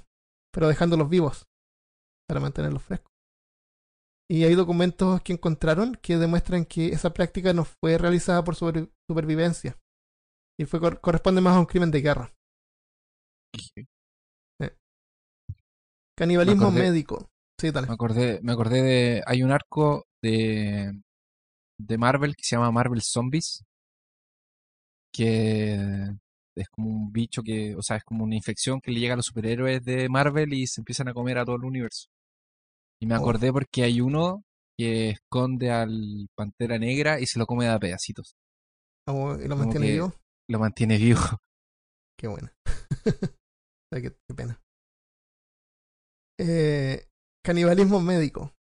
pero 0.54 0.68
dejándolos 0.68 1.10
vivos 1.10 1.46
para 2.28 2.40
mantenerlos 2.40 2.84
frescos. 2.84 3.12
Y 4.30 4.44
hay 4.44 4.56
documentos 4.56 5.22
que 5.22 5.34
encontraron 5.34 5.96
que 5.96 6.18
demuestran 6.18 6.66
que 6.66 6.88
esa 6.90 7.14
práctica 7.14 7.54
no 7.54 7.64
fue 7.64 7.98
realizada 7.98 8.44
por 8.44 8.56
super- 8.56 8.90
supervivencia 9.10 9.78
y 10.60 10.66
fue 10.66 10.80
cor- 10.82 11.00
corresponde 11.00 11.40
más 11.42 11.56
a 11.56 11.60
un 11.60 11.66
crimen 11.66 11.92
de 11.92 12.02
guerra. 12.02 12.34
Canibalismo 16.18 16.68
acordé- 16.68 16.80
médico. 16.82 17.30
Sí, 17.60 17.72
dale. 17.72 17.88
Me 17.88 17.94
acordé, 17.94 18.40
me 18.44 18.52
acordé 18.52 18.82
de. 18.84 19.24
Hay 19.26 19.44
un 19.44 19.52
arco 19.52 20.06
de, 20.22 20.92
de 21.80 21.98
Marvel 21.98 22.36
que 22.36 22.44
se 22.44 22.56
llama 22.56 22.72
Marvel 22.72 23.02
Zombies. 23.02 23.64
Que 25.14 25.74
es 26.56 26.70
como 26.70 26.90
un 26.90 27.12
bicho 27.12 27.42
que. 27.44 27.76
O 27.76 27.82
sea, 27.82 27.98
es 27.98 28.04
como 28.04 28.24
una 28.24 28.36
infección 28.36 28.80
que 28.82 28.92
le 28.92 29.00
llega 29.00 29.14
a 29.14 29.18
los 29.18 29.26
superhéroes 29.26 29.84
de 29.84 30.08
Marvel 30.10 30.54
y 30.54 30.68
se 30.68 30.82
empiezan 30.82 31.08
a 31.08 31.14
comer 31.14 31.38
a 31.40 31.46
todo 31.46 31.56
el 31.56 31.64
universo. 31.66 32.08
Y 33.02 33.08
me 33.08 33.16
Oh. 33.16 33.20
acordé 33.20 33.52
porque 33.52 33.84
hay 33.84 34.02
uno 34.02 34.44
que 34.78 35.10
esconde 35.12 35.72
al 35.72 36.28
Pantera 36.36 36.78
Negra 36.78 37.20
y 37.20 37.26
se 37.26 37.40
lo 37.40 37.46
come 37.48 37.68
a 37.68 37.80
pedacitos. 37.80 38.36
Oh, 39.08 39.34
y 39.36 39.44
lo 39.48 39.56
como 39.56 39.64
mantiene 39.64 39.92
vivo. 39.92 40.14
Lo 40.50 40.60
mantiene 40.60 40.98
vivo. 40.98 41.20
Qué 42.20 42.28
buena. 42.28 42.52
Qué, 43.94 44.02
qué 44.02 44.34
pena. 44.36 44.60
Eh, 46.40 47.07
canibalismo 47.48 48.02
médico. 48.02 48.54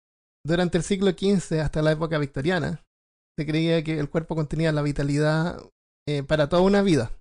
Durante 0.45 0.77
el 0.77 0.83
siglo 0.83 1.11
XV 1.11 1.59
hasta 1.59 1.81
la 1.81 1.91
época 1.91 2.17
victoriana, 2.17 2.83
se 3.37 3.45
creía 3.45 3.83
que 3.83 3.99
el 3.99 4.09
cuerpo 4.09 4.35
contenía 4.35 4.71
la 4.71 4.81
vitalidad 4.81 5.61
eh, 6.07 6.23
para 6.23 6.49
toda 6.49 6.61
una 6.61 6.81
vida. 6.81 7.11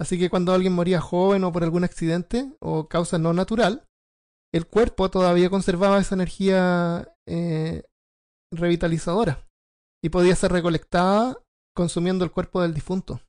Así 0.00 0.18
que 0.18 0.28
cuando 0.28 0.52
alguien 0.52 0.74
moría 0.74 1.00
joven 1.00 1.44
o 1.44 1.52
por 1.52 1.62
algún 1.62 1.84
accidente 1.84 2.52
o 2.60 2.88
causa 2.88 3.18
no 3.18 3.32
natural, 3.32 3.86
el 4.52 4.66
cuerpo 4.66 5.10
todavía 5.10 5.48
conservaba 5.48 5.98
esa 6.00 6.16
energía 6.16 7.14
eh, 7.26 7.84
revitalizadora 8.52 9.48
y 10.04 10.10
podía 10.10 10.36
ser 10.36 10.52
recolectada 10.52 11.38
consumiendo 11.74 12.24
el 12.24 12.32
cuerpo 12.32 12.62
del 12.62 12.74
difunto 12.74 13.20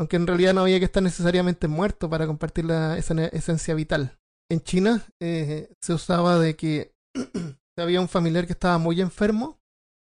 aunque 0.00 0.16
en 0.16 0.26
realidad 0.26 0.54
no 0.54 0.62
había 0.62 0.78
que 0.78 0.86
estar 0.86 1.02
necesariamente 1.02 1.68
muerto 1.68 2.08
para 2.08 2.26
compartir 2.26 2.64
la, 2.64 2.96
esa 2.96 3.22
esencia 3.26 3.74
vital. 3.74 4.18
En 4.50 4.60
China 4.60 5.06
eh, 5.20 5.72
se 5.80 5.94
usaba 5.94 6.38
de 6.38 6.56
que 6.56 6.92
había 7.78 8.00
un 8.00 8.08
familiar 8.08 8.46
que 8.46 8.52
estaba 8.52 8.78
muy 8.78 9.00
enfermo, 9.00 9.60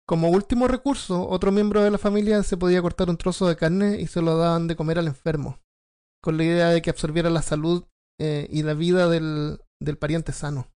como 0.07 0.29
último 0.29 0.67
recurso, 0.67 1.29
otro 1.29 1.51
miembro 1.51 1.83
de 1.83 1.91
la 1.91 1.97
familia 1.97 2.43
se 2.43 2.57
podía 2.57 2.81
cortar 2.81 3.09
un 3.09 3.17
trozo 3.17 3.47
de 3.47 3.55
carne 3.55 4.01
y 4.01 4.07
se 4.07 4.21
lo 4.21 4.37
daban 4.37 4.67
de 4.67 4.75
comer 4.75 4.99
al 4.99 5.07
enfermo, 5.07 5.59
con 6.21 6.37
la 6.37 6.43
idea 6.43 6.69
de 6.69 6.81
que 6.81 6.89
absorbiera 6.89 7.29
la 7.29 7.41
salud 7.43 7.85
eh, 8.19 8.47
y 8.49 8.63
la 8.63 8.73
vida 8.73 9.07
del, 9.07 9.59
del 9.79 9.97
pariente 9.97 10.33
sano. 10.33 10.73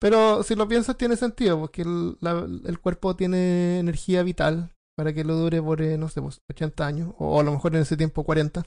Pero 0.00 0.42
si 0.42 0.54
lo 0.54 0.68
piensas 0.68 0.96
tiene 0.96 1.16
sentido, 1.16 1.58
porque 1.58 1.82
el, 1.82 2.78
cuerpo 2.80 3.14
tiene 3.14 3.78
energía 3.78 4.22
vital 4.22 4.74
para 4.96 5.12
que 5.12 5.24
lo 5.24 5.36
dure 5.36 5.60
por, 5.60 5.82
eh, 5.82 5.98
no 5.98 6.08
sé, 6.08 6.22
pues, 6.22 6.40
80 6.50 6.86
años, 6.86 7.14
o 7.18 7.40
a 7.40 7.42
lo 7.42 7.52
mejor 7.52 7.74
en 7.74 7.82
ese 7.82 7.96
tiempo 7.96 8.24
40. 8.24 8.64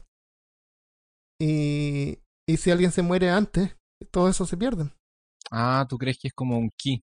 Y, 1.42 2.20
y 2.48 2.58
si 2.58 2.72
alguien 2.72 2.92
se 2.92 3.02
muere 3.02 3.32
antes, 3.32 3.76
todo 4.12 4.30
eso 4.30 4.46
se 4.46 4.58
pierde. 4.58 4.92
Ah, 5.52 5.86
¿tú 5.90 5.98
crees 5.98 6.18
que 6.20 6.28
es 6.28 6.34
como 6.34 6.58
un 6.58 6.72
ki? 6.78 7.04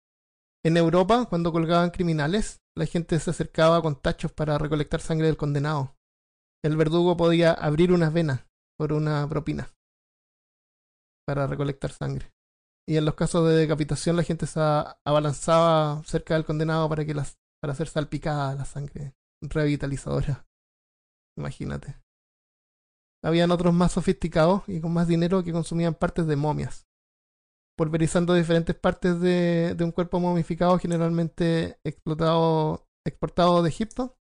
En 0.65 0.77
Europa, 0.77 1.27
cuando 1.27 1.53
colgaban 1.53 1.91
criminales, 1.91 2.61
la 2.77 2.87
gente 2.87 3.19
se 3.19 3.31
acercaba 3.31 3.81
con 3.81 4.01
tachos 4.01 4.33
para 4.33 4.59
recolectar 4.59 5.01
sangre 5.01 5.27
del 5.27 5.37
condenado. 5.37 5.97
El 6.63 6.77
verdugo 6.77 7.17
podía 7.17 7.53
abrir 7.53 7.93
unas 7.93 8.13
venas 8.13 8.47
por 8.79 8.93
una 8.93 9.27
propina 9.29 9.71
para 11.27 11.47
recolectar 11.47 11.93
sangre. 11.93 12.31
Y 12.89 12.97
en 12.97 13.05
los 13.05 13.15
casos 13.15 13.47
de 13.49 13.55
decapitación, 13.55 14.17
la 14.17 14.23
gente 14.23 14.47
se 14.47 14.61
abalanzaba 14.61 16.03
cerca 16.05 16.35
del 16.35 16.45
condenado 16.45 16.89
para 16.89 17.05
que 17.05 17.15
las, 17.15 17.39
para 17.63 17.73
hacer 17.73 17.89
salpicada 17.89 18.55
la 18.55 18.65
sangre 18.65 19.15
revitalizadora. 19.41 20.47
Imagínate. 21.39 22.01
Habían 23.23 23.51
otros 23.51 23.75
más 23.75 23.93
sofisticados 23.93 24.63
y 24.67 24.81
con 24.81 24.93
más 24.93 25.09
dinero 25.09 25.43
que 25.45 25.53
consumían 25.53 25.95
partes 25.95 26.27
de 26.27 26.37
momias 26.37 26.87
pulverizando 27.81 28.35
diferentes 28.35 28.77
partes 28.77 29.19
de, 29.21 29.75
de 29.75 29.85
un 29.85 29.91
cuerpo 29.91 30.21
momificado, 30.21 30.79
generalmente 30.79 31.79
explotado, 31.83 32.87
exportado 33.07 33.63
de 33.63 33.71
Egipto, 33.71 34.19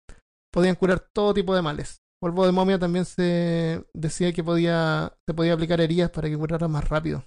podían 0.54 0.76
curar 0.76 1.00
todo 1.12 1.34
tipo 1.34 1.56
de 1.56 1.64
males. 1.64 2.04
Polvo 2.22 2.45
de 2.45 2.52
momia 2.52 2.78
también 2.78 3.06
se 3.06 3.84
decía 3.95 4.32
que 4.32 4.43
podía, 4.43 5.18
se 5.26 5.34
podía 5.34 5.54
aplicar 5.54 5.82
heridas 5.82 6.12
para 6.12 6.30
que 6.30 6.38
curara 6.38 6.68
más 6.68 6.88
rápido. 6.88 7.26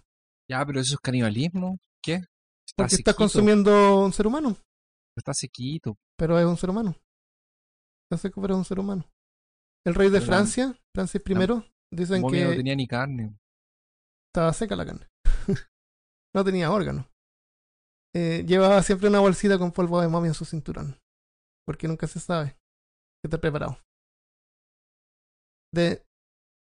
Ya, 0.48 0.64
pero 0.64 0.78
eso 0.78 0.94
es 0.94 1.00
canibalismo. 1.00 1.78
¿Qué? 2.00 2.14
Está 2.14 2.76
Porque 2.76 2.94
estás 2.94 3.16
consumiendo 3.16 4.04
un 4.04 4.12
ser 4.12 4.28
humano, 4.28 4.56
Está 5.16 5.34
sequito. 5.34 5.96
pero 6.16 6.38
es 6.38 6.46
un 6.46 6.56
ser 6.56 6.70
humano. 6.70 6.94
Está 8.08 8.22
seco, 8.22 8.40
pero 8.40 8.54
es 8.54 8.58
un 8.58 8.64
ser 8.64 8.78
humano. 8.78 9.04
El 9.86 9.94
rey 9.94 10.10
de 10.10 10.20
Francia, 10.20 10.74
Francis 10.94 11.22
I, 11.26 11.94
dicen 11.94 12.20
Momia 12.20 12.44
no 12.44 12.50
que 12.50 12.56
tenía 12.56 12.76
ni 12.76 12.86
carne. 12.86 13.38
estaba 14.28 14.52
seca 14.52 14.76
la 14.76 14.84
carne. 14.86 15.08
no 16.34 16.44
tenía 16.44 16.70
órganos. 16.70 17.06
eh, 18.14 18.44
llevaba 18.46 18.82
siempre 18.82 19.08
una 19.08 19.20
bolsita 19.20 19.58
con 19.58 19.72
polvo 19.72 20.00
de 20.00 20.08
momia 20.08 20.28
en 20.28 20.34
su 20.34 20.44
cinturón. 20.44 20.98
Porque 21.66 21.88
nunca 21.88 22.06
se 22.06 22.20
sabe 22.20 22.56
que 23.22 23.28
está 23.28 23.38
preparado. 23.38 23.78
De, 25.72 26.04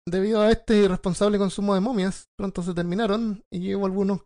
debido 0.09 0.41
a 0.43 0.51
este 0.51 0.79
irresponsable 0.79 1.39
consumo 1.39 1.75
de 1.75 1.81
momias, 1.81 2.29
pronto 2.37 2.62
se 2.62 2.75
terminaron 2.75 3.43
y 3.53 3.75
hubo 3.75 3.87
algunos, 3.87 4.25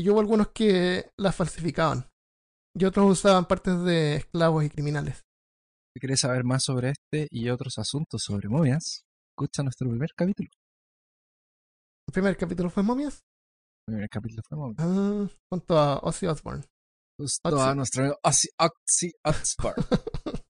y 0.00 0.08
hubo 0.08 0.20
algunos 0.20 0.48
que 0.48 1.10
las 1.18 1.34
falsificaban. 1.34 2.08
Y 2.78 2.84
otros 2.84 3.10
usaban 3.10 3.46
partes 3.46 3.82
de 3.82 4.16
esclavos 4.16 4.64
y 4.64 4.70
criminales. 4.70 5.24
Si 5.92 5.98
quieres 5.98 6.20
saber 6.20 6.44
más 6.44 6.62
sobre 6.62 6.90
este 6.90 7.26
y 7.30 7.48
otros 7.48 7.76
asuntos 7.78 8.22
sobre 8.22 8.48
momias, 8.48 9.04
escucha 9.30 9.64
nuestro 9.64 9.90
primer 9.90 10.10
capítulo. 10.14 10.48
El 12.06 12.12
primer 12.12 12.36
capítulo 12.36 12.70
fue 12.70 12.84
momias. 12.84 13.24
El 13.88 13.94
primer 13.94 14.08
capítulo 14.08 14.42
fue 14.48 14.56
momias. 14.56 14.78
Ah, 14.78 15.26
junto 15.48 15.76
a 15.76 15.98
Ozzy 15.98 16.26
Osbourne. 16.26 16.64
Justo 17.18 17.48
Oxy. 17.48 17.60
a 17.60 17.74
nuestro 17.74 18.02
amigo 18.02 18.20
Ozzy, 18.22 18.48
Ozzy 18.56 19.12
Osbourne. 19.24 19.84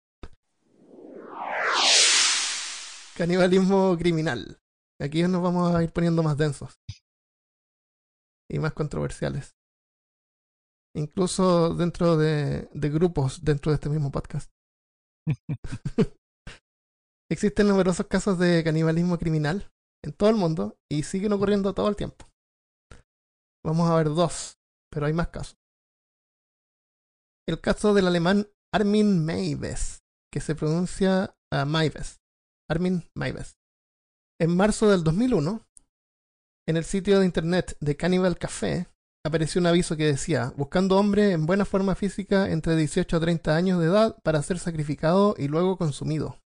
Canibalismo 3.17 3.97
criminal. 3.97 4.59
Aquí 5.01 5.23
nos 5.23 5.43
vamos 5.43 5.75
a 5.75 5.83
ir 5.83 5.91
poniendo 5.91 6.23
más 6.23 6.37
densos. 6.37 6.79
Y 8.51 8.59
más 8.59 8.75
controversiales. 8.75 9.55
Incluso 10.95 11.75
dentro 11.75 12.19
de, 12.19 12.69
de 12.75 12.91
grupos 12.91 13.43
dentro 13.43 13.73
de 13.73 13.77
este 13.77 13.89
mismo 13.89 14.11
podcast. 14.11 14.51
Existen 17.31 17.69
numerosos 17.69 18.07
casos 18.07 18.39
de 18.39 18.65
canibalismo 18.65 19.19
criminal 19.19 19.71
en 20.05 20.13
todo 20.13 20.31
el 20.31 20.37
mundo 20.37 20.77
y 20.91 21.05
siguen 21.05 21.33
ocurriendo 21.33 21.75
todo 21.75 21.89
el 21.89 21.97
tiempo. 21.97 22.29
Vamos 23.65 23.91
a 23.91 23.97
ver 23.97 24.07
dos, 24.07 24.59
pero 24.91 25.07
hay 25.07 25.13
más 25.13 25.29
casos. 25.29 25.57
El 27.49 27.61
caso 27.61 27.95
del 27.95 28.07
alemán 28.07 28.49
Armin 28.73 29.25
Meiwes, 29.25 30.03
que 30.33 30.41
se 30.41 30.55
pronuncia 30.55 31.35
uh. 31.53 31.67
Armin 32.71 33.05
Maives. 33.17 33.57
En 34.41 34.57
marzo 34.57 34.89
del 34.89 35.03
2001, 35.03 35.67
en 36.69 36.77
el 36.77 36.85
sitio 36.85 37.19
de 37.19 37.27
internet 37.27 37.77
de 37.81 37.97
Cannibal 37.97 38.39
Café, 38.39 38.87
apareció 39.25 39.61
un 39.61 39.67
aviso 39.67 39.97
que 39.97 40.07
decía, 40.07 40.53
buscando 40.57 40.99
hombre 40.99 41.33
en 41.33 41.47
buena 41.47 41.65
forma 41.65 41.95
física 41.95 42.51
entre 42.51 42.77
18 42.77 43.17
a 43.17 43.21
30 43.21 43.55
años 43.55 43.81
de 43.81 43.87
edad 43.87 44.17
para 44.23 44.43
ser 44.43 44.59
sacrificado 44.59 45.35
y 45.37 45.49
luego 45.49 45.77
consumido. 45.77 46.39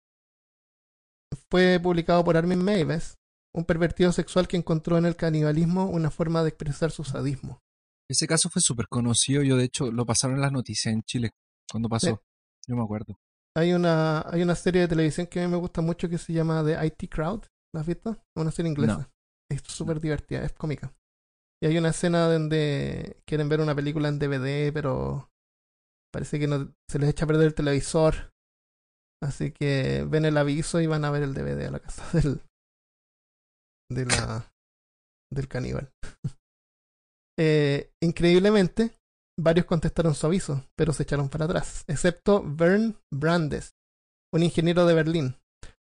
Fue 1.51 1.79
publicado 1.83 2.25
por 2.25 2.37
Armin 2.37 2.63
Meiwes, 2.63 3.17
un 3.55 3.65
pervertido 3.65 4.13
sexual 4.13 4.49
que 4.49 4.57
encontró 4.57 4.99
en 4.99 5.07
el 5.07 5.17
canibalismo 5.17 5.87
una 5.87 6.11
forma 6.11 6.43
de 6.43 6.49
expresar 6.49 6.91
su 6.91 7.05
sadismo. 7.05 7.61
Ese 8.09 8.27
caso 8.27 8.51
fue 8.51 8.61
súper 8.61 8.89
conocido. 8.89 9.43
Yo, 9.43 9.57
de 9.57 9.65
hecho, 9.65 9.91
lo 9.91 10.05
pasaron 10.05 10.37
en 10.37 10.43
las 10.43 10.53
noticias 10.53 10.93
en 10.93 11.03
Chile. 11.05 11.31
Cuando 11.71 11.89
pasó. 11.89 12.09
Sí. 12.09 12.69
Yo 12.69 12.77
me 12.77 12.83
acuerdo. 12.83 13.19
Hay 13.57 13.73
una, 13.73 14.25
hay 14.29 14.43
una 14.43 14.55
serie 14.55 14.83
de 14.83 14.89
televisión 14.89 15.27
que 15.27 15.41
a 15.41 15.45
mí 15.45 15.51
me 15.51 15.57
gusta 15.57 15.81
mucho 15.81 16.09
que 16.09 16.19
se 16.19 16.33
llama 16.33 16.65
The 16.65 16.87
IT 16.87 17.11
Crowd. 17.11 17.45
¿La 17.73 17.81
has 17.81 17.87
visto? 17.87 18.17
Una 18.37 18.51
serie 18.51 18.71
inglesa. 18.71 19.11
Es 19.51 19.63
súper 19.63 20.01
divertida, 20.01 20.43
es 20.43 20.53
cómica. 20.53 20.93
Y 21.63 21.67
hay 21.67 21.79
una 21.79 21.91
escena 21.91 22.31
donde 22.31 23.17
quieren 23.27 23.49
ver 23.49 23.61
una 23.61 23.75
película 23.75 24.09
en 24.09 24.19
DVD, 24.19 24.73
pero 24.73 25.31
parece 26.13 26.39
que 26.39 26.47
no, 26.47 26.75
se 26.91 26.99
les 26.99 27.11
echa 27.11 27.25
a 27.25 27.29
perder 27.29 27.47
el 27.47 27.55
televisor. 27.55 28.33
Así 29.23 29.53
que 29.53 30.05
ven 30.09 30.27
el 30.27 30.37
aviso 30.37 30.81
y 30.81 30.87
van 30.87 31.05
a 31.05 31.11
ver 31.11 31.23
el 31.23 31.35
DVD 31.35 31.67
a 31.67 31.71
la 31.71 31.81
casa 31.81 32.05
del, 32.19 32.43
de 33.91 34.07
la, 34.07 34.53
del 35.33 35.49
caníbal. 35.49 35.91
Eh, 37.37 37.91
increíblemente, 38.01 38.93
varios 39.37 39.67
contestaron 39.67 40.15
su 40.15 40.25
aviso, 40.25 40.69
pero 40.79 40.93
se 40.93 41.03
echaron 41.03 41.29
para 41.29 41.47
atrás, 41.47 41.83
excepto 41.89 42.45
Bernd 42.47 42.95
Brandes, 43.13 43.75
un 44.33 44.45
ingeniero 44.45 44.87
de 44.87 44.95
Berlín. 44.95 45.37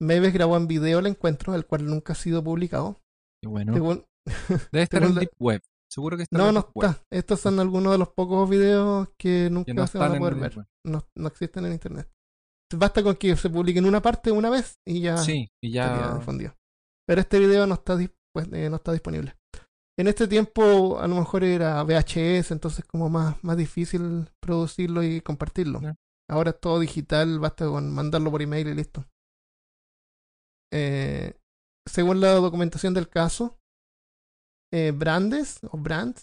Maves 0.02 0.34
grabó 0.34 0.58
en 0.58 0.66
video 0.66 0.98
el 0.98 1.06
encuentro, 1.06 1.54
el 1.54 1.64
cual 1.64 1.86
nunca 1.86 2.12
ha 2.12 2.16
sido 2.16 2.44
publicado. 2.44 3.00
Qué 3.42 3.48
bueno. 3.48 3.72
Según- 3.72 4.04
Debe 4.72 4.82
estar 4.84 5.02
en 5.02 5.14
la- 5.14 5.20
Deep 5.20 5.32
Web. 5.38 5.62
Seguro 5.92 6.16
que 6.16 6.22
está 6.22 6.36
en 6.36 6.40
no, 6.40 6.46
la 6.46 6.52
no 6.60 6.70
Web, 6.74 6.90
está. 6.90 7.02
Estos 7.10 7.40
son 7.40 7.58
algunos 7.58 7.92
de 7.92 7.98
los 7.98 8.08
pocos 8.10 8.48
videos 8.48 9.08
que 9.18 9.48
nunca 9.50 9.66
Que 9.66 9.74
no 9.74 9.86
se 9.88 9.98
van 9.98 10.12
a 10.12 10.14
en 10.14 10.20
poder 10.20 10.34
ver. 10.36 10.66
No, 10.86 11.04
no 11.16 11.26
existen 11.28 11.64
en 11.66 11.72
internet. 11.72 12.08
Basta 12.76 13.02
con 13.02 13.16
que 13.16 13.34
se 13.34 13.50
publique 13.50 13.80
en 13.80 13.86
una 13.86 14.00
parte 14.00 14.30
una 14.30 14.48
vez 14.50 14.78
y 14.86 15.00
ya 15.00 15.16
Sí, 15.18 15.48
y 15.60 15.72
ya. 15.72 16.14
difundido. 16.14 16.54
Pero 17.08 17.20
este 17.20 17.40
video 17.40 17.66
no 17.66 17.74
está, 17.74 17.98
pues, 18.32 18.46
eh, 18.52 18.70
no 18.70 18.76
está 18.76 18.92
disponible. 18.92 19.34
En 19.98 20.06
este 20.06 20.28
tiempo 20.28 21.00
a 21.00 21.08
lo 21.08 21.16
mejor 21.16 21.42
era 21.42 21.82
VHS, 21.82 22.52
entonces 22.52 22.84
como 22.84 23.08
más, 23.10 23.42
más 23.42 23.56
difícil 23.56 24.30
producirlo 24.40 25.02
y 25.02 25.20
compartirlo. 25.20 25.80
Ahora 26.30 26.50
es 26.52 26.60
todo 26.60 26.78
digital, 26.78 27.40
basta 27.40 27.66
con 27.66 27.92
mandarlo 27.92 28.30
por 28.30 28.40
email 28.40 28.68
y 28.68 28.74
listo. 28.74 29.04
Eh, 30.72 31.34
según 31.86 32.20
la 32.20 32.32
documentación 32.34 32.94
del 32.94 33.08
caso, 33.08 33.58
eh, 34.72 34.92
Brandes 34.92 35.60
o 35.70 35.76
Brandt 35.76 36.20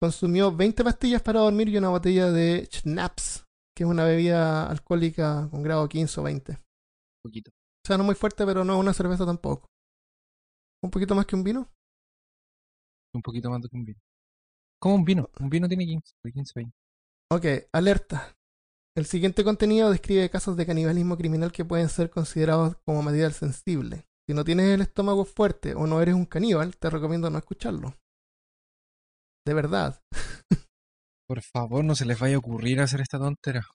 consumió 0.00 0.54
20 0.54 0.82
pastillas 0.82 1.22
para 1.22 1.40
dormir 1.40 1.68
y 1.68 1.76
una 1.76 1.90
botella 1.90 2.30
de 2.30 2.68
Schnapps, 2.72 3.46
que 3.76 3.84
es 3.84 3.90
una 3.90 4.04
bebida 4.04 4.68
alcohólica 4.68 5.48
con 5.50 5.62
grado 5.62 5.88
15 5.88 6.20
o 6.20 6.22
20. 6.22 6.58
poquito. 7.22 7.50
O 7.50 7.86
sea, 7.86 7.98
no 7.98 8.04
muy 8.04 8.14
fuerte, 8.14 8.44
pero 8.46 8.64
no 8.64 8.78
una 8.78 8.94
cerveza 8.94 9.26
tampoco. 9.26 9.68
Un 10.82 10.90
poquito 10.90 11.14
más 11.14 11.26
que 11.26 11.36
un 11.36 11.44
vino. 11.44 11.68
Un 13.14 13.22
poquito 13.22 13.50
más 13.50 13.60
de 13.60 13.68
que 13.68 13.76
un 13.76 13.84
vino. 13.84 14.00
Como 14.80 14.94
un 14.94 15.04
vino. 15.04 15.28
Un 15.38 15.50
vino 15.50 15.68
tiene 15.68 15.84
15, 15.84 16.14
de 16.24 16.32
15 16.32 16.52
20. 16.56 16.76
Ok, 17.32 17.68
alerta. 17.72 18.36
El 18.96 19.06
siguiente 19.06 19.44
contenido 19.44 19.90
describe 19.90 20.30
casos 20.30 20.56
de 20.56 20.66
canibalismo 20.66 21.16
criminal 21.16 21.52
que 21.52 21.64
pueden 21.64 21.88
ser 21.88 22.10
considerados 22.10 22.76
como 22.84 23.02
material 23.02 23.32
sensible. 23.32 24.06
Si 24.30 24.34
no 24.34 24.44
tienes 24.44 24.66
el 24.68 24.80
estómago 24.80 25.24
fuerte 25.24 25.74
o 25.74 25.88
no 25.88 26.00
eres 26.00 26.14
un 26.14 26.24
caníbal, 26.24 26.76
te 26.76 26.88
recomiendo 26.88 27.28
no 27.30 27.38
escucharlo. 27.38 27.96
De 29.44 29.54
verdad. 29.54 30.00
Por 31.28 31.42
favor, 31.42 31.82
no 31.84 31.96
se 31.96 32.04
les 32.04 32.16
vaya 32.20 32.36
a 32.36 32.38
ocurrir 32.38 32.80
hacer 32.80 33.00
esta 33.00 33.18
tontera. 33.18 33.66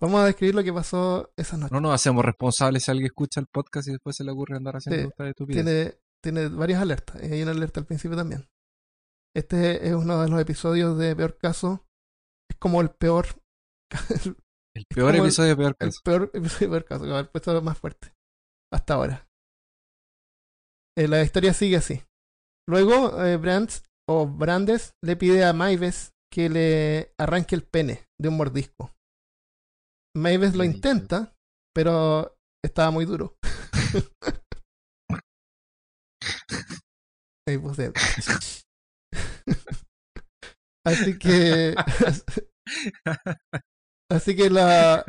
Vamos 0.00 0.20
a 0.20 0.24
describir 0.26 0.56
lo 0.56 0.64
que 0.64 0.72
pasó 0.72 1.32
esa 1.36 1.56
noche. 1.56 1.72
No 1.72 1.80
nos 1.80 1.94
hacemos 1.94 2.24
responsables 2.24 2.82
si 2.82 2.90
alguien 2.90 3.06
escucha 3.06 3.38
el 3.38 3.46
podcast 3.46 3.86
y 3.86 3.92
después 3.92 4.16
se 4.16 4.24
le 4.24 4.32
ocurre 4.32 4.56
andar 4.56 4.74
haciendo 4.74 5.02
Sí, 5.02 5.08
esta 5.08 5.28
estupidez. 5.28 5.64
tiene, 5.64 5.94
tiene 6.20 6.48
varias 6.48 6.82
alertas. 6.82 7.22
Y 7.22 7.26
hay 7.32 7.42
una 7.42 7.52
alerta 7.52 7.78
al 7.78 7.86
principio 7.86 8.16
también. 8.16 8.44
Este 9.36 9.86
es 9.86 9.94
uno 9.94 10.20
de 10.20 10.28
los 10.28 10.40
episodios 10.40 10.98
de 10.98 11.14
Peor 11.14 11.38
Caso. 11.38 11.86
Es 12.50 12.56
como 12.58 12.80
el 12.80 12.90
peor. 12.90 13.26
El 14.74 14.84
peor 14.92 15.14
el- 15.14 15.20
episodio 15.22 15.50
de 15.50 15.56
peor 15.56 15.76
el 15.78 15.88
caso. 15.88 16.00
peor 16.04 16.30
episodio 16.34 16.66
de 16.66 16.70
Peor 16.80 16.84
Caso. 16.84 17.04
que 17.04 17.10
haber 17.12 17.30
puesto 17.30 17.62
más 17.62 17.78
fuerte. 17.78 18.12
Hasta 18.72 18.94
ahora. 18.94 19.27
Eh, 20.98 21.06
la 21.06 21.22
historia 21.22 21.54
sigue 21.54 21.76
así. 21.76 22.02
Luego, 22.68 23.24
eh, 23.24 23.36
Brands 23.36 23.84
o 24.08 24.26
Brandes 24.26 24.94
le 25.00 25.14
pide 25.14 25.44
a 25.44 25.52
Maives 25.52 26.10
que 26.28 26.48
le 26.48 27.12
arranque 27.18 27.54
el 27.54 27.62
pene 27.62 28.08
de 28.20 28.28
un 28.28 28.36
mordisco. 28.36 28.92
Maives 30.16 30.56
lo 30.56 30.64
intenta, 30.64 31.36
pero 31.72 32.36
estaba 32.64 32.90
muy 32.90 33.04
duro. 33.04 33.36
Así 40.84 41.16
que. 41.18 41.74
Así 44.10 44.34
que 44.34 44.50
la. 44.50 45.04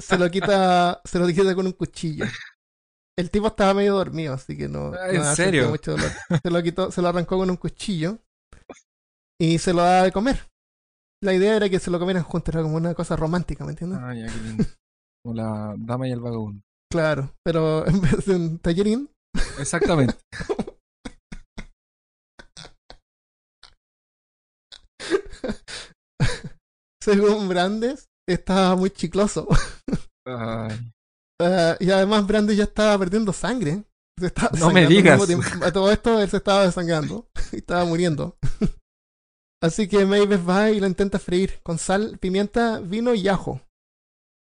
Se 0.00 0.16
lo 0.16 0.30
quita. 0.30 1.02
Se 1.04 1.18
lo 1.18 1.26
quita 1.26 1.54
con 1.54 1.66
un 1.66 1.72
cuchillo. 1.72 2.24
El 3.16 3.30
tipo 3.30 3.46
estaba 3.46 3.74
medio 3.74 3.94
dormido, 3.94 4.34
así 4.34 4.56
que 4.56 4.68
no. 4.68 4.92
Ah, 4.92 5.10
¿en 5.10 5.24
serio? 5.36 5.68
mucho 5.70 5.92
dolor. 5.92 6.10
Se 6.42 6.50
lo 6.50 6.62
quitó, 6.62 6.90
se 6.90 7.00
lo 7.00 7.08
arrancó 7.08 7.38
con 7.38 7.48
un 7.48 7.56
cuchillo. 7.56 8.18
Y 9.40 9.58
se 9.58 9.72
lo 9.72 9.82
daba 9.82 10.02
de 10.04 10.12
comer. 10.12 10.48
La 11.22 11.32
idea 11.32 11.56
era 11.56 11.68
que 11.68 11.78
se 11.78 11.90
lo 11.90 11.98
comieran 11.98 12.22
juntos, 12.22 12.54
era 12.54 12.62
como 12.62 12.76
una 12.76 12.94
cosa 12.94 13.16
romántica, 13.16 13.64
¿me 13.64 13.70
entiendes? 13.70 13.98
Ah, 14.02 14.14
ya, 14.14 14.26
qué 14.26 14.40
lindo. 14.40 14.64
Como 15.24 15.34
la 15.36 15.74
dama 15.78 16.06
y 16.06 16.12
el 16.12 16.20
vagabundo. 16.20 16.62
Claro, 16.92 17.34
pero 17.42 17.86
en 17.86 18.00
vez 18.02 18.26
de 18.26 18.36
un 18.36 18.58
tallerín, 18.58 19.08
Exactamente. 19.58 20.16
según 27.02 27.48
Brandes, 27.48 28.08
estaba 28.28 28.76
muy 28.76 28.90
chicloso. 28.90 29.48
Ay, 30.26 30.92
Ah, 31.40 31.76
y 31.80 31.90
además 31.90 32.26
Brandes 32.26 32.56
ya 32.56 32.64
estaba 32.64 32.98
perdiendo 32.98 33.32
sangre. 33.32 33.84
Se 34.18 34.26
estaba 34.26 34.56
No 34.58 34.70
me 34.70 34.86
digas. 34.86 35.20
A 35.62 35.72
todo 35.72 35.90
esto 35.90 36.20
él 36.20 36.28
se 36.30 36.36
estaba 36.36 36.64
desangrando 36.64 37.28
y 37.52 37.56
estaba 37.56 37.84
muriendo. 37.84 38.36
Así 39.62 39.88
que 39.88 40.04
Mavis 40.04 40.46
va 40.46 40.70
y 40.70 40.78
lo 40.78 40.86
intenta 40.86 41.18
freír 41.18 41.60
con 41.62 41.78
sal, 41.78 42.18
pimienta, 42.18 42.80
vino 42.80 43.14
y 43.14 43.26
ajo. 43.28 43.62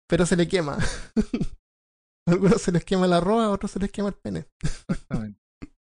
Pero 0.07 0.25
se 0.25 0.35
le 0.35 0.47
quema. 0.47 0.77
A 2.27 2.31
algunos 2.31 2.61
se 2.61 2.71
les 2.71 2.85
quema 2.85 3.07
el 3.07 3.13
arroz, 3.13 3.43
a 3.43 3.49
otros 3.49 3.71
se 3.71 3.79
les 3.79 3.91
quema 3.91 4.09
el 4.09 4.13
pene. 4.15 4.45
exactamente. 4.63 5.39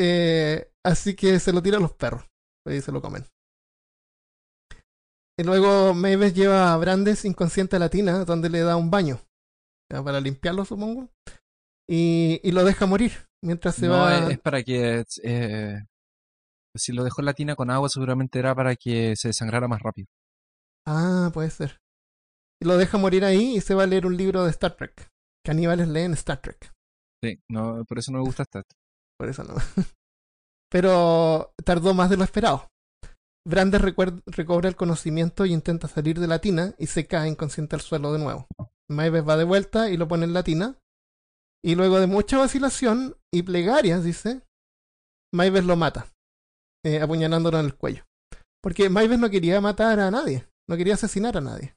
Eh, 0.00 0.72
así 0.84 1.14
que 1.14 1.38
se 1.38 1.52
lo 1.52 1.62
tira 1.62 1.76
a 1.76 1.80
los 1.80 1.92
perros. 1.92 2.24
Y 2.68 2.80
se 2.80 2.90
lo 2.90 3.00
comen. 3.00 3.24
Y 5.38 5.44
luego 5.44 5.94
Mavis 5.94 6.34
lleva 6.34 6.72
a 6.72 6.76
Brandes 6.76 7.24
inconsciente 7.24 7.76
a 7.76 7.78
la 7.78 7.88
tina, 7.88 8.24
donde 8.24 8.48
le 8.48 8.60
da 8.60 8.76
un 8.76 8.90
baño. 8.90 9.20
Para 10.04 10.20
limpiarlo, 10.20 10.64
supongo. 10.64 11.08
Y, 11.88 12.40
y 12.42 12.52
lo 12.52 12.64
deja 12.64 12.86
morir 12.86 13.12
mientras 13.42 13.74
se 13.74 13.86
no, 13.86 13.92
va. 13.94 14.16
es, 14.26 14.30
es 14.32 14.38
para 14.38 14.62
que. 14.62 15.04
eh, 15.22 15.78
si 16.74 16.92
lo 16.92 17.04
dejó 17.04 17.20
en 17.20 17.26
la 17.26 17.34
tina 17.34 17.54
con 17.54 17.70
agua, 17.70 17.88
seguramente 17.88 18.38
era 18.38 18.54
para 18.54 18.76
que 18.76 19.14
se 19.16 19.28
desangrara 19.28 19.68
más 19.68 19.82
rápido. 19.82 20.08
Ah, 20.86 21.30
puede 21.32 21.50
ser. 21.50 21.80
Y 22.60 22.66
lo 22.66 22.76
deja 22.76 22.96
morir 22.96 23.24
ahí 23.24 23.56
y 23.56 23.60
se 23.60 23.74
va 23.74 23.82
a 23.82 23.86
leer 23.86 24.06
un 24.06 24.16
libro 24.16 24.44
de 24.44 24.50
Star 24.50 24.76
Trek. 24.76 25.10
Caníbales 25.44 25.88
leen 25.88 26.12
Star 26.14 26.40
Trek. 26.40 26.72
Sí, 27.22 27.40
no, 27.50 27.84
por 27.84 27.98
eso 27.98 28.12
no 28.12 28.18
me 28.18 28.24
gusta 28.24 28.44
Star 28.44 28.64
Trek. 28.64 28.78
Por 29.18 29.28
eso 29.28 29.44
no. 29.44 29.54
Pero 30.70 31.52
tardó 31.64 31.92
más 31.92 32.08
de 32.08 32.16
lo 32.16 32.24
esperado. 32.24 32.68
Brandes 33.46 33.82
recobra 33.82 34.68
el 34.68 34.76
conocimiento 34.76 35.44
y 35.44 35.52
intenta 35.52 35.88
salir 35.88 36.20
de 36.20 36.28
la 36.28 36.38
tina 36.38 36.74
y 36.78 36.86
se 36.86 37.06
cae 37.06 37.28
inconsciente 37.28 37.74
al 37.74 37.82
suelo 37.82 38.12
de 38.12 38.20
nuevo. 38.20 38.46
Maeve 38.90 39.20
va 39.20 39.36
de 39.36 39.44
vuelta 39.44 39.90
y 39.90 39.96
lo 39.96 40.08
pone 40.08 40.24
en 40.24 40.32
la 40.32 40.42
tina. 40.42 40.78
Y 41.64 41.74
luego 41.74 42.00
de 42.00 42.06
mucha 42.06 42.38
vacilación 42.38 43.16
y 43.32 43.42
plegarias, 43.42 44.02
dice, 44.02 44.42
Maeve 45.32 45.62
lo 45.62 45.76
mata, 45.76 46.12
eh, 46.84 47.00
apuñalándolo 47.00 47.60
en 47.60 47.66
el 47.66 47.76
cuello. 47.76 48.04
Porque 48.62 48.88
Maeve 48.88 49.16
no 49.16 49.30
quería 49.30 49.60
matar 49.60 50.00
a 50.00 50.10
nadie, 50.10 50.48
no 50.68 50.76
quería 50.76 50.94
asesinar 50.94 51.36
a 51.36 51.40
nadie. 51.40 51.74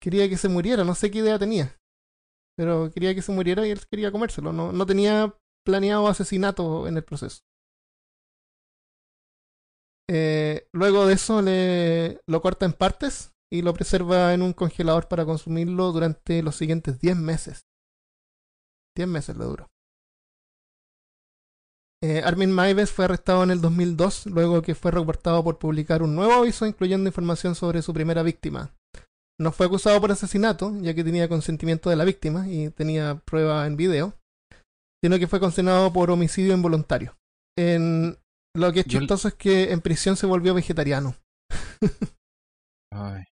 Quería 0.00 0.28
que 0.28 0.36
se 0.36 0.48
muriera, 0.48 0.84
no 0.84 0.94
sé 0.94 1.10
qué 1.10 1.18
idea 1.18 1.38
tenía. 1.38 1.76
Pero 2.56 2.90
quería 2.92 3.14
que 3.14 3.22
se 3.22 3.32
muriera 3.32 3.66
y 3.66 3.70
él 3.70 3.80
quería 3.90 4.12
comérselo. 4.12 4.52
No, 4.52 4.72
no 4.72 4.86
tenía 4.86 5.34
planeado 5.64 6.08
asesinato 6.08 6.86
en 6.86 6.96
el 6.96 7.04
proceso. 7.04 7.40
Eh, 10.10 10.68
luego 10.72 11.06
de 11.06 11.14
eso 11.14 11.40
le, 11.40 12.20
lo 12.28 12.42
corta 12.42 12.66
en 12.66 12.74
partes 12.74 13.33
y 13.54 13.62
lo 13.62 13.72
preserva 13.72 14.34
en 14.34 14.42
un 14.42 14.52
congelador 14.52 15.06
para 15.08 15.24
consumirlo 15.24 15.92
durante 15.92 16.42
los 16.42 16.56
siguientes 16.56 16.98
10 17.00 17.16
meses. 17.16 17.66
10 18.96 19.08
meses 19.08 19.36
le 19.36 19.44
duró. 19.44 19.70
Eh, 22.02 22.20
Armin 22.22 22.50
Maives 22.52 22.90
fue 22.90 23.06
arrestado 23.06 23.42
en 23.44 23.50
el 23.50 23.60
2002, 23.60 24.26
luego 24.26 24.60
que 24.60 24.74
fue 24.74 24.90
reportado 24.90 25.42
por 25.42 25.58
publicar 25.58 26.02
un 26.02 26.14
nuevo 26.14 26.32
aviso 26.34 26.66
incluyendo 26.66 27.08
información 27.08 27.54
sobre 27.54 27.80
su 27.80 27.94
primera 27.94 28.22
víctima. 28.22 28.74
No 29.40 29.52
fue 29.52 29.66
acusado 29.66 30.00
por 30.00 30.12
asesinato, 30.12 30.72
ya 30.80 30.94
que 30.94 31.02
tenía 31.02 31.28
consentimiento 31.28 31.90
de 31.90 31.96
la 31.96 32.04
víctima 32.04 32.48
y 32.48 32.70
tenía 32.70 33.22
prueba 33.24 33.66
en 33.66 33.76
video, 33.76 34.14
sino 35.02 35.18
que 35.18 35.26
fue 35.26 35.40
condenado 35.40 35.92
por 35.92 36.10
homicidio 36.10 36.54
involuntario. 36.54 37.16
En, 37.56 38.18
lo 38.54 38.72
que 38.72 38.80
es 38.80 38.86
Yo- 38.86 38.98
chistoso 39.00 39.28
es 39.28 39.34
que 39.34 39.72
en 39.72 39.80
prisión 39.80 40.16
se 40.16 40.26
volvió 40.26 40.54
vegetariano. 40.54 41.16
Ay. 42.92 43.24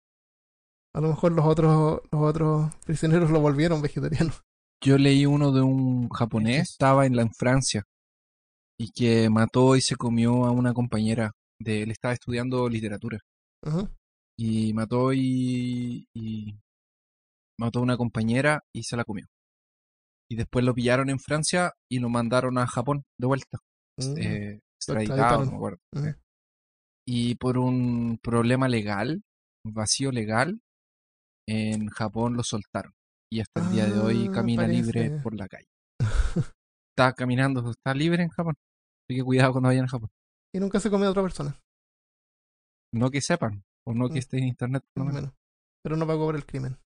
A 0.95 1.01
lo 1.01 1.09
mejor 1.09 1.31
los 1.31 1.45
otros, 1.45 2.01
los 2.11 2.21
otros 2.21 2.75
prisioneros 2.85 3.31
lo 3.31 3.39
volvieron 3.39 3.81
vegetariano. 3.81 4.31
Yo 4.83 4.97
leí 4.97 5.25
uno 5.25 5.51
de 5.51 5.61
un 5.61 6.09
japonés, 6.09 6.71
estaba 6.71 7.05
en 7.05 7.15
la 7.15 7.21
en 7.21 7.33
Francia, 7.33 7.83
y 8.77 8.91
que 8.91 9.29
mató 9.29 9.75
y 9.75 9.81
se 9.81 9.95
comió 9.95 10.45
a 10.45 10.51
una 10.51 10.73
compañera 10.73 11.31
de 11.59 11.83
él, 11.83 11.91
estaba 11.91 12.13
estudiando 12.13 12.67
literatura, 12.67 13.19
y 14.37 14.73
mató 14.73 15.13
y, 15.13 16.05
y 16.13 16.59
mató 17.57 17.79
a 17.79 17.83
una 17.83 17.97
compañera 17.97 18.61
y 18.73 18.83
se 18.83 18.97
la 18.97 19.05
comió. 19.05 19.25
Y 20.29 20.35
después 20.35 20.65
lo 20.65 20.73
pillaron 20.73 21.09
en 21.09 21.19
Francia 21.19 21.71
y 21.89 21.99
lo 21.99 22.09
mandaron 22.09 22.57
a 22.57 22.67
Japón 22.67 23.03
de 23.17 23.27
vuelta, 23.27 23.59
eh, 23.97 24.59
extraditado, 24.75 25.45
extraditaron. 25.45 25.45
no 25.45 25.51
me 25.51 25.57
acuerdo. 25.57 25.79
Y 27.07 27.35
por 27.35 27.57
un 27.57 28.19
problema 28.21 28.67
legal, 28.67 29.21
un 29.65 29.73
vacío 29.73 30.11
legal, 30.11 30.59
en 31.47 31.87
Japón 31.89 32.35
lo 32.35 32.43
soltaron. 32.43 32.93
Y 33.31 33.39
hasta 33.41 33.61
el 33.61 33.71
día 33.71 33.85
de 33.87 33.99
hoy 33.99 34.27
Ah, 34.29 34.31
camina 34.33 34.67
libre 34.67 35.19
por 35.21 35.35
la 35.35 35.47
calle. 35.47 35.67
Está 36.95 37.13
caminando, 37.13 37.71
está 37.71 37.93
libre 37.95 38.21
en 38.21 38.29
Japón. 38.29 38.53
Así 39.09 39.17
que 39.17 39.23
cuidado 39.23 39.51
cuando 39.53 39.69
vayan 39.69 39.85
a 39.85 39.89
Japón. 39.89 40.09
Y 40.55 40.59
nunca 40.59 40.79
se 40.79 40.91
comió 40.91 41.07
a 41.07 41.11
otra 41.11 41.23
persona, 41.23 41.59
No 42.93 43.09
que 43.09 43.19
sepan, 43.21 43.63
o 43.87 43.93
no 43.95 44.07
que 44.09 44.15
Mm. 44.15 44.17
esté 44.17 44.37
en 44.37 44.43
internet. 44.47 44.83
por 44.93 45.01
lo 45.01 45.05
más 45.05 45.13
o 45.13 45.15
menos. 45.15 45.31
menos. 45.31 45.43
Pero 45.83 45.97
no 45.97 46.05
pagó 46.05 46.25
por 46.27 46.35
el 46.35 46.45
crimen. 46.45 46.77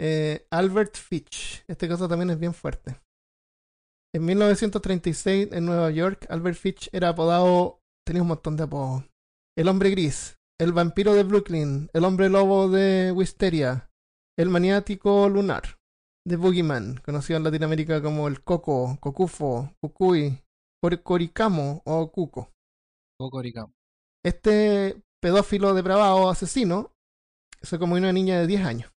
Eh, 0.00 0.46
Albert 0.50 0.96
Fitch. 0.96 1.64
Este 1.68 1.86
caso 1.88 2.08
también 2.08 2.30
es 2.30 2.38
bien 2.38 2.52
fuerte. 2.54 3.00
En 4.12 4.24
1936, 4.24 5.48
en 5.52 5.66
Nueva 5.66 5.90
York, 5.90 6.26
Albert 6.28 6.56
Fitch 6.58 6.88
era 6.92 7.10
apodado. 7.10 7.80
Tenía 8.06 8.22
un 8.22 8.28
montón 8.28 8.56
de 8.56 8.64
apodos. 8.64 9.04
El 9.56 9.68
hombre 9.68 9.90
gris, 9.90 10.36
el 10.60 10.72
vampiro 10.72 11.14
de 11.14 11.24
Brooklyn, 11.24 11.90
el 11.92 12.04
hombre 12.04 12.28
lobo 12.28 12.68
de 12.68 13.12
Wisteria, 13.12 13.90
el 14.38 14.50
maniático 14.50 15.28
lunar, 15.28 15.78
The 16.26 16.36
Boogeyman, 16.36 16.96
conocido 17.04 17.36
en 17.38 17.44
Latinoamérica 17.44 18.02
como 18.02 18.28
el 18.28 18.42
Coco, 18.42 18.96
Cocufo, 19.00 19.70
Cucuy, 19.80 20.40
Cor- 20.82 21.02
Coricamo 21.02 21.82
o 21.84 22.10
Cuco. 22.10 22.50
Cocoricamo. 23.18 23.72
Este 24.24 25.02
pedófilo 25.20 25.74
depravado 25.74 26.28
asesino 26.30 26.92
se 27.62 27.78
comió 27.78 27.96
una 27.96 28.12
niña 28.12 28.38
de 28.40 28.46
10 28.46 28.64
años. 28.64 28.90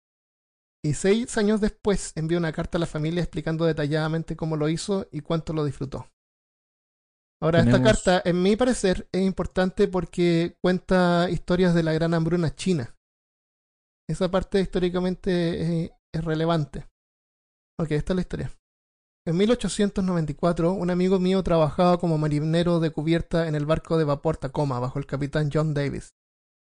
Y 0.83 0.93
seis 0.93 1.37
años 1.37 1.59
después 1.59 2.13
envió 2.15 2.37
una 2.37 2.53
carta 2.53 2.77
a 2.77 2.79
la 2.79 2.85
familia 2.85 3.21
explicando 3.21 3.65
detalladamente 3.65 4.35
cómo 4.35 4.55
lo 4.55 4.69
hizo 4.69 5.07
y 5.11 5.21
cuánto 5.21 5.51
lo 5.53 5.65
disfrutó. 5.65 6.07
Ahora, 7.41 7.59
esta 7.59 7.83
carta, 7.83 8.21
en 8.25 8.41
mi 8.41 8.55
parecer, 8.55 9.07
es 9.11 9.21
importante 9.21 9.87
porque 9.87 10.55
cuenta 10.63 11.29
historias 11.29 11.75
de 11.75 11.83
la 11.83 11.93
gran 11.93 12.13
hambruna 12.15 12.55
china. 12.55 12.95
Esa 14.09 14.31
parte 14.31 14.59
históricamente 14.59 15.61
es, 15.61 15.91
es 16.15 16.25
relevante. 16.25 16.87
Ok, 17.79 17.91
esta 17.91 18.13
es 18.13 18.15
la 18.15 18.21
historia. 18.21 18.51
En 19.27 19.37
1894, 19.37 20.71
un 20.71 20.89
amigo 20.89 21.19
mío 21.19 21.43
trabajaba 21.43 21.99
como 21.99 22.17
marinero 22.17 22.79
de 22.79 22.91
cubierta 22.91 23.47
en 23.47 23.55
el 23.55 23.65
barco 23.65 23.97
de 23.97 24.05
vapor 24.05 24.37
Tacoma 24.37 24.79
bajo 24.79 24.97
el 24.97 25.05
capitán 25.05 25.49
John 25.53 25.73
Davis. 25.73 26.15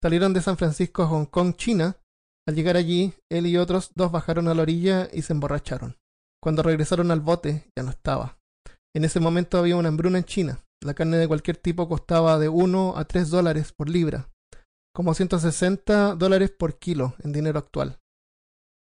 Salieron 0.03 0.35
de 0.35 0.43
San 0.43 0.59
Francisco 0.59 1.05
a 1.05 1.07
Hong 1.07 1.27
Kong, 1.27 1.55
China. 1.55 1.97
Al 2.49 2.57
llegar 2.57 2.77
allí, 2.77 3.15
él 3.31 3.47
y 3.47 3.57
otros 3.57 3.93
dos 3.95 4.11
bajaron 4.11 4.49
a 4.49 4.55
la 4.55 4.63
orilla 4.63 5.09
y 5.13 5.23
se 5.23 5.33
emborracharon. 5.33 5.97
Cuando 6.43 6.63
regresaron 6.63 7.11
al 7.13 7.21
bote, 7.21 7.71
ya 7.77 7.85
no 7.85 7.91
estaba. 7.91 8.40
En 8.95 9.05
ese 9.05 9.21
momento 9.21 9.59
había 9.59 9.77
una 9.77 9.89
hambruna 9.89 10.19
en 10.19 10.25
China. 10.25 10.65
La 10.83 10.95
carne 10.95 11.19
de 11.19 11.29
cualquier 11.29 11.57
tipo 11.57 11.89
costaba 11.89 12.39
de 12.39 12.49
1 12.49 12.97
a 12.97 13.05
3 13.05 13.29
dólares 13.31 13.73
por 13.73 13.89
libra, 13.89 14.31
como 14.95 15.15
160 15.15 16.15
dólares 16.17 16.51
por 16.51 16.79
kilo 16.79 17.15
en 17.23 17.33
dinero 17.33 17.59
actual. 17.59 18.01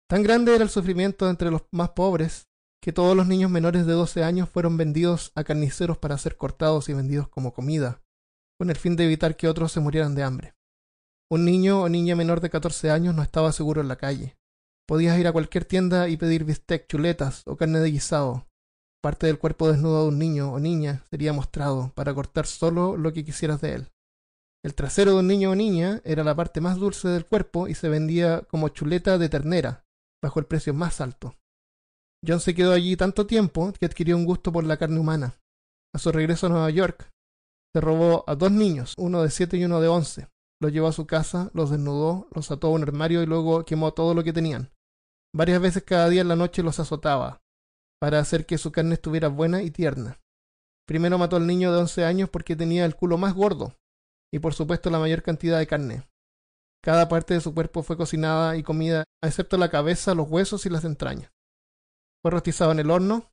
Tan 0.08 0.22
grande 0.22 0.54
era 0.54 0.64
el 0.64 0.70
sufrimiento 0.70 1.28
entre 1.28 1.50
los 1.50 1.62
más 1.72 1.90
pobres 1.90 2.48
que 2.80 2.92
todos 2.92 3.16
los 3.16 3.26
niños 3.26 3.50
menores 3.50 3.86
de 3.86 3.92
12 3.92 4.22
años 4.22 4.48
fueron 4.48 4.76
vendidos 4.76 5.32
a 5.34 5.44
carniceros 5.44 5.98
para 5.98 6.16
ser 6.16 6.36
cortados 6.36 6.88
y 6.88 6.94
vendidos 6.94 7.28
como 7.28 7.52
comida, 7.52 8.02
con 8.58 8.70
el 8.70 8.76
fin 8.76 8.96
de 8.96 9.04
evitar 9.04 9.36
que 9.36 9.48
otros 9.48 9.72
se 9.72 9.80
murieran 9.80 10.14
de 10.14 10.22
hambre. 10.22 10.54
Un 11.30 11.44
niño 11.44 11.82
o 11.82 11.88
niña 11.88 12.16
menor 12.16 12.40
de 12.40 12.50
14 12.50 12.90
años 12.90 13.14
no 13.14 13.22
estaba 13.22 13.52
seguro 13.52 13.80
en 13.80 13.88
la 13.88 13.96
calle. 13.96 14.38
Podías 14.86 15.18
ir 15.18 15.26
a 15.26 15.32
cualquier 15.32 15.64
tienda 15.66 16.08
y 16.08 16.16
pedir 16.16 16.44
bistec, 16.44 16.86
chuletas 16.86 17.42
o 17.46 17.56
carne 17.56 17.80
de 17.80 17.90
guisado. 17.90 18.47
Parte 19.02 19.28
del 19.28 19.38
cuerpo 19.38 19.70
desnudo 19.70 20.02
de 20.02 20.08
un 20.08 20.18
niño 20.18 20.52
o 20.52 20.58
niña 20.58 21.04
sería 21.08 21.32
mostrado 21.32 21.92
para 21.94 22.14
cortar 22.14 22.46
solo 22.46 22.96
lo 22.96 23.12
que 23.12 23.24
quisieras 23.24 23.60
de 23.60 23.74
él. 23.74 23.88
El 24.64 24.74
trasero 24.74 25.12
de 25.12 25.18
un 25.20 25.28
niño 25.28 25.52
o 25.52 25.54
niña 25.54 26.00
era 26.04 26.24
la 26.24 26.34
parte 26.34 26.60
más 26.60 26.78
dulce 26.78 27.08
del 27.08 27.24
cuerpo 27.24 27.68
y 27.68 27.74
se 27.74 27.88
vendía 27.88 28.42
como 28.42 28.70
chuleta 28.70 29.16
de 29.16 29.28
ternera, 29.28 29.84
bajo 30.22 30.40
el 30.40 30.46
precio 30.46 30.74
más 30.74 31.00
alto. 31.00 31.36
John 32.26 32.40
se 32.40 32.54
quedó 32.54 32.72
allí 32.72 32.96
tanto 32.96 33.26
tiempo 33.26 33.72
que 33.78 33.86
adquirió 33.86 34.16
un 34.16 34.24
gusto 34.24 34.50
por 34.50 34.64
la 34.64 34.76
carne 34.76 34.98
humana. 34.98 35.36
A 35.94 35.98
su 36.00 36.10
regreso 36.10 36.46
a 36.46 36.50
Nueva 36.50 36.70
York, 36.70 37.08
se 37.72 37.80
robó 37.80 38.24
a 38.26 38.34
dos 38.34 38.50
niños, 38.50 38.94
uno 38.98 39.22
de 39.22 39.30
siete 39.30 39.56
y 39.56 39.64
uno 39.64 39.80
de 39.80 39.86
once. 39.86 40.28
Los 40.60 40.72
llevó 40.72 40.88
a 40.88 40.92
su 40.92 41.06
casa, 41.06 41.50
los 41.54 41.70
desnudó, 41.70 42.26
los 42.34 42.50
ató 42.50 42.66
a 42.66 42.70
un 42.70 42.82
armario 42.82 43.22
y 43.22 43.26
luego 43.26 43.64
quemó 43.64 43.92
todo 43.92 44.12
lo 44.14 44.24
que 44.24 44.32
tenían. 44.32 44.72
Varias 45.32 45.60
veces 45.60 45.84
cada 45.84 46.08
día 46.08 46.22
en 46.22 46.28
la 46.28 46.34
noche 46.34 46.64
los 46.64 46.80
azotaba, 46.80 47.42
para 48.00 48.20
hacer 48.20 48.46
que 48.46 48.58
su 48.58 48.72
carne 48.72 48.94
estuviera 48.94 49.28
buena 49.28 49.62
y 49.62 49.70
tierna. 49.70 50.20
Primero 50.86 51.18
mató 51.18 51.36
al 51.36 51.46
niño 51.46 51.72
de 51.72 51.78
once 51.78 52.04
años 52.04 52.30
porque 52.30 52.56
tenía 52.56 52.84
el 52.84 52.96
culo 52.96 53.18
más 53.18 53.34
gordo, 53.34 53.76
y 54.32 54.38
por 54.38 54.54
supuesto 54.54 54.90
la 54.90 54.98
mayor 54.98 55.22
cantidad 55.22 55.58
de 55.58 55.66
carne. 55.66 56.08
Cada 56.82 57.08
parte 57.08 57.34
de 57.34 57.40
su 57.40 57.54
cuerpo 57.54 57.82
fue 57.82 57.96
cocinada 57.96 58.56
y 58.56 58.62
comida, 58.62 59.04
excepto 59.22 59.58
la 59.58 59.70
cabeza, 59.70 60.14
los 60.14 60.30
huesos 60.30 60.64
y 60.64 60.70
las 60.70 60.84
entrañas. 60.84 61.30
Fue 62.22 62.30
rostizado 62.30 62.72
en 62.72 62.78
el 62.78 62.90
horno, 62.90 63.30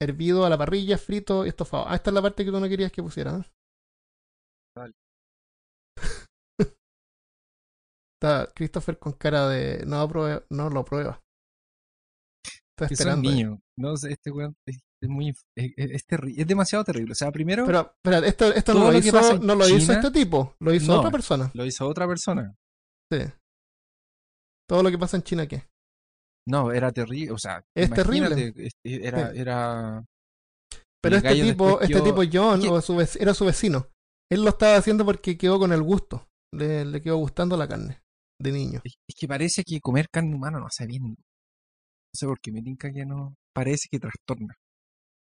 hervido 0.00 0.44
a 0.44 0.50
la 0.50 0.58
parrilla, 0.58 0.98
frito 0.98 1.46
y 1.46 1.48
estofado. 1.48 1.86
Ah, 1.88 1.94
esta 1.94 2.10
es 2.10 2.14
la 2.14 2.22
parte 2.22 2.44
que 2.44 2.50
tú 2.50 2.60
no 2.60 2.68
querías 2.68 2.92
que 2.92 3.02
pusiera. 3.02 3.38
¿eh? 3.38 3.44
Vale. 4.76 4.94
Está 8.20 8.52
Christopher 8.54 8.98
con 8.98 9.12
cara 9.12 9.48
de 9.48 9.84
no, 9.86 10.06
no 10.50 10.70
lo 10.70 10.84
prueba. 10.84 11.23
Está 12.76 12.88
Que 12.88 12.94
esperando. 12.94 13.30
niños. 13.30 13.58
No 13.78 13.96
sé, 13.96 14.12
este 14.12 14.30
weón, 14.30 14.56
este 14.66 14.82
es 15.02 15.08
muy 15.08 15.26
inf- 15.30 15.42
es, 15.56 15.72
es- 15.76 16.04
es 16.08 16.38
es 16.38 16.46
demasiado 16.46 16.84
terrible. 16.84 17.12
O 17.12 17.14
sea, 17.14 17.30
primero 17.30 17.64
Pero, 17.66 17.92
espera, 18.04 18.26
esto, 18.26 18.52
esto 18.52 18.74
no 18.74 18.90
lo, 18.90 18.98
hizo, 18.98 19.30
en 19.32 19.46
no 19.46 19.54
lo 19.54 19.68
hizo 19.68 19.78
China- 19.78 19.94
este 19.94 20.10
tipo, 20.10 20.54
lo 20.60 20.74
hizo 20.74 20.92
No. 20.92 20.98
otra 20.98 21.10
persona. 21.10 21.50
lo 21.54 21.64
hizo 21.64 21.86
otra 21.86 22.06
persona. 22.08 22.54
Sí. 23.12 23.18
Todo 24.68 24.82
lo 24.82 24.90
que 24.90 24.98
pasa 24.98 25.16
en 25.16 25.22
China, 25.22 25.46
¿qué? 25.46 25.64
No, 26.48 26.72
era 26.72 26.90
terrible. 26.92 27.30
O 27.32 27.38
sea, 27.38 27.64
Es 27.76 27.90
terrible. 27.90 28.52
Era, 28.84 29.30
Sí. 29.32 29.38
era. 29.40 30.04
Pero 31.02 31.16
este 31.16 31.34
tipo, 31.42 31.80
este 31.80 31.94
quedó- 31.94 32.04
tipo 32.04 32.22
John, 32.32 32.60
o 32.68 32.80
su 32.80 33.00
era 33.20 33.34
su 33.34 33.44
vecino. 33.44 33.88
Él 34.32 34.42
lo 34.42 34.50
estaba 34.50 34.76
haciendo 34.76 35.04
porque 35.04 35.36
quedó 35.36 35.58
con 35.58 35.72
el 35.72 35.82
gusto. 35.82 36.26
Le, 36.52 36.84
le 36.84 37.02
quedó 37.02 37.16
gustando 37.18 37.56
la 37.56 37.68
carne 37.68 38.00
de 38.40 38.52
niño. 38.52 38.80
Es, 38.84 38.94
es 39.08 39.14
que 39.18 39.28
parece 39.28 39.62
que 39.64 39.80
comer 39.80 40.06
carne 40.10 40.34
humana 40.34 40.58
no 40.58 40.66
hace 40.66 40.86
bien. 40.86 41.16
No 42.14 42.18
sé 42.18 42.26
por 42.26 42.40
qué 42.40 42.52
me 42.52 42.62
tinca 42.62 42.92
que 42.92 43.04
no. 43.04 43.34
Parece 43.52 43.88
que 43.90 43.98
trastorna. 43.98 44.54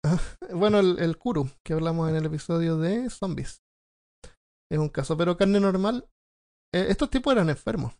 Bueno, 0.54 0.78
el, 0.78 1.00
el 1.00 1.16
Kuru, 1.18 1.50
que 1.64 1.72
hablamos 1.72 2.08
en 2.08 2.14
el 2.14 2.26
episodio 2.26 2.78
de 2.78 3.10
zombies. 3.10 3.60
Es 4.70 4.78
un 4.78 4.88
caso, 4.88 5.16
pero 5.16 5.36
carne 5.36 5.58
normal. 5.58 6.08
eh, 6.72 6.86
estos 6.88 7.10
tipos 7.10 7.32
eran 7.32 7.50
enfermos. 7.50 7.94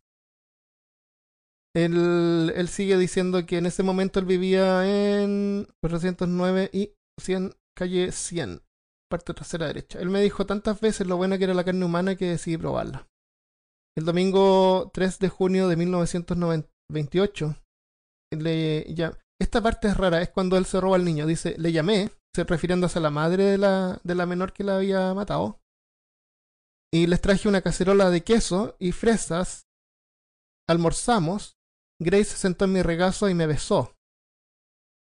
Él, 1.75 2.53
él 2.55 2.69
sigue 2.69 2.97
diciendo 2.97 3.45
que 3.45 3.59
en 3.59 3.67
ese 3.67 3.83
momento 3.83 4.21
él 4.21 4.27
vivía 4.27 4.87
en 4.87 5.67
409 5.83 6.71
y 6.73 6.93
100, 7.21 7.55
calle 7.77 8.13
100, 8.13 8.63
parte 9.11 9.35
trasera 9.35 9.67
derecha. 9.67 9.99
Él 9.99 10.11
me 10.11 10.23
dijo 10.23 10.47
tantas 10.47 10.81
veces 10.81 11.09
lo 11.09 11.17
buena 11.17 11.39
que 11.39 11.45
era 11.45 11.55
la 11.55 11.65
carne 11.65 11.85
humana 11.85 12.15
que 12.15 12.31
decidí 12.31 12.57
probarla. 12.57 13.09
El 13.99 14.05
domingo 14.05 14.91
3 14.95 15.19
de 15.19 15.29
junio 15.29 15.69
de 15.69 15.77
1928, 15.77 17.57
le, 18.37 18.87
ya, 18.95 19.17
esta 19.41 19.63
parte 19.63 19.89
es 19.89 19.97
rara, 19.97 20.23
es 20.23 20.31
cuando 20.31 20.57
él 20.57 20.67
se 20.67 20.81
roba 20.81 20.97
al 20.97 21.05
niño. 21.05 21.27
Dice, 21.27 21.55
le 21.59 21.73
llamé, 21.73 22.11
se- 22.35 22.45
refiriéndose 22.45 22.99
a 22.99 23.03
la 23.03 23.11
madre 23.11 23.45
de 23.45 23.59
la, 23.59 24.01
de 24.05 24.15
la 24.15 24.27
menor 24.27 24.53
que 24.53 24.65
la 24.65 24.77
había 24.77 25.13
matado. 25.15 25.61
Y 26.93 27.07
les 27.07 27.21
traje 27.21 27.49
una 27.49 27.63
cacerola 27.63 28.11
de 28.11 28.23
queso 28.23 28.77
y 28.79 28.93
fresas. 28.93 29.67
Almorzamos. 30.69 31.57
Grace 32.01 32.25
se 32.25 32.37
sentó 32.37 32.65
en 32.67 32.73
mi 32.73 32.83
regazo 32.83 33.29
y 33.29 33.35
me 33.35 33.47
besó. 33.47 33.95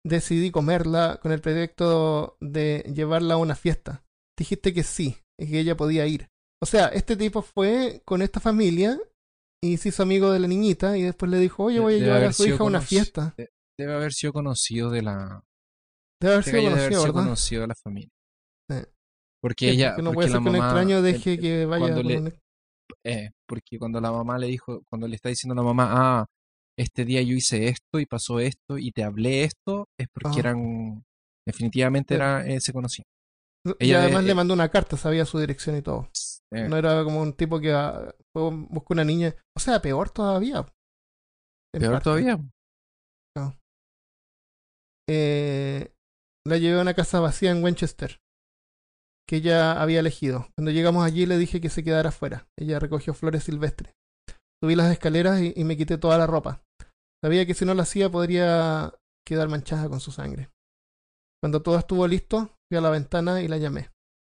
Decidí 0.05 0.51
comerla 0.51 1.19
con 1.21 1.31
el 1.31 1.41
pretexto 1.41 2.37
de 2.41 2.91
llevarla 2.93 3.35
a 3.35 3.37
una 3.37 3.55
fiesta. 3.55 4.03
Dijiste 4.37 4.73
que 4.73 4.83
sí, 4.83 5.17
y 5.39 5.49
que 5.49 5.59
ella 5.59 5.77
podía 5.77 6.05
ir. 6.07 6.29
O 6.61 6.65
sea, 6.65 6.87
este 6.87 7.15
tipo 7.15 7.41
fue 7.41 8.01
con 8.05 8.21
esta 8.21 8.39
familia 8.39 8.99
y 9.65 9.77
se 9.77 9.89
hizo 9.89 10.03
amigo 10.03 10.31
de 10.31 10.39
la 10.39 10.47
niñita 10.47 10.97
y 10.97 11.03
después 11.03 11.31
le 11.31 11.37
dijo, 11.39 11.63
oye, 11.63 11.79
voy 11.79 11.93
a 11.93 11.95
Debe 11.97 12.05
llevar 12.07 12.23
a 12.25 12.33
su 12.33 12.45
hija 12.45 12.57
a 12.63 12.63
una 12.67 12.81
fiesta. 12.81 13.35
Debe 13.77 13.93
haber 13.93 14.13
sido 14.13 14.33
conocido 14.33 14.89
de 14.91 15.01
la. 15.01 15.43
Debe 16.21 16.33
haber 16.35 16.43
sido 16.45 16.57
gallo 16.57 16.69
debe 16.69 16.81
haber 16.81 16.91
conocido, 16.93 17.01
sido 17.01 17.13
¿verdad? 17.13 17.23
conocido 17.23 17.61
de 17.61 17.67
la 17.67 17.75
familia. 17.83 18.09
Sí. 18.69 18.77
Porque 19.41 19.65
Sí, 19.65 19.71
ella. 19.75 19.89
porque 19.91 20.01
no 20.03 20.09
porque 20.09 20.15
puede 20.15 20.27
la 20.29 20.33
ser 20.35 20.43
que 20.43 20.49
un 20.49 20.55
extraño 20.55 20.97
el- 20.97 21.03
deje 21.03 21.39
que 21.39 21.65
vaya 21.65 21.85
cuando 21.85 22.03
le- 22.03 22.17
un- 22.19 22.33
eh, 23.05 23.29
porque 23.47 23.79
cuando 23.79 23.99
la 24.01 24.11
mamá 24.11 24.37
le 24.37 24.47
dijo, 24.47 24.81
cuando 24.89 25.07
le 25.07 25.15
está 25.15 25.29
diciendo 25.29 25.53
a 25.53 25.55
la 25.57 25.63
mamá, 25.63 25.87
ah, 25.91 26.25
este 26.77 27.05
día 27.05 27.21
yo 27.21 27.33
hice 27.35 27.67
esto 27.67 27.99
y 27.99 28.05
pasó 28.05 28.39
esto 28.39 28.77
y 28.77 28.91
te 28.91 29.03
hablé 29.03 29.43
esto, 29.43 29.87
es 29.99 30.07
porque 30.13 30.37
Ah. 30.37 30.39
eran, 30.39 31.03
definitivamente 31.47 32.13
Sí. 32.13 32.15
era, 32.15 32.45
eh, 32.47 32.59
se 32.61 32.71
conocían. 32.73 33.05
Y 33.79 33.85
ella 33.89 34.01
además 34.03 34.21
de- 34.21 34.27
le 34.27 34.31
eh, 34.31 34.35
mandó 34.35 34.53
una 34.53 34.69
carta, 34.69 34.97
sabía 34.97 35.25
su 35.25 35.39
dirección 35.39 35.77
y 35.77 35.81
todo. 35.81 36.09
Eh, 36.53 36.67
No 36.69 36.77
era 36.77 37.03
como 37.03 37.21
un 37.21 37.33
tipo 37.33 37.59
que 37.59 37.71
ah, 37.71 38.13
fue, 38.33 38.49
buscó 38.51 38.93
una 38.93 39.03
niña. 39.03 39.35
O 39.57 39.59
sea, 39.59 39.81
peor 39.81 40.09
todavía. 40.09 40.65
Peor 41.73 41.93
parte. 41.93 42.03
todavía. 42.03 42.39
Eh, 45.09 45.93
la 46.47 46.57
llevé 46.57 46.79
a 46.79 46.81
una 46.81 46.93
casa 46.93 47.19
vacía 47.19 47.51
en 47.51 47.63
Winchester. 47.63 48.19
Que 49.27 49.37
ella 49.37 49.81
había 49.81 49.99
elegido. 49.99 50.47
Cuando 50.55 50.71
llegamos 50.71 51.05
allí 51.05 51.25
le 51.25 51.37
dije 51.37 51.61
que 51.61 51.69
se 51.69 51.83
quedara 51.83 52.09
afuera. 52.09 52.47
Ella 52.57 52.79
recogió 52.79 53.13
flores 53.13 53.43
silvestres. 53.43 53.93
Subí 54.61 54.75
las 54.75 54.91
escaleras 54.91 55.41
y, 55.41 55.53
y 55.55 55.63
me 55.63 55.75
quité 55.75 55.97
toda 55.97 56.17
la 56.17 56.27
ropa. 56.27 56.61
Sabía 57.23 57.45
que 57.45 57.53
si 57.53 57.65
no 57.65 57.73
lo 57.73 57.81
hacía 57.81 58.09
podría 58.09 58.93
quedar 59.25 59.49
manchada 59.49 59.89
con 59.89 59.99
su 59.99 60.11
sangre. 60.11 60.49
Cuando 61.41 61.61
todo 61.61 61.77
estuvo 61.77 62.07
listo, 62.07 62.51
fui 62.69 62.77
a 62.77 62.81
la 62.81 62.89
ventana 62.89 63.41
y 63.41 63.47
la 63.47 63.57
llamé. 63.57 63.89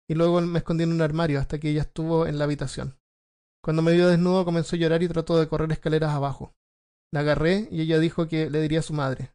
Y 0.10 0.16
luego 0.16 0.42
me 0.42 0.58
escondí 0.60 0.84
en 0.84 0.92
un 0.92 1.02
armario 1.02 1.40
hasta 1.40 1.60
que 1.60 1.70
ella 1.70 1.82
estuvo 1.82 2.26
en 2.26 2.40
la 2.40 2.46
habitación. 2.46 2.98
Cuando 3.64 3.82
me 3.82 3.94
vio 3.94 4.08
desnudo 4.08 4.44
comenzó 4.44 4.76
a 4.76 4.80
llorar 4.80 5.04
y 5.04 5.08
trató 5.08 5.40
de 5.40 5.48
correr 5.48 5.72
escaleras 5.72 6.12
abajo. 6.12 6.56
La 7.14 7.20
agarré 7.22 7.68
y 7.72 7.82
ella 7.82 8.00
dijo 8.00 8.28
que 8.28 8.50
le 8.50 8.62
diría 8.62 8.80
a 8.80 8.84
su 8.84 8.94
madre. 8.94 9.34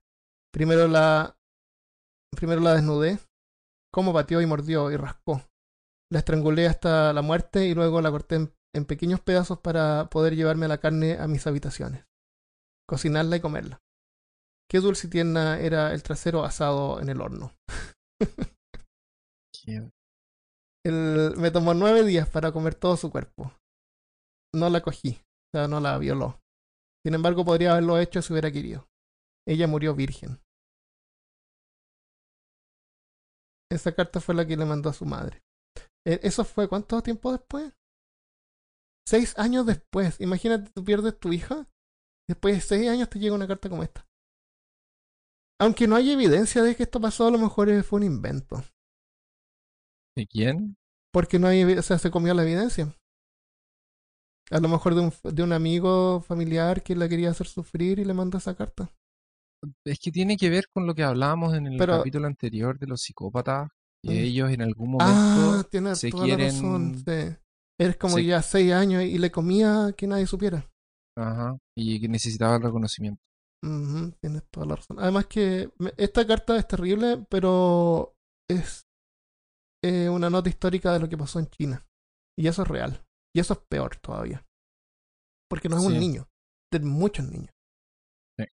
Primero 0.53 0.89
la 0.89 1.37
primero 2.35 2.61
la 2.61 2.75
desnudé, 2.75 3.19
como 3.93 4.13
pateó 4.13 4.41
y 4.41 4.47
mordió 4.47 4.91
y 4.91 4.97
rascó. 4.97 5.43
La 6.11 6.19
estrangulé 6.19 6.67
hasta 6.67 7.13
la 7.13 7.23
muerte 7.23 7.67
y 7.67 7.75
luego 7.75 8.01
la 8.01 8.11
corté 8.11 8.37
en, 8.73 8.85
pequeños 8.85 9.21
pedazos 9.21 9.61
para 9.61 10.09
poder 10.11 10.35
llevarme 10.35 10.67
la 10.67 10.79
carne 10.79 11.19
a 11.19 11.29
mis 11.29 11.47
habitaciones, 11.47 12.05
cocinarla 12.89 13.37
y 13.37 13.41
comerla. 13.41 13.83
Qué 14.69 14.81
dulce 14.81 15.07
y 15.07 15.11
tierna 15.11 15.61
era 15.61 15.93
el 15.95 16.03
trasero 16.03 16.45
asado 16.45 17.01
en 17.01 17.09
el 17.09 17.21
horno. 17.21 17.53
Que- 19.53 19.94
El- 20.85 21.37
me 21.37 21.51
tomó 21.51 21.75
nueve 21.75 22.05
días 22.05 22.29
para 22.29 22.53
comer 22.53 22.75
todo 22.75 22.97
su 22.97 23.11
cuerpo. 23.11 23.53
No 24.55 24.69
la 24.71 24.83
cogí, 24.83 25.19
o 25.21 25.59
sea, 25.59 25.69
no 25.69 25.81
la 25.81 25.99
violó. 25.99 26.41
Sin 27.05 27.15
embargo, 27.15 27.45
podría 27.45 27.73
haberlo 27.73 27.99
hecho 27.99 28.23
si 28.23 28.33
hubiera 28.33 28.53
querido. 28.53 28.87
Ella 29.47 29.67
murió 29.67 29.95
virgen. 29.95 30.41
Esa 33.71 33.93
carta 33.95 34.21
fue 34.21 34.35
la 34.35 34.47
que 34.47 34.57
le 34.57 34.65
mandó 34.65 34.89
a 34.91 34.95
su 34.95 35.05
madre. 35.05 35.43
Eh, 36.07 36.21
¿Eso 36.23 36.45
fue 36.45 36.69
cuánto 36.69 37.03
tiempo 37.03 37.33
después? 37.33 37.73
Seis 39.07 39.37
años 39.39 39.67
después. 39.67 40.21
Imagínate, 40.21 40.71
tú 40.71 40.85
pierdes 40.85 41.19
tu 41.19 41.33
hija. 41.33 41.69
Después 42.29 42.55
de 42.55 42.61
seis 42.61 42.89
años 42.89 43.11
te 43.11 43.19
llega 43.19 43.35
una 43.35 43.49
carta 43.49 43.69
como 43.69 43.83
esta. 43.83 44.07
Aunque 45.61 45.87
no 45.87 45.97
hay 45.97 46.11
evidencia 46.11 46.63
de 46.63 46.75
que 46.75 46.85
esto 46.85 47.01
pasó, 47.01 47.27
a 47.27 47.31
lo 47.31 47.39
mejor 47.39 47.83
fue 47.85 47.99
un 47.99 48.05
invento. 48.05 48.63
¿De 50.17 50.27
quién? 50.27 50.77
Porque 51.13 51.39
no 51.39 51.47
hay, 51.49 51.63
o 51.65 51.83
sea, 51.83 51.99
se 51.99 52.11
comió 52.11 52.35
la 52.35 52.43
evidencia. 52.43 52.95
A 54.51 54.61
lo 54.61 54.69
mejor 54.69 54.95
de 54.95 55.01
un, 55.01 55.13
de 55.35 55.43
un 55.43 55.53
amigo 55.53 56.21
familiar 56.21 56.83
que 56.83 56.95
la 56.95 57.09
quería 57.09 57.31
hacer 57.31 57.47
sufrir 57.47 57.99
y 57.99 58.05
le 58.05 58.15
mandó 58.15 58.39
esa 58.39 58.55
carta. 58.55 58.91
Es 59.87 59.99
que 59.99 60.13
tiene 60.13 60.37
que 60.37 60.51
ver 60.51 60.67
con 60.73 60.87
lo 60.87 60.95
que 60.95 61.03
hablábamos 61.03 61.55
en 61.55 61.67
el 61.67 61.79
Pero- 61.79 61.99
capítulo 61.99 62.27
anterior 62.27 62.79
de 62.79 62.87
los 62.87 63.01
psicópatas, 63.01 63.71
que 64.05 64.11
Mm. 64.11 64.25
ellos 64.25 64.51
en 64.51 64.63
algún 64.63 64.97
Ah, 65.01 65.63
momento 65.73 65.95
se 65.95 66.11
toda 66.11 66.25
quieren- 66.25 66.47
la 66.47 66.53
razón. 66.53 66.99
Sí. 66.99 67.37
Eres 67.81 67.97
como 67.97 68.17
se- 68.17 68.25
ya 68.27 68.43
seis 68.43 68.73
años 68.73 69.03
y 69.03 69.19
le 69.19 69.31
comía 69.31 69.93
que 69.97 70.07
nadie 70.07 70.27
supiera. 70.27 70.71
ajá, 71.17 71.57
y 71.77 72.01
que 72.01 72.09
necesitaban 72.09 72.61
reconocimiento. 72.61 73.21
Ujú, 73.63 74.13
tienes 74.21 74.43
toda 74.51 74.67
la 74.67 74.77
razón. 74.77 74.99
Además 74.99 75.27
que 75.27 75.71
esta 75.97 76.27
carta 76.27 76.57
es 76.57 76.67
terrible, 76.69 77.25
pero 77.31 78.15
es 78.51 78.83
eh, 79.85 80.09
una 80.09 80.31
nota 80.31 80.49
histórica 80.49 80.93
de 80.95 80.99
lo 80.99 81.11
que 81.11 81.19
pasó 81.19 81.39
en 81.39 81.47
China. 81.49 81.87
Y 82.39 82.49
eso 82.49 82.63
es 82.63 82.69
real. 82.69 83.05
Y 83.37 83.41
eso 83.41 83.53
es 83.53 83.61
peor 83.69 83.97
todavía. 83.97 84.43
Porque 85.51 85.69
no 85.69 85.77
es 85.77 85.85
un 85.85 85.99
niño, 85.99 86.27
de 86.73 86.81
muchos 86.81 87.27
niños. 87.27 87.53
Sí. 88.39 88.47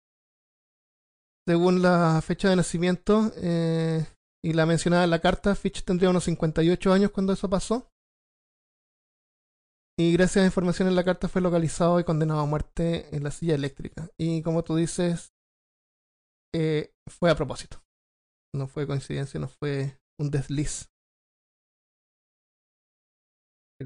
Según 1.47 1.81
la 1.81 2.21
fecha 2.21 2.49
de 2.49 2.57
nacimiento 2.57 3.31
eh, 3.37 4.05
y 4.43 4.51
la 4.51 4.65
mencionada 4.65 5.05
en 5.05 5.09
la 5.09 5.21
carta, 5.21 5.55
Fitch 5.55 5.85
tendría 5.85 6.09
unos 6.09 6.25
58 6.25 6.91
años 6.91 7.11
cuando 7.11 7.31
eso 7.31 7.49
pasó. 7.49 7.87
Y 9.97 10.11
gracias 10.13 10.43
a 10.43 10.47
información 10.47 10.89
en 10.89 10.95
la 10.95 11.05
carta 11.05 11.29
fue 11.29 11.41
localizado 11.41 11.99
y 11.99 12.03
condenado 12.03 12.41
a 12.41 12.45
muerte 12.45 13.15
en 13.15 13.23
la 13.23 13.31
silla 13.31 13.55
eléctrica. 13.55 14.09
Y 14.17 14.41
como 14.41 14.63
tú 14.63 14.75
dices, 14.75 15.31
eh, 16.53 16.91
fue 17.07 17.31
a 17.31 17.35
propósito. 17.35 17.81
No 18.53 18.67
fue 18.67 18.85
coincidencia, 18.85 19.39
no 19.39 19.47
fue 19.47 19.97
un 20.19 20.29
desliz. 20.29 20.91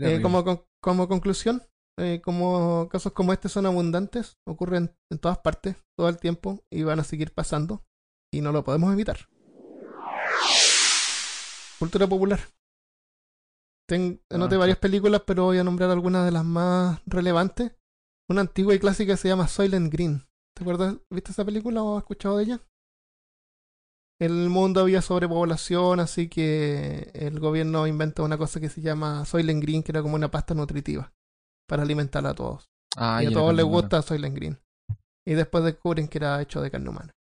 Eh, 0.02 0.22
como, 0.22 0.44
con- 0.44 0.62
como 0.82 1.08
conclusión, 1.08 1.64
eh, 2.00 2.22
como 2.24 2.88
casos 2.90 3.14
como 3.14 3.34
este 3.34 3.50
son 3.50 3.66
abundantes, 3.66 4.38
ocurren 4.48 4.96
en 5.12 5.20
todas 5.20 5.38
partes, 5.40 5.78
todo 5.98 6.10
el 6.10 6.18
tiempo, 6.18 6.64
y 6.72 6.84
van 6.84 7.00
a 7.00 7.04
seguir 7.04 7.34
pasando, 7.34 7.84
y 8.34 8.42
no 8.42 8.52
lo 8.52 8.64
podemos 8.64 8.92
evitar. 8.94 9.30
Cultura 11.80 12.08
popular. 12.08 12.40
Ten- 13.88 14.22
anoté 14.32 14.56
Ah, 14.56 14.60
varias 14.60 14.78
películas, 14.80 15.22
pero 15.26 15.44
voy 15.46 15.58
a 15.60 15.64
nombrar 15.64 15.92
algunas 15.92 16.26
de 16.26 16.32
las 16.32 16.44
más 16.46 17.00
relevantes. 17.06 17.72
Una 18.30 18.42
antigua 18.42 18.74
y 18.74 18.80
clásica 18.80 19.16
se 19.18 19.28
llama 19.28 19.48
Soylent 19.48 19.92
Green. 19.94 20.26
¿Te 20.56 20.64
acuerdas? 20.64 20.98
¿Viste 21.12 21.32
esa 21.32 21.46
película 21.46 21.84
o 21.84 21.98
has 21.98 22.02
escuchado 22.04 22.38
de 22.38 22.44
ella? 22.46 22.60
En 24.20 24.32
el 24.32 24.50
mundo 24.50 24.82
había 24.82 25.02
sobrepoblación, 25.02 26.00
así 26.00 26.30
que 26.30 27.12
el 27.14 27.40
gobierno 27.40 27.86
inventa 27.86 28.24
una 28.24 28.38
cosa 28.38 28.60
que 28.62 28.70
se 28.70 28.82
llama 28.82 29.26
Soylent 29.26 29.62
Green, 29.62 29.84
que 29.84 29.92
era 29.92 30.02
como 30.02 30.16
una 30.16 30.32
pasta 30.32 30.54
nutritiva 30.54 31.14
para 31.68 31.84
alimentar 31.84 32.26
a 32.26 32.34
todos. 32.34 32.70
Ah, 32.96 33.22
y 33.22 33.28
a 33.28 33.32
todos 33.32 33.54
les 33.54 33.66
gusta 33.66 34.02
Soylent 34.02 34.36
Green. 34.36 34.58
Y 35.28 35.34
después 35.34 35.64
descubren 35.64 36.08
que 36.08 36.20
era 36.20 36.42
hecho 36.42 36.62
de 36.62 36.72
carne 36.72 36.90
humana. 36.90 37.12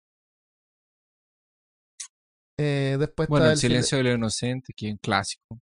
Eh, 2.57 2.95
después 2.97 3.27
Bueno, 3.27 3.47
está 3.47 3.51
El 3.53 3.57
sil- 3.59 3.61
silencio 3.67 3.97
de 3.97 4.03
los 4.05 4.15
inocentes, 4.15 4.73
que 4.75 4.87
es 4.87 4.91
un 4.93 4.97
clásico. 4.99 5.59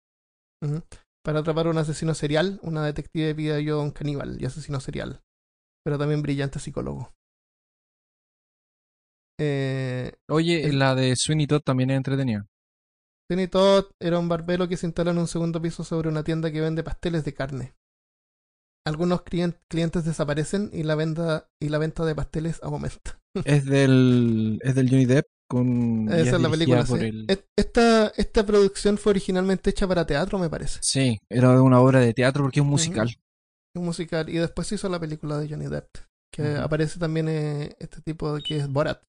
Para 1.26 1.40
atrapar 1.40 1.68
a 1.68 1.70
un 1.72 1.78
asesino 1.78 2.14
serial, 2.14 2.60
una 2.64 2.86
detective 2.86 3.34
pide 3.34 3.56
ayuda 3.56 3.78
a 3.82 3.84
un 3.84 3.92
caníbal 3.92 4.38
y 4.42 4.46
asesino 4.46 4.80
serial. 4.80 5.22
Pero 5.84 5.98
también 5.98 6.22
brillante 6.22 6.60
psicólogo. 6.60 7.12
Eh, 9.46 10.14
Oye, 10.30 10.66
El- 10.68 10.80
la 10.80 10.96
de 10.96 11.16
Sweeney 11.16 11.48
Todd 11.48 11.62
también 11.62 11.90
es 11.92 11.98
entretenida. 11.98 12.46
Sweeney 13.30 13.48
Todd 13.48 13.86
era 14.00 14.20
un 14.20 14.30
barbero 14.30 14.68
que 14.68 14.78
se 14.78 14.86
instala 14.86 15.12
en 15.12 15.18
un 15.18 15.28
segundo 15.28 15.62
piso 15.62 15.84
sobre 15.84 16.10
una 16.10 16.24
tienda 16.24 16.52
que 16.52 16.62
vende 16.62 16.84
pasteles 16.84 17.24
de 17.26 17.34
carne. 17.34 17.74
Algunos 18.86 19.22
clien- 19.24 19.58
clientes 19.70 20.04
desaparecen 20.04 20.70
y 20.74 20.84
la 20.84 20.96
venta, 20.96 21.48
y 21.62 21.70
la 21.70 21.78
venta 21.78 22.04
de 22.06 22.16
pasteles 22.16 22.60
aumenta. 22.64 23.20
es 23.46 23.66
del 23.66 24.60
es 24.62 24.76
del 24.76 24.90
Johnny 24.90 25.06
Depp 25.06 25.26
con 25.50 26.10
Esa 26.12 26.36
es 26.36 26.42
la 26.42 26.50
película. 26.50 26.86
sí. 26.86 26.94
el- 26.96 27.28
Esta, 27.58 28.08
esta 28.18 28.46
producción 28.46 28.98
fue 28.98 29.12
originalmente 29.12 29.70
hecha 29.70 29.88
para 29.88 30.06
teatro, 30.06 30.38
me 30.40 30.50
parece. 30.50 30.80
Sí, 30.82 31.18
era 31.30 31.62
una 31.62 31.80
obra 31.80 32.00
de 32.00 32.14
teatro 32.14 32.44
porque 32.44 32.60
es 32.60 32.64
un 32.64 32.70
musical. 32.72 33.10
Un 33.76 33.86
musical. 33.86 34.30
Y 34.30 34.34
después 34.38 34.68
se 34.68 34.76
hizo 34.76 34.90
la 34.90 35.00
película 35.00 35.38
de 35.40 35.50
Johnny 35.50 35.68
Depp. 35.68 35.88
Que 36.32 36.56
aparece 36.58 36.98
también 37.00 37.28
eh, 37.30 37.76
este 37.80 38.02
tipo 38.02 38.34
de 38.36 38.42
que 38.42 38.58
es 38.58 38.68
Borat. 38.68 39.02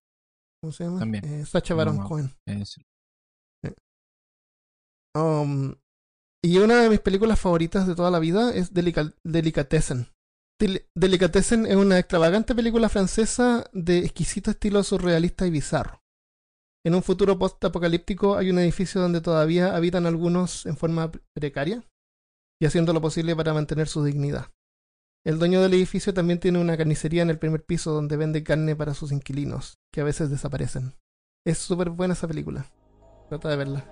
¿Cómo 0.65 0.71
se 0.71 0.83
llama? 0.83 0.97
También. 0.97 1.23
Eh, 1.25 1.45
Sacha 1.45 1.75
Baron 1.75 1.97
no. 1.97 2.07
Cohen. 2.07 2.33
Es- 2.47 2.77
Um, 5.15 5.75
y 6.43 6.57
una 6.57 6.81
de 6.81 6.89
mis 6.89 6.99
películas 6.99 7.39
favoritas 7.39 7.85
de 7.87 7.95
toda 7.95 8.09
la 8.11 8.17
vida 8.19 8.51
es 8.53 8.73
Delica- 8.73 9.13
Delicatessen. 9.23 10.07
Del- 10.59 10.87
Delicatessen 10.97 11.65
es 11.67 11.75
una 11.75 11.99
extravagante 11.99 12.53
película 12.55 12.89
francesa 12.89 13.69
de 13.73 13.99
exquisito 13.99 14.51
estilo 14.51 14.83
surrealista 14.83 15.45
y 15.47 15.51
bizarro. 15.51 16.01
En 16.85 16.95
un 16.95 17.03
futuro 17.03 17.37
post-apocalíptico 17.39 18.35
hay 18.35 18.49
un 18.49 18.59
edificio 18.59 18.99
donde 18.99 19.21
todavía 19.21 19.75
habitan 19.75 20.05
algunos 20.05 20.65
en 20.65 20.75
forma 20.77 21.11
pre- 21.11 21.21
precaria 21.33 21.83
y 22.61 22.65
haciendo 22.65 22.91
lo 22.91 23.01
posible 23.01 23.35
para 23.35 23.53
mantener 23.53 23.87
su 23.87 24.03
dignidad. 24.03 24.47
El 25.25 25.39
dueño 25.39 25.59
del 25.61 25.73
edificio 25.73 26.13
también 26.13 26.39
tiene 26.39 26.59
una 26.59 26.77
carnicería 26.77 27.23
en 27.23 27.31
el 27.31 27.39
primer 27.39 27.63
piso 27.65 27.91
donde 27.91 28.15
vende 28.15 28.43
carne 28.43 28.75
para 28.75 28.93
sus 28.93 29.11
inquilinos, 29.11 29.79
que 29.91 30.01
a 30.01 30.03
veces 30.03 30.29
desaparecen. 30.29 30.93
Es 31.43 31.57
súper 31.57 31.89
buena 31.89 32.13
esa 32.13 32.27
película. 32.27 32.67
Trata 33.29 33.49
de 33.49 33.55
verla. 33.55 33.85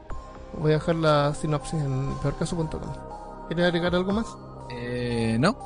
Voy 0.59 0.71
a 0.71 0.75
dejar 0.75 0.95
la 0.95 1.33
sinopsis 1.33 1.81
en 1.81 2.13
peorcaso.com. 2.21 3.47
¿Quieres 3.47 3.65
agregar 3.65 3.95
algo 3.95 4.13
más? 4.13 4.27
Eh, 4.69 5.37
no, 5.39 5.57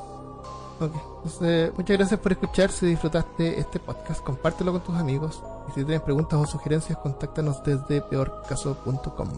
Ok. 0.80 0.94
Entonces, 1.18 1.74
muchas 1.76 1.98
gracias 1.98 2.20
por 2.20 2.32
escuchar. 2.32 2.72
Si 2.72 2.86
disfrutaste 2.86 3.60
este 3.60 3.80
podcast, 3.80 4.24
compártelo 4.24 4.72
con 4.72 4.82
tus 4.82 4.96
amigos. 4.96 5.44
Y 5.68 5.72
si 5.72 5.84
tienes 5.84 6.02
preguntas 6.02 6.40
o 6.40 6.46
sugerencias, 6.46 6.98
contáctanos 7.00 7.64
desde 7.64 8.02
peorcaso.com. 8.02 9.30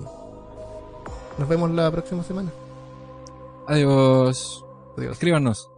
Nos 1.37 1.47
vemos 1.47 1.71
la 1.71 1.89
próxima 1.89 2.23
semana. 2.23 2.51
adiós. 3.67 4.63
Adiós. 4.97 5.13
Escríbanos. 5.13 5.71